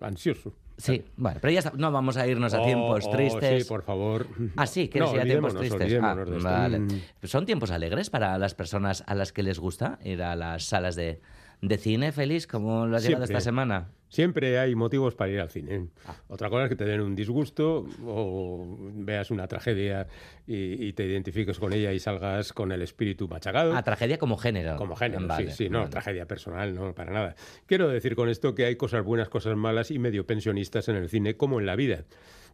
ansioso. 0.00 0.54
Sí, 0.76 1.04
bueno, 1.16 1.38
pero 1.42 1.52
ya 1.52 1.58
está. 1.58 1.72
No 1.76 1.90
vamos 1.90 2.16
a 2.16 2.26
irnos 2.26 2.54
a 2.54 2.60
Oh, 2.60 2.64
tiempos 2.64 3.04
oh, 3.06 3.10
tristes. 3.10 3.64
sí, 3.64 3.68
por 3.68 3.82
favor. 3.82 4.26
Ah, 4.56 4.66
sí, 4.66 4.88
¿quieres 4.88 5.10
No, 5.10 5.16
ir 5.16 5.22
a 5.22 5.24
tiempos 5.24 5.56
tristes? 5.56 5.98
Ah, 6.00 6.14
de 6.14 6.38
vale. 6.38 6.78
Mm. 6.78 6.88
¿Son 7.24 7.44
tiempos 7.46 7.70
alegres 7.72 8.10
para 8.10 8.38
las 8.38 8.54
personas 8.54 9.02
a 9.06 9.14
las 9.16 9.32
que 9.32 9.42
les 9.42 9.58
gusta 9.58 9.98
ir 10.04 10.22
a 10.22 10.36
las 10.36 10.64
salas 10.64 10.94
de, 10.94 11.20
de 11.62 11.78
cine, 11.78 12.12
Félix? 12.12 12.46
¿Cómo 12.46 12.86
lo 12.86 12.96
has 12.96 13.02
llevado 13.02 13.26
Siempre. 13.26 13.38
esta 13.38 13.40
semana? 13.48 13.88
Siempre 14.08 14.58
hay 14.58 14.74
motivos 14.74 15.14
para 15.14 15.30
ir 15.30 15.40
al 15.40 15.50
cine. 15.50 15.88
Ah. 16.06 16.16
Otra 16.28 16.48
cosa 16.48 16.64
es 16.64 16.68
que 16.70 16.76
te 16.76 16.84
den 16.84 17.00
un 17.00 17.14
disgusto 17.14 17.86
o 18.06 18.76
veas 18.94 19.30
una 19.30 19.46
tragedia 19.46 20.06
y, 20.46 20.86
y 20.86 20.92
te 20.94 21.04
identifiques 21.04 21.58
con 21.58 21.72
ella 21.72 21.92
y 21.92 21.98
salgas 22.00 22.52
con 22.52 22.72
el 22.72 22.82
espíritu 22.82 23.28
machacado. 23.28 23.74
Ah, 23.76 23.82
tragedia 23.82 24.18
como 24.18 24.36
género. 24.38 24.76
Como 24.76 24.96
género, 24.96 25.26
Vale, 25.26 25.50
sí, 25.50 25.64
sí, 25.64 25.70
no, 25.70 25.80
vale. 25.80 25.90
tragedia 25.90 26.26
personal, 26.26 26.74
no, 26.74 26.94
para 26.94 27.12
nada. 27.12 27.36
Quiero 27.66 27.88
decir 27.88 28.16
con 28.16 28.28
esto 28.28 28.54
que 28.54 28.64
hay 28.64 28.76
cosas 28.76 29.04
buenas, 29.04 29.28
cosas 29.28 29.56
malas 29.56 29.90
y 29.90 29.98
medio 29.98 30.26
pensionistas 30.26 30.88
en 30.88 30.96
el 30.96 31.08
cine 31.08 31.36
como 31.36 31.60
en 31.60 31.66
la 31.66 31.76
vida. 31.76 32.04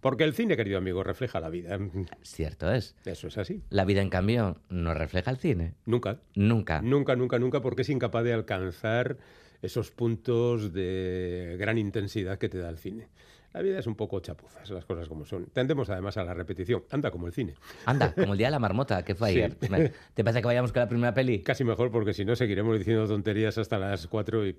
Porque 0.00 0.24
el 0.24 0.34
cine, 0.34 0.57
querido 0.57 0.76
amigo, 0.76 1.02
refleja 1.02 1.40
la 1.40 1.48
vida. 1.48 1.78
Cierto 2.22 2.70
es. 2.70 2.94
Eso 3.07 3.28
es 3.28 3.38
así. 3.38 3.62
La 3.70 3.86
vida, 3.86 4.02
en 4.02 4.11
cambio, 4.11 4.61
no 4.68 4.92
refleja 4.92 5.30
el 5.30 5.38
cine. 5.38 5.74
Nunca. 5.86 6.18
Nunca. 6.34 6.82
Nunca, 6.82 7.16
nunca, 7.16 7.38
nunca, 7.38 7.62
porque 7.62 7.82
es 7.82 7.88
incapaz 7.88 8.22
de 8.24 8.34
alcanzar 8.34 9.16
esos 9.65 9.91
puntos 9.91 10.73
de 10.73 11.57
gran 11.59 11.79
intensidad 11.79 12.39
que 12.39 12.49
te 12.49 12.59
da 12.59 12.69
el 12.69 12.79
cine. 12.79 13.09
La 13.53 13.62
vida 13.62 13.79
es 13.79 13.87
un 13.87 13.95
poco 13.95 14.19
chapuzas, 14.19 14.69
las 14.71 14.85
cosas 14.85 15.07
como 15.09 15.25
son. 15.25 15.47
Tendemos 15.47 15.89
además 15.89 16.17
a 16.17 16.25
la 16.25 16.35
repetición. 16.35 16.83
Anda 16.91 17.12
como 17.12 17.29
el 17.29 17.33
cine. 17.33 17.55
Anda, 17.87 18.12
como 18.12 18.33
el 18.33 18.39
día 18.39 18.49
de 18.49 18.51
la 18.53 18.59
marmota, 18.59 19.05
que 19.05 19.15
fue 19.15 19.31
Sí. 19.33 19.43
ayer. 19.43 19.93
¿Te 20.15 20.25
parece 20.25 20.41
que 20.41 20.47
vayamos 20.47 20.73
con 20.73 20.81
la 20.81 20.89
primera 20.89 21.15
peli? 21.15 21.41
Casi 21.43 21.62
mejor 21.62 21.93
porque 21.93 22.12
si 22.15 22.25
no 22.25 22.35
seguiremos 22.35 22.77
diciendo 22.77 23.07
tonterías 23.07 23.57
hasta 23.59 23.79
las 23.79 24.09
4 24.09 24.47
y... 24.49 24.57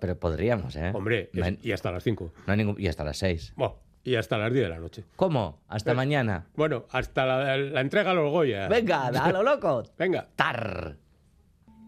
Pero 0.00 0.16
podríamos, 0.20 0.76
¿eh? 0.76 0.92
Hombre, 0.94 1.30
No 1.32 1.44
hay- 1.44 1.58
y 1.60 1.72
hasta 1.72 1.90
las 1.90 2.04
5. 2.04 2.32
No 2.46 2.52
hay 2.52 2.56
ningún... 2.56 2.76
Y 2.80 2.86
hasta 2.86 3.02
las 3.02 3.18
6. 3.18 3.54
y 4.04 4.14
hasta 4.14 4.38
las 4.38 4.52
10 4.52 4.62
de 4.66 4.70
la 4.70 4.78
noche. 4.78 5.02
¿Cómo? 5.16 5.60
¿Hasta 5.66 5.90
Eh, 5.90 5.94
mañana? 5.96 6.46
Bueno, 6.54 6.86
hasta 6.90 7.26
la, 7.26 7.56
la 7.56 7.80
entrega 7.80 8.12
a 8.12 8.14
los 8.14 8.30
Goya. 8.30 8.68
Venga, 8.68 9.08
a 9.08 9.32
lo 9.32 9.42
loco. 9.50 9.82
Venga. 9.98 10.28
Tar. 10.36 10.96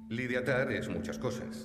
Lidia 0.08 0.42
Tarr 0.42 0.72
es 0.72 0.88
muchas 0.88 1.18
cosas. 1.18 1.62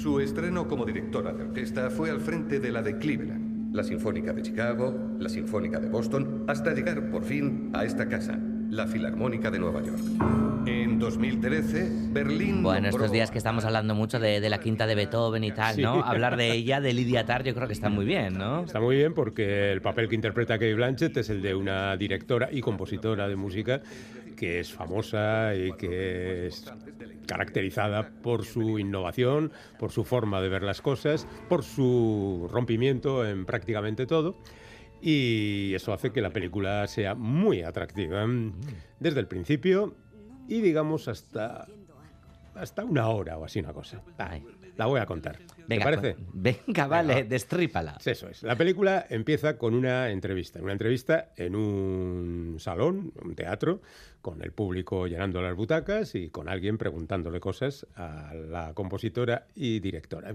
Su 0.00 0.18
estreno 0.18 0.66
como 0.66 0.86
directora 0.86 1.30
de 1.34 1.42
orquesta 1.42 1.90
fue 1.90 2.08
al 2.08 2.22
frente 2.22 2.58
de 2.58 2.72
la 2.72 2.80
de 2.80 2.96
Cleveland, 2.96 3.74
la 3.74 3.84
Sinfónica 3.84 4.32
de 4.32 4.40
Chicago, 4.40 4.94
la 5.18 5.28
Sinfónica 5.28 5.78
de 5.78 5.90
Boston, 5.90 6.46
hasta 6.48 6.72
llegar 6.72 7.10
por 7.10 7.22
fin 7.22 7.68
a 7.74 7.84
esta 7.84 8.08
casa, 8.08 8.40
la 8.70 8.86
Filarmónica 8.86 9.50
de 9.50 9.58
Nueva 9.58 9.82
York. 9.82 10.00
En 10.64 10.98
2013, 10.98 12.12
Berlín 12.12 12.62
Bueno, 12.62 12.88
estos 12.88 13.12
días 13.12 13.30
que 13.30 13.36
estamos 13.36 13.66
hablando 13.66 13.94
mucho 13.94 14.18
de, 14.18 14.40
de 14.40 14.48
la 14.48 14.58
quinta 14.58 14.86
de 14.86 14.94
Beethoven 14.94 15.44
y 15.44 15.52
tal, 15.52 15.78
¿no? 15.78 15.96
Sí. 15.96 16.00
Hablar 16.02 16.38
de 16.38 16.50
ella, 16.52 16.80
de 16.80 16.94
Lidia 16.94 17.26
Tarr, 17.26 17.44
yo 17.44 17.54
creo 17.54 17.66
que 17.66 17.74
está 17.74 17.90
muy 17.90 18.06
bien, 18.06 18.38
¿no? 18.38 18.64
Está 18.64 18.80
muy 18.80 18.96
bien 18.96 19.12
porque 19.12 19.70
el 19.70 19.82
papel 19.82 20.08
que 20.08 20.14
interpreta 20.14 20.54
Kate 20.54 20.72
Blanchett 20.72 21.14
es 21.18 21.28
el 21.28 21.42
de 21.42 21.54
una 21.54 21.94
directora 21.98 22.48
y 22.50 22.62
compositora 22.62 23.28
de 23.28 23.36
música 23.36 23.82
que 24.40 24.60
es 24.60 24.72
famosa 24.72 25.54
y 25.54 25.72
que 25.72 26.46
es 26.46 26.64
caracterizada 27.30 28.10
por 28.22 28.44
su 28.44 28.80
innovación, 28.80 29.52
por 29.78 29.92
su 29.92 30.02
forma 30.02 30.40
de 30.40 30.48
ver 30.48 30.64
las 30.64 30.82
cosas, 30.82 31.28
por 31.48 31.62
su 31.62 32.48
rompimiento 32.50 33.24
en 33.24 33.46
prácticamente 33.46 34.04
todo. 34.04 34.36
Y 35.00 35.72
eso 35.72 35.92
hace 35.92 36.10
que 36.10 36.22
la 36.22 36.30
película 36.30 36.88
sea 36.88 37.14
muy 37.14 37.62
atractiva 37.62 38.26
desde 38.98 39.20
el 39.20 39.28
principio 39.28 39.94
y 40.48 40.60
digamos 40.60 41.06
hasta, 41.06 41.68
hasta 42.56 42.84
una 42.84 43.06
hora 43.08 43.38
o 43.38 43.44
así 43.44 43.60
una 43.60 43.72
cosa. 43.72 44.02
La 44.76 44.86
voy 44.86 44.98
a 44.98 45.06
contar. 45.06 45.38
Venga, 45.70 45.84
¿Te 45.90 45.96
parece? 45.96 46.14
cu- 46.16 46.30
venga, 46.34 46.86
vale, 46.88 47.22
destrípala. 47.24 47.96
Eso 48.04 48.28
es. 48.28 48.42
La 48.42 48.56
película 48.56 49.06
empieza 49.08 49.56
con 49.56 49.74
una 49.74 50.10
entrevista. 50.10 50.60
Una 50.60 50.72
entrevista 50.72 51.32
en 51.36 51.54
un 51.54 52.56
salón, 52.58 53.12
un 53.22 53.34
teatro, 53.36 53.80
con 54.20 54.42
el 54.42 54.50
público 54.50 55.06
llenando 55.06 55.40
las 55.40 55.54
butacas 55.54 56.14
y 56.16 56.28
con 56.28 56.48
alguien 56.48 56.76
preguntándole 56.76 57.38
cosas 57.38 57.86
a 57.94 58.34
la 58.34 58.74
compositora 58.74 59.46
y 59.54 59.78
directora. 59.80 60.34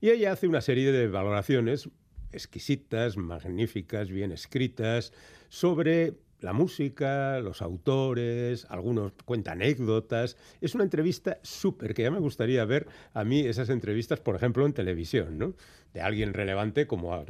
Y 0.00 0.10
ella 0.10 0.32
hace 0.32 0.48
una 0.48 0.60
serie 0.60 0.90
de 0.90 1.06
valoraciones 1.06 1.88
exquisitas, 2.32 3.16
magníficas, 3.16 4.10
bien 4.10 4.32
escritas, 4.32 5.12
sobre 5.48 6.14
la 6.44 6.52
música, 6.52 7.40
los 7.40 7.62
autores, 7.62 8.66
algunos 8.68 9.12
cuenta 9.24 9.52
anécdotas. 9.52 10.36
Es 10.60 10.74
una 10.74 10.84
entrevista 10.84 11.38
súper 11.42 11.94
que 11.94 12.02
ya 12.02 12.10
me 12.10 12.20
gustaría 12.20 12.64
ver 12.64 12.86
a 13.14 13.24
mí 13.24 13.40
esas 13.40 13.70
entrevistas, 13.70 14.20
por 14.20 14.36
ejemplo, 14.36 14.66
en 14.66 14.72
televisión, 14.74 15.38
¿no? 15.38 15.54
De 15.94 16.00
alguien 16.00 16.34
relevante 16.34 16.86
como, 16.88 17.24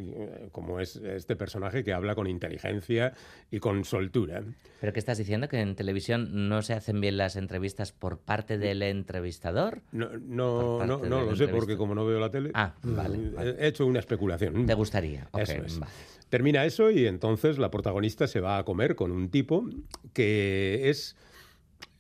como 0.51 0.81
es 0.81 0.97
este 0.97 1.37
personaje 1.37 1.85
que 1.85 1.93
habla 1.93 2.15
con 2.15 2.27
inteligencia 2.27 3.13
y 3.51 3.61
con 3.61 3.85
soltura. 3.85 4.43
¿Pero 4.81 4.93
qué 4.95 4.99
estás 4.99 5.19
diciendo? 5.19 5.49
¿Que 5.49 5.61
en 5.61 5.77
televisión 5.77 6.49
no 6.49 6.63
se 6.63 6.73
hacen 6.73 6.99
bien 7.01 7.19
las 7.19 7.37
entrevistas 7.37 7.93
por 7.93 8.19
parte 8.19 8.57
del 8.57 8.83
entrevistador? 8.83 9.83
No, 9.93 10.09
no, 10.19 10.85
no, 10.87 10.99
no 10.99 11.23
lo 11.25 11.37
sé 11.37 11.47
porque 11.49 11.77
como 11.77 11.95
no 11.95 12.07
veo 12.07 12.19
la 12.19 12.31
tele, 12.31 12.51
Ah, 12.55 12.75
vale, 12.83 13.19
mm, 13.19 13.35
vale. 13.35 13.57
he 13.59 13.67
hecho 13.69 13.85
una 13.87 13.99
especulación. 14.01 14.65
¿Te 14.67 14.75
gustaría? 14.75 15.29
Eso 15.37 15.53
es. 15.53 15.79
vale. 15.79 15.93
Termina 16.35 16.65
eso 16.65 16.91
y 16.91 17.07
entonces 17.07 17.59
la 17.59 17.71
protagonista 17.71 18.27
se 18.27 18.41
va 18.41 18.59
a 18.59 18.65
comer 18.65 18.97
con 18.97 19.13
un 19.13 19.29
tipo 19.29 19.71
que 20.13 20.91
es 20.91 21.15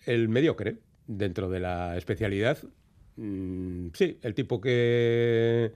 el 0.06 0.28
mediocre 0.28 0.78
dentro 1.06 1.48
de 1.48 1.60
la 1.60 1.96
especialidad. 1.96 2.58
Mm, 3.14 3.90
sí, 3.92 4.18
el 4.22 4.34
tipo 4.34 4.60
que, 4.60 5.70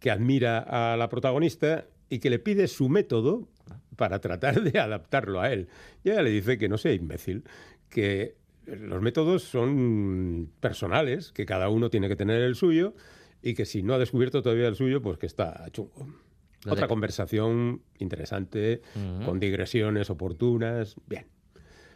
que 0.00 0.10
admira 0.10 0.60
a 0.60 0.96
la 0.96 1.10
protagonista 1.10 1.84
y 2.08 2.20
que 2.20 2.30
le 2.30 2.38
pide 2.38 2.68
su 2.68 2.88
método 2.88 3.48
para 3.96 4.18
tratar 4.18 4.62
de 4.62 4.78
adaptarlo 4.78 5.42
a 5.42 5.52
él. 5.52 5.68
Y 6.04 6.08
ella 6.08 6.22
le 6.22 6.30
dice 6.30 6.56
que 6.56 6.70
no 6.70 6.78
sea 6.78 6.94
imbécil, 6.94 7.44
que 7.90 8.34
los 8.64 9.02
métodos 9.02 9.42
son 9.42 10.50
personales, 10.60 11.32
que 11.32 11.44
cada 11.44 11.68
uno 11.68 11.90
tiene 11.90 12.08
que 12.08 12.16
tener 12.16 12.40
el 12.40 12.54
suyo 12.54 12.94
y 13.42 13.52
que 13.52 13.66
si 13.66 13.82
no 13.82 13.92
ha 13.92 13.98
descubierto 13.98 14.40
todavía 14.40 14.68
el 14.68 14.74
suyo, 14.74 15.02
pues 15.02 15.18
que 15.18 15.26
está 15.26 15.68
chungo. 15.70 16.23
Lo 16.64 16.72
Otra 16.72 16.86
de- 16.86 16.88
conversación 16.88 17.82
interesante, 17.98 18.80
con 19.24 19.38
digresiones 19.40 20.10
oportunas. 20.10 20.96
Bien. 21.06 21.26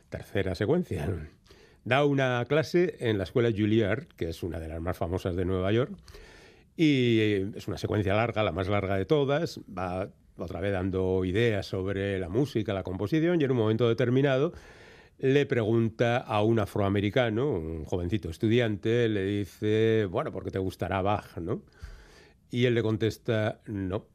Tercera 0.09 0.55
secuencia. 0.55 1.09
Da 1.85 2.05
una 2.05 2.45
clase 2.49 2.97
en 3.01 3.19
la 3.19 3.25
escuela 3.25 3.51
Juilliard, 3.51 4.07
que 4.17 4.29
es 4.31 4.43
una 4.43 4.59
de 4.59 4.69
las 4.69 4.81
más 4.81 4.97
famosas 4.97 5.37
de 5.37 5.45
Nueva 5.45 5.73
York, 5.73 5.93
y 6.77 7.19
eh, 7.21 7.51
es 7.57 7.67
una 7.69 7.79
secuencia 7.79 8.15
larga, 8.15 8.43
la 8.43 8.53
más 8.53 8.69
larga 8.69 8.97
de 8.97 9.05
todas. 9.07 9.61
Va 9.77 10.11
otra 10.37 10.61
vez 10.61 10.73
dando 10.73 11.25
ideas 11.25 11.67
sobre 11.67 12.19
la 12.19 12.29
música, 12.29 12.73
la 12.75 12.83
composición, 12.85 13.41
y 13.41 13.45
en 13.45 13.51
un 13.51 13.57
momento 13.57 13.89
determinado 13.89 14.53
le 15.19 15.47
pregunta 15.47 16.19
a 16.19 16.43
un 16.45 16.61
afroamericano, 16.61 17.51
un 17.51 17.85
jovencito 17.85 18.31
estudiante, 18.31 19.09
le 19.09 19.25
dice, 19.25 20.07
bueno, 20.09 20.31
¿por 20.31 20.45
qué 20.45 20.53
te 20.53 20.61
gustará 20.61 21.03
Bach, 21.03 21.37
no? 21.39 21.63
Y 22.51 22.67
él 22.67 22.75
le 22.75 22.83
contesta, 22.83 23.61
no, 23.67 24.07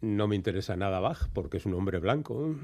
no 0.00 0.28
me 0.28 0.36
interesa 0.36 0.76
nada 0.76 1.00
Bach 1.00 1.28
porque 1.32 1.58
es 1.58 1.66
un 1.66 1.74
hombre 1.74 1.98
blanco. 1.98 2.56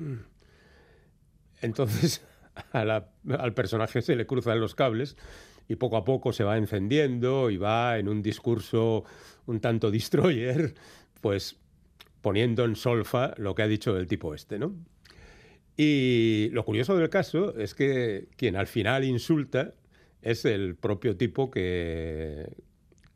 Entonces 1.60 2.24
al 2.72 3.54
personaje 3.54 4.02
se 4.02 4.16
le 4.16 4.26
cruzan 4.26 4.60
los 4.60 4.74
cables 4.74 5.16
y 5.68 5.76
poco 5.76 5.96
a 5.96 6.04
poco 6.04 6.32
se 6.32 6.44
va 6.44 6.56
encendiendo 6.56 7.50
y 7.50 7.56
va 7.56 7.98
en 7.98 8.08
un 8.08 8.22
discurso 8.22 9.04
un 9.46 9.60
tanto 9.60 9.90
destroyer, 9.90 10.74
pues 11.20 11.56
poniendo 12.22 12.64
en 12.64 12.76
solfa 12.76 13.34
lo 13.36 13.54
que 13.54 13.62
ha 13.62 13.68
dicho 13.68 13.96
el 13.96 14.06
tipo 14.06 14.34
este, 14.34 14.58
¿no? 14.58 14.74
Y 15.76 16.48
lo 16.52 16.64
curioso 16.64 16.96
del 16.96 17.10
caso 17.10 17.56
es 17.58 17.74
que 17.74 18.28
quien 18.36 18.56
al 18.56 18.66
final 18.66 19.04
insulta 19.04 19.74
es 20.22 20.44
el 20.44 20.74
propio 20.74 21.16
tipo 21.16 21.50
que, 21.50 22.48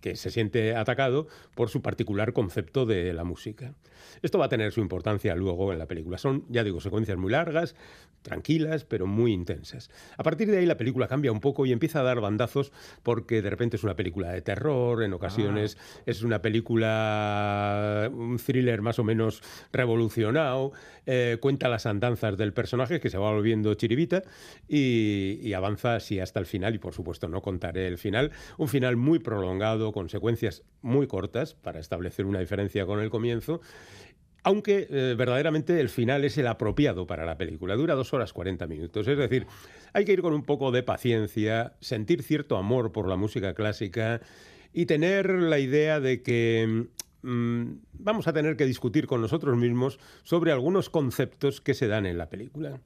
que 0.00 0.16
se 0.16 0.30
siente 0.30 0.74
atacado 0.76 1.26
por 1.54 1.68
su 1.68 1.82
particular 1.82 2.32
concepto 2.32 2.86
de 2.86 3.12
la 3.12 3.24
música. 3.24 3.74
Esto 4.22 4.38
va 4.38 4.46
a 4.46 4.48
tener 4.48 4.72
su 4.72 4.80
importancia 4.80 5.34
luego 5.34 5.72
en 5.72 5.78
la 5.78 5.86
película. 5.86 6.18
Son, 6.18 6.44
ya 6.48 6.64
digo, 6.64 6.80
secuencias 6.80 7.18
muy 7.18 7.32
largas, 7.32 7.74
tranquilas, 8.22 8.84
pero 8.84 9.06
muy 9.06 9.32
intensas. 9.32 9.90
A 10.16 10.22
partir 10.22 10.50
de 10.50 10.58
ahí 10.58 10.66
la 10.66 10.76
película 10.76 11.08
cambia 11.08 11.32
un 11.32 11.40
poco 11.40 11.66
y 11.66 11.72
empieza 11.72 12.00
a 12.00 12.02
dar 12.02 12.20
bandazos 12.20 12.72
porque 13.02 13.42
de 13.42 13.50
repente 13.50 13.76
es 13.76 13.84
una 13.84 13.96
película 13.96 14.32
de 14.32 14.42
terror, 14.42 15.02
en 15.02 15.12
ocasiones 15.12 15.78
es 16.06 16.22
una 16.22 16.42
película, 16.42 18.10
un 18.12 18.38
thriller 18.38 18.82
más 18.82 18.98
o 18.98 19.04
menos 19.04 19.42
revolucionado, 19.72 20.72
eh, 21.12 21.38
cuenta 21.40 21.68
las 21.68 21.86
andanzas 21.86 22.36
del 22.36 22.52
personaje 22.52 23.00
que 23.00 23.10
se 23.10 23.18
va 23.18 23.32
volviendo 23.32 23.74
chiribita 23.74 24.22
y, 24.68 25.52
avanza 25.54 25.96
así 25.96 26.20
hasta 26.20 26.38
el 26.38 26.46
final 26.46 26.76
y 26.76 26.78
por 26.78 26.94
supuesto 26.94 27.26
no 27.26 27.42
contaré 27.42 27.88
el 27.88 27.98
final. 27.98 28.30
Un 28.58 28.68
final 28.68 28.96
muy 28.96 29.18
prolongado 29.18 29.90
con 29.90 30.08
secuencias 30.08 30.62
muy 30.82 31.08
cortas 31.08 31.54
para 31.54 31.80
establecer 31.80 32.26
una 32.26 32.38
diferencia 32.38 32.86
con 32.86 33.00
el 33.00 33.10
comienzo. 33.10 33.60
Aunque 34.44 34.86
eh, 34.88 35.16
verdaderamente 35.18 35.80
el 35.80 35.88
final 35.88 36.24
es 36.24 36.38
el 36.38 36.46
apropiado 36.46 37.08
para 37.08 37.26
la 37.26 37.36
película. 37.36 37.74
Dura 37.74 37.96
dos 37.96 38.14
horas 38.14 38.32
40 38.32 38.68
minutos. 38.68 39.08
Es 39.08 39.18
decir, 39.18 39.48
hay 39.92 40.04
que 40.04 40.12
ir 40.12 40.22
con 40.22 40.32
un 40.32 40.44
poco 40.44 40.70
de 40.70 40.84
paciencia, 40.84 41.74
sentir 41.80 42.22
cierto 42.22 42.56
amor 42.56 42.92
por 42.92 43.08
la 43.08 43.16
música 43.16 43.52
clásica 43.54 44.20
y 44.72 44.86
tener 44.86 45.28
la 45.28 45.58
idea 45.58 45.98
de 45.98 46.22
que 46.22 46.86
mm, 47.22 47.72
vamos 47.94 48.28
a 48.28 48.32
tener 48.32 48.56
que 48.56 48.66
discutir 48.66 49.06
con 49.06 49.20
nosotros 49.20 49.56
mismos 49.56 49.98
sobre 50.22 50.52
algunos 50.52 50.90
conceptos 50.90 51.60
que 51.60 51.74
se 51.74 51.88
dan 51.88 52.06
en 52.06 52.18
la 52.18 52.28
película. 52.28 52.80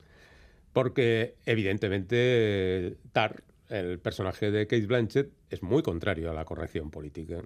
Porque 0.73 1.37
evidentemente 1.47 2.97
Tar, 3.13 3.45
el 3.69 3.99
personaje 3.99 4.51
de 4.51 4.67
Kate 4.67 4.87
Blanchett, 4.87 5.31
es 5.51 5.63
muy 5.63 5.83
contrario 5.83 6.31
a 6.31 6.35
la 6.35 6.45
corrección 6.45 6.91
política. 6.91 7.41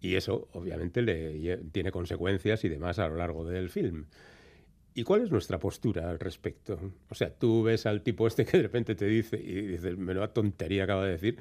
Y 0.00 0.14
eso, 0.16 0.48
obviamente, 0.52 1.02
le 1.02 1.58
tiene 1.72 1.92
consecuencias 1.92 2.64
y 2.64 2.68
demás 2.68 2.98
a 2.98 3.08
lo 3.08 3.16
largo 3.16 3.44
del 3.44 3.70
film. 3.70 4.06
¿Y 4.94 5.04
cuál 5.04 5.22
es 5.22 5.30
nuestra 5.30 5.58
postura 5.58 6.10
al 6.10 6.18
respecto? 6.18 6.78
O 7.08 7.14
sea, 7.14 7.30
tú 7.30 7.62
ves 7.62 7.86
al 7.86 8.02
tipo 8.02 8.26
este 8.26 8.44
que 8.44 8.56
de 8.56 8.64
repente 8.64 8.94
te 8.94 9.06
dice, 9.06 9.38
y 9.38 9.66
dices, 9.66 9.96
menuda 9.96 10.32
tontería 10.32 10.84
acaba 10.84 11.04
de 11.04 11.12
decir, 11.12 11.38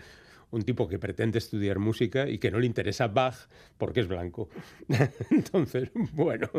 un 0.52 0.64
tipo 0.64 0.88
que 0.88 0.98
pretende 1.00 1.38
estudiar 1.38 1.80
música 1.80 2.28
y 2.28 2.40
que 2.40 2.52
no 2.52 2.60
le 2.60 2.66
interesa 2.66 3.08
Bach 3.08 3.36
porque 3.78 4.00
es 4.00 4.08
blanco. 4.08 4.50
Entonces, 5.32 5.92
bueno, 6.14 6.50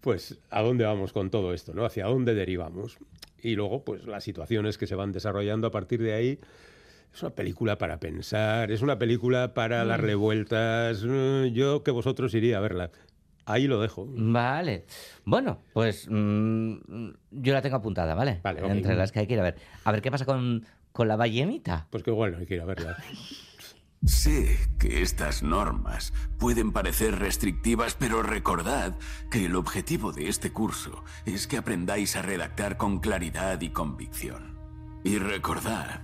pues 0.00 0.38
¿a 0.50 0.62
dónde 0.62 0.84
vamos 0.84 1.12
con 1.12 1.30
todo 1.30 1.54
esto? 1.54 1.72
¿no? 1.74 1.84
¿Hacia 1.84 2.06
dónde 2.06 2.34
derivamos? 2.34 2.98
Y 3.40 3.54
luego, 3.54 3.84
pues 3.84 4.04
las 4.06 4.24
situaciones 4.24 4.78
que 4.78 4.86
se 4.86 4.96
van 4.96 5.12
desarrollando 5.12 5.68
a 5.68 5.70
partir 5.70 6.02
de 6.02 6.12
ahí 6.14 6.40
Es 7.14 7.22
una 7.22 7.30
película 7.30 7.78
para 7.78 8.00
pensar, 8.00 8.70
es 8.72 8.82
una 8.82 8.98
película 8.98 9.54
para 9.54 9.84
darle 9.84 10.14
vueltas. 10.16 11.04
Mm, 11.04 11.46
Yo 11.52 11.82
que 11.84 11.90
vosotros 11.92 12.34
iría 12.34 12.58
a 12.58 12.60
verla. 12.60 12.90
Ahí 13.46 13.66
lo 13.66 13.80
dejo. 13.80 14.06
Vale. 14.10 14.84
Bueno, 15.24 15.62
pues 15.72 16.06
mm, 16.10 16.74
yo 17.30 17.54
la 17.54 17.62
tengo 17.62 17.76
apuntada, 17.76 18.14
¿vale? 18.14 18.40
Vale. 18.42 18.60
Entre 18.66 18.94
las 18.94 19.10
que 19.10 19.20
hay 19.20 19.26
que 19.26 19.34
ir 19.34 19.40
a 19.40 19.44
ver. 19.44 19.56
A 19.84 19.92
ver 19.92 20.02
qué 20.02 20.10
pasa 20.10 20.26
con, 20.26 20.66
con 20.98 21.06
la 21.06 21.14
ballenita. 21.14 21.86
Pues 21.90 22.02
que 22.02 22.10
igual 22.10 22.32
no 22.32 22.38
hay 22.38 22.46
que 22.46 22.56
ir 22.56 22.60
a 22.60 22.64
verla. 22.64 22.96
Sé 24.04 24.58
que 24.80 25.00
estas 25.00 25.44
normas 25.44 26.12
pueden 26.40 26.72
parecer 26.72 27.20
restrictivas, 27.20 27.94
pero 27.94 28.24
recordad 28.24 28.96
que 29.30 29.46
el 29.46 29.54
objetivo 29.54 30.10
de 30.10 30.28
este 30.28 30.52
curso 30.52 31.04
es 31.24 31.46
que 31.46 31.56
aprendáis 31.56 32.16
a 32.16 32.22
redactar 32.22 32.76
con 32.78 32.98
claridad 32.98 33.60
y 33.60 33.70
convicción. 33.70 34.58
Y 35.04 35.18
recordad, 35.18 36.00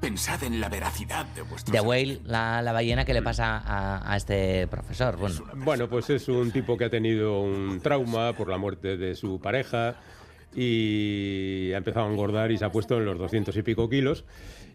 pensad 0.00 0.42
en 0.42 0.60
la 0.60 0.68
veracidad 0.68 1.26
de 1.26 1.42
vuestros... 1.42 1.72
The 1.72 1.80
Whale, 1.80 2.20
la, 2.24 2.60
la 2.60 2.72
ballena, 2.72 3.04
¿qué 3.04 3.14
le 3.14 3.22
pasa 3.22 3.58
a, 3.58 4.12
a 4.12 4.16
este 4.16 4.66
profesor? 4.66 5.16
Bueno, 5.16 5.44
Bueno, 5.58 5.88
pues 5.88 6.10
es 6.10 6.28
un 6.28 6.50
tipo 6.50 6.76
que 6.76 6.86
ha 6.86 6.90
tenido 6.90 7.40
un 7.40 7.78
trauma 7.80 8.32
por 8.32 8.48
la 8.48 8.58
muerte 8.58 8.96
de 8.96 9.14
su 9.14 9.40
pareja 9.40 9.94
y 10.56 11.72
ha 11.72 11.78
empezado 11.78 12.06
a 12.06 12.10
engordar 12.10 12.50
y 12.52 12.58
se 12.58 12.64
ha 12.64 12.70
puesto 12.70 12.98
en 12.98 13.04
los 13.04 13.18
200 13.18 13.56
y 13.56 13.62
pico 13.62 13.88
kilos 13.88 14.24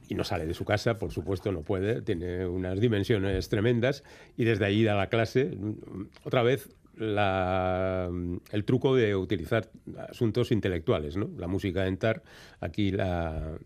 y 0.07 0.15
no 0.15 0.23
sale 0.23 0.45
de 0.47 0.53
su 0.53 0.65
casa, 0.65 0.97
por 0.97 1.11
supuesto, 1.11 1.51
no 1.51 1.61
puede, 1.61 2.01
tiene 2.01 2.45
unas 2.47 2.79
dimensiones 2.79 3.47
tremendas 3.49 4.03
y 4.37 4.43
desde 4.43 4.65
ahí 4.65 4.83
da 4.83 4.95
la 4.95 5.07
clase. 5.07 5.51
Otra 6.23 6.41
vez 6.43 6.69
la- 6.95 8.09
el 8.51 8.63
truco 8.65 8.95
de 8.95 9.15
utilizar 9.15 9.69
asuntos 10.09 10.51
intelectuales, 10.51 11.15
¿no? 11.15 11.29
La 11.37 11.47
música 11.47 11.85
entar, 11.87 12.23
aquí 12.59 12.91
la, 12.91 13.57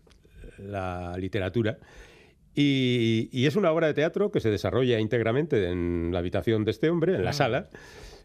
la 0.58 1.16
literatura. 1.18 1.78
Y, 2.54 3.28
y 3.32 3.46
es 3.46 3.56
una 3.56 3.72
obra 3.72 3.88
de 3.88 3.94
teatro 3.94 4.30
que 4.30 4.38
se 4.38 4.50
desarrolla 4.50 5.00
íntegramente 5.00 5.68
en 5.68 6.10
la 6.12 6.20
habitación 6.20 6.64
de 6.64 6.70
este 6.70 6.88
hombre, 6.90 7.16
en 7.16 7.24
la 7.24 7.30
Ah. 7.30 7.32
sala, 7.32 7.68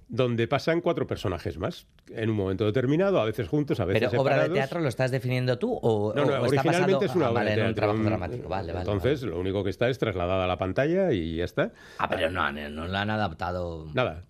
donde 0.09 0.47
pasan 0.47 0.81
cuatro 0.81 1.05
personajes 1.05 1.57
más, 1.57 1.85
en 2.09 2.31
un 2.31 2.35
momento 2.35 2.65
determinado, 2.65 3.21
a 3.21 3.25
veces 3.25 3.47
juntos, 3.47 3.79
a 3.79 3.85
veces 3.85 4.09
¿Pero 4.09 4.21
obra 4.21 4.43
de 4.43 4.49
teatro 4.49 4.79
lo 4.79 4.89
estás 4.89 5.11
definiendo 5.11 5.57
tú 5.59 5.79
o, 5.81 6.13
No, 6.15 6.25
no, 6.25 6.33
o 6.33 6.47
originalmente 6.47 7.05
es 7.05 7.15
una 7.15 7.27
ah, 7.27 7.31
obra 7.31 7.41
vale, 7.41 7.51
de 7.51 7.57
teatro. 7.57 7.75
trabajo 7.75 8.03
dramático? 8.03 8.49
Vale, 8.49 8.73
vale. 8.73 8.85
Entonces, 8.85 9.21
lo 9.21 9.39
único 9.39 9.63
que 9.63 9.69
está 9.69 9.87
es 9.87 9.99
trasladada 9.99 10.45
a 10.45 10.47
la 10.47 10.57
pantalla 10.57 11.11
y 11.11 11.37
ya 11.37 11.45
está. 11.45 11.71
Ah, 11.99 12.09
pero 12.09 12.31
no, 12.31 12.51
no 12.51 12.87
la 12.87 13.01
han 13.01 13.09
adaptado. 13.11 13.85
Nada. 13.93 14.23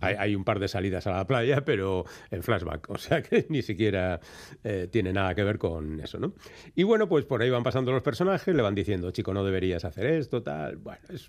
Hay, 0.00 0.34
un 0.34 0.44
par 0.44 0.58
de 0.58 0.68
salidas 0.68 1.06
a 1.06 1.12
la 1.12 1.26
playa, 1.26 1.64
pero 1.64 2.04
en 2.30 2.42
flashback, 2.42 2.90
o 2.90 2.98
sea 2.98 3.22
que 3.22 3.46
ni 3.48 3.62
siquiera 3.62 4.20
eh, 4.64 4.88
tiene 4.90 5.12
nada 5.12 5.34
que 5.34 5.42
ver 5.42 5.58
con 5.58 6.00
eso, 6.00 6.18
¿no? 6.18 6.32
Y 6.74 6.82
bueno, 6.82 7.08
pues 7.08 7.24
por 7.24 7.42
ahí 7.42 7.50
van 7.50 7.62
pasando 7.62 7.92
los 7.92 8.02
personajes, 8.02 8.54
le 8.54 8.62
van 8.62 8.74
diciendo, 8.74 9.10
chico, 9.10 9.32
no 9.34 9.44
deberías 9.44 9.84
hacer 9.84 10.06
esto, 10.06 10.42
tal. 10.42 10.76
Bueno, 10.76 11.00
es 11.08 11.28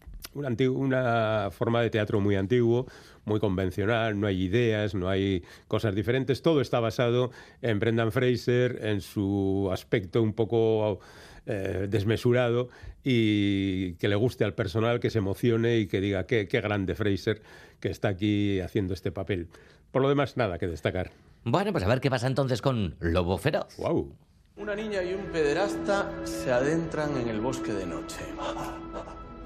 una 0.68 1.50
forma 1.52 1.82
de 1.82 1.90
teatro 1.90 2.20
muy 2.20 2.36
antiguo, 2.36 2.88
muy 3.26 3.40
convencional, 3.40 4.20
no 4.20 4.28
hay 4.28 4.44
ideas, 4.44 4.96
no 4.96 5.10
hay 5.10 5.44
cosas 5.68 5.96
diferentes, 5.96 6.42
todo 6.42 6.62
está 6.62 6.80
basado 6.80 7.32
en 7.62 7.80
Brendan 7.80 8.12
Fraser, 8.12 8.80
en 8.84 9.02
su 9.02 9.70
aspecto 9.72 10.22
un 10.22 10.34
poco 10.34 11.00
eh, 11.48 11.88
desmesurado 11.90 12.70
y 13.04 13.94
que 13.94 14.08
le 14.08 14.16
guste 14.16 14.44
al 14.44 14.54
personal, 14.54 15.00
que 15.00 15.10
se 15.10 15.20
emocione 15.20 15.78
y 15.78 15.88
que 15.88 16.02
diga 16.02 16.26
qué, 16.26 16.48
qué 16.48 16.62
grande 16.62 16.94
Fraser 16.94 17.42
que 17.80 17.90
está 17.90 18.10
aquí 18.10 18.60
haciendo 18.60 18.94
este 18.94 19.12
papel. 19.12 19.48
Por 19.92 20.02
lo 20.02 20.10
demás, 20.10 20.38
nada 20.38 20.58
que 20.58 20.68
destacar. 20.68 21.12
Bueno, 21.44 21.72
pues 21.72 21.84
a 21.84 21.88
ver 21.88 22.02
qué 22.02 22.10
pasa 22.10 22.28
entonces 22.28 22.62
con 22.62 22.96
Lobo 23.00 23.38
Feroz. 23.38 23.78
Wow. 23.78 24.14
Una 24.58 24.76
niña 24.76 25.04
y 25.04 25.14
un 25.14 25.24
pederasta 25.32 26.12
se 26.26 26.52
adentran 26.52 27.16
en 27.18 27.30
el 27.30 27.40
bosque 27.40 27.72
de 27.72 27.86
noche. 27.86 28.22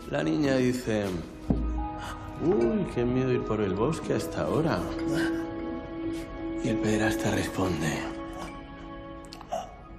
La 0.09 0.23
niña 0.23 0.55
dice, 0.55 1.03
uy, 2.43 2.85
qué 2.95 3.05
miedo 3.05 3.31
ir 3.31 3.43
por 3.43 3.61
el 3.61 3.73
bosque 3.73 4.13
a 4.13 4.17
esta 4.17 4.47
hora. 4.47 4.79
Y 6.63 6.69
el 6.69 6.77
pederasta 6.77 7.29
responde, 7.31 7.91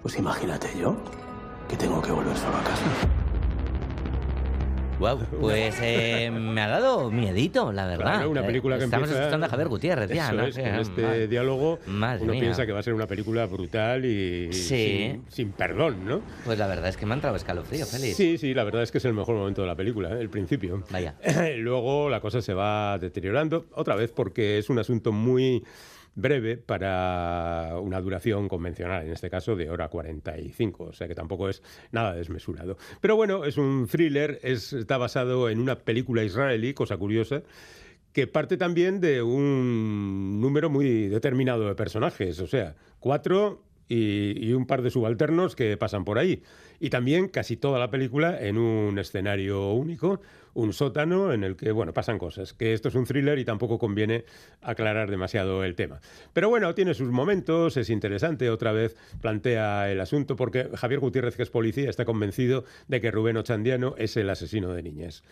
pues 0.01 0.19
imagínate 0.19 0.69
yo, 0.79 0.97
que 1.69 1.77
tengo 1.77 2.01
que 2.03 2.11
volver 2.13 2.37
solo 2.37 2.57
a 2.57 2.65
casa. 2.65 2.85
Wow, 5.01 5.19
pues 5.41 5.75
eh, 5.83 6.31
me 6.31 6.61
ha 6.61 6.69
dado 6.69 7.11
miedito, 7.11 7.73
la 7.73 7.87
verdad. 7.87 8.05
Claro, 8.05 8.31
una 8.31 8.47
película 8.47 8.79
que 8.79 8.85
Estamos 8.85 9.09
empieza... 9.09 9.23
escuchando 9.25 9.47
a 9.47 9.49
Javier 9.49 9.69
Gutiérrez 9.69 10.11
ya, 10.11 10.27
Eso 10.27 10.35
¿no? 10.35 10.45
es, 10.45 10.55
con 10.57 10.65
ah, 10.65 10.81
este 10.81 11.03
madre- 11.03 11.27
diálogo 11.27 11.79
Madre 11.89 12.23
uno 12.23 12.33
mía. 12.35 12.41
piensa 12.43 12.67
que 12.67 12.73
va 12.73 12.79
a 12.79 12.83
ser 12.85 12.95
una 12.95 13.09
película 13.09 13.47
brutal 13.47 14.05
y 14.05 14.53
Sí. 14.53 15.11
sin, 15.11 15.25
sin 15.29 15.53
perdón, 15.53 16.05
¿no? 16.07 16.21
Pues 16.45 16.57
la 16.57 16.69
verdad 16.69 16.89
es 16.89 16.97
que 16.97 17.05
me 17.07 17.15
ha 17.15 17.17
entrado 17.17 17.35
escalofrío, 17.35 17.85
Félix. 17.85 18.17
Sí, 18.17 18.39
sí, 18.39 18.55
la 18.55 18.63
verdad 18.63 18.85
es 18.85 18.93
que 18.93 18.99
es 18.99 19.05
el 19.05 19.15
mejor 19.15 19.35
momento 19.35 19.63
de 19.63 19.67
la 19.67 19.75
película, 19.75 20.11
¿eh? 20.17 20.21
el 20.21 20.31
principio. 20.31 20.85
Vaya. 20.91 21.17
Luego 21.57 22.09
la 22.09 22.21
cosa 22.21 22.41
se 22.41 22.55
va 22.55 22.97
deteriorando, 22.99 23.67
otra 23.75 23.97
vez 23.97 24.13
porque 24.13 24.59
es 24.59 24.71
un 24.71 24.79
asunto 24.79 25.11
muy 25.11 25.65
breve 26.15 26.57
para 26.59 27.79
una 27.81 28.01
duración 28.01 28.49
convencional, 28.49 29.07
en 29.07 29.13
este 29.13 29.31
caso 29.31 29.57
de 29.57 29.71
hora 29.71 29.89
45, 29.89 30.85
o 30.85 30.93
sea 30.93 31.09
que 31.09 31.15
tampoco 31.15 31.49
es 31.49 31.63
nada 31.91 32.15
desmesurado. 32.15 32.77
Pero 33.01 33.17
bueno, 33.17 33.45
es 33.45 33.57
un 33.57 33.87
thriller, 33.87 34.39
es- 34.43 34.73
está 34.73 34.99
basado 34.99 35.49
en 35.49 35.59
una 35.61 35.77
película 35.77 36.23
israelí, 36.23 36.75
cosa 36.75 36.97
curiosa, 36.97 37.43
que 38.13 38.27
parte 38.27 38.59
también 38.59 39.01
de 39.01 39.23
un 39.23 40.39
número 40.41 40.69
muy 40.69 41.09
determinado 41.09 41.67
de 41.67 41.75
personajes, 41.75 42.39
o 42.41 42.47
sea, 42.47 42.75
cuatro 43.01 43.63
y, 43.93 44.53
un 44.53 44.67
par 44.67 44.83
de 44.83 44.91
subalternos 44.91 45.55
que 45.55 45.77
pasan 45.77 46.05
por 46.05 46.19
ahí. 46.19 46.43
Y 46.81 46.91
también 46.91 47.29
casi 47.29 47.57
toda 47.57 47.79
la 47.79 47.91
película 47.91 48.39
en 48.41 48.59
un 48.59 48.99
escenario 48.99 49.73
único, 49.73 50.21
un 50.55 50.73
sótano 50.73 51.33
en 51.33 51.45
el 51.45 51.57
que, 51.57 51.73
bueno, 51.73 51.93
pasan 51.93 52.19
cosas. 52.19 52.55
Que 52.55 52.73
esto 52.73 52.89
es 52.89 52.95
un 52.95 53.05
thriller 53.05 53.39
y 53.39 53.45
tampoco 53.45 53.79
conviene 53.79 54.25
aclarar 54.63 55.11
demasiado 55.11 55.63
el 55.65 55.75
tema. 55.75 56.01
Pero 56.33 56.49
bueno, 56.49 56.75
tiene 56.75 56.95
sus 56.95 57.11
momentos, 57.11 57.77
es 57.77 57.91
interesante, 57.91 58.51
otra 58.51 58.73
vez 58.73 58.97
plantea 59.21 59.91
el 59.91 60.01
asunto, 60.01 60.37
porque 60.37 60.69
Javier 60.75 61.01
Gutiérrez, 61.01 61.37
que 61.37 61.43
es 61.43 61.51
policía, 61.51 61.91
está 61.91 62.05
convencido 62.05 62.65
de 62.89 63.01
que 63.01 63.11
Rubén 63.11 63.37
Ochandiano 63.37 63.95
es 63.99 64.17
el 64.17 64.31
asesino 64.31 64.73
de 64.73 64.83
niñas. 64.83 65.23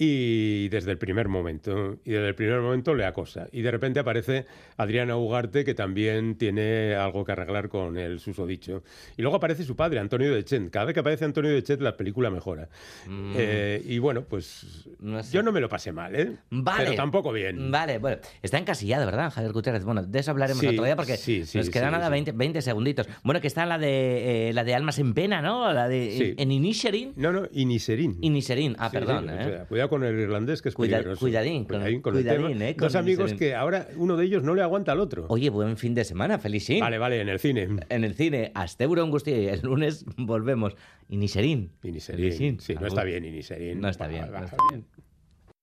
Y 0.00 0.68
desde 0.68 0.92
el 0.92 0.98
primer 0.98 1.28
momento, 1.28 1.98
y 2.04 2.12
desde 2.12 2.28
el 2.28 2.34
primer 2.36 2.60
momento 2.60 2.94
le 2.94 3.04
acosa. 3.04 3.48
Y 3.50 3.62
de 3.62 3.70
repente 3.72 3.98
aparece 3.98 4.46
Adriana 4.76 5.16
Ugarte, 5.16 5.64
que 5.64 5.74
también 5.74 6.36
tiene 6.36 6.94
algo 6.94 7.24
que 7.24 7.32
arreglar 7.32 7.68
con 7.68 7.98
el 7.98 8.20
susodicho. 8.20 8.84
Y 9.16 9.22
luego 9.22 9.36
aparece 9.38 9.64
su 9.64 9.74
padre, 9.74 9.98
Antonio 9.98 10.32
de 10.32 10.44
Chet. 10.44 10.70
Cada 10.70 10.86
vez 10.86 10.94
que 10.94 11.00
aparece 11.00 11.24
Antonio 11.24 11.50
de 11.50 11.62
Chet, 11.62 11.80
la 11.80 11.96
película 11.96 12.30
mejora. 12.30 12.68
Mm. 13.06 13.32
Eh, 13.36 13.82
y 13.84 13.98
bueno, 13.98 14.22
pues 14.22 14.88
yo 15.32 15.42
no 15.42 15.50
me 15.50 15.60
lo 15.60 15.68
pasé 15.68 15.90
mal, 15.90 16.14
¿eh? 16.14 16.32
Vale. 16.50 16.84
Pero 16.84 16.96
tampoco 16.96 17.32
bien. 17.32 17.70
Vale, 17.70 17.98
bueno, 17.98 18.18
está 18.40 18.58
encasillado, 18.58 19.04
¿verdad, 19.04 19.32
Javier 19.32 19.52
Gutiérrez? 19.52 19.84
Bueno, 19.84 20.04
de 20.04 20.18
eso 20.18 20.30
hablaremos 20.30 20.60
Sí, 20.60 20.68
otro 20.68 20.84
día 20.84 20.94
porque 20.96 21.16
sí, 21.16 21.44
sí, 21.44 21.58
nos 21.58 21.70
queda 21.70 21.86
sí, 21.86 21.92
nada 21.92 22.06
sí. 22.06 22.12
20, 22.12 22.32
20 22.32 22.62
segunditos. 22.62 23.08
Bueno, 23.24 23.40
que 23.40 23.48
está 23.48 23.66
la 23.66 23.78
de 23.78 24.50
eh, 24.50 24.52
la 24.52 24.62
de 24.62 24.74
Almas 24.74 24.98
en 24.98 25.12
Pena, 25.14 25.42
¿no? 25.42 25.72
La 25.72 25.88
de 25.88 26.14
Sí. 26.16 26.34
en 26.36 26.52
Inisherin. 26.52 27.12
No, 27.16 27.32
no, 27.32 27.48
Iniserin. 27.52 28.16
Iniserin, 28.20 28.76
ah, 28.78 28.90
perdón. 28.90 29.28
¿eh? 29.30 29.38
o 29.40 29.44
sea, 29.48 29.64
cuidado 29.66 29.87
con 29.88 30.04
el 30.04 30.18
irlandés, 30.18 30.62
que 30.62 30.68
es 30.68 30.74
Cuida- 30.74 30.96
peligroso. 30.98 31.20
cuidadín, 31.20 31.64
con- 31.64 31.82
el 31.82 32.00
cuidadín, 32.02 32.48
tema. 32.58 32.68
eh, 32.68 32.76
con 32.76 32.86
Dos 32.86 32.94
amigos 32.94 33.34
que 33.34 33.54
ahora 33.54 33.88
uno 33.96 34.16
de 34.16 34.24
ellos 34.24 34.42
no 34.42 34.54
le 34.54 34.62
aguanta 34.62 34.92
al 34.92 35.00
otro. 35.00 35.26
Oye, 35.28 35.50
buen 35.50 35.76
fin 35.76 35.94
de 35.94 36.04
semana, 36.04 36.38
Felicín. 36.38 36.80
Vale, 36.80 36.98
vale, 36.98 37.20
en 37.20 37.28
el 37.28 37.38
cine. 37.38 37.68
En 37.88 38.04
el 38.04 38.14
cine, 38.14 38.52
Asteburo 38.54 39.02
Angustia 39.02 39.36
y 39.36 39.48
el 39.48 39.60
lunes 39.62 40.04
volvemos. 40.16 40.74
Iniserin. 41.08 41.70
Iniserin. 41.82 42.60
Sí, 42.60 42.74
no 42.80 42.86
está 42.86 43.02
bien 43.04 43.24
Iniserin. 43.24 43.80
No 43.80 43.88
está 43.88 44.06
bien, 44.06 44.24
Va, 44.32 44.40
no 44.40 44.44
está 44.44 44.56
bien. 44.70 44.84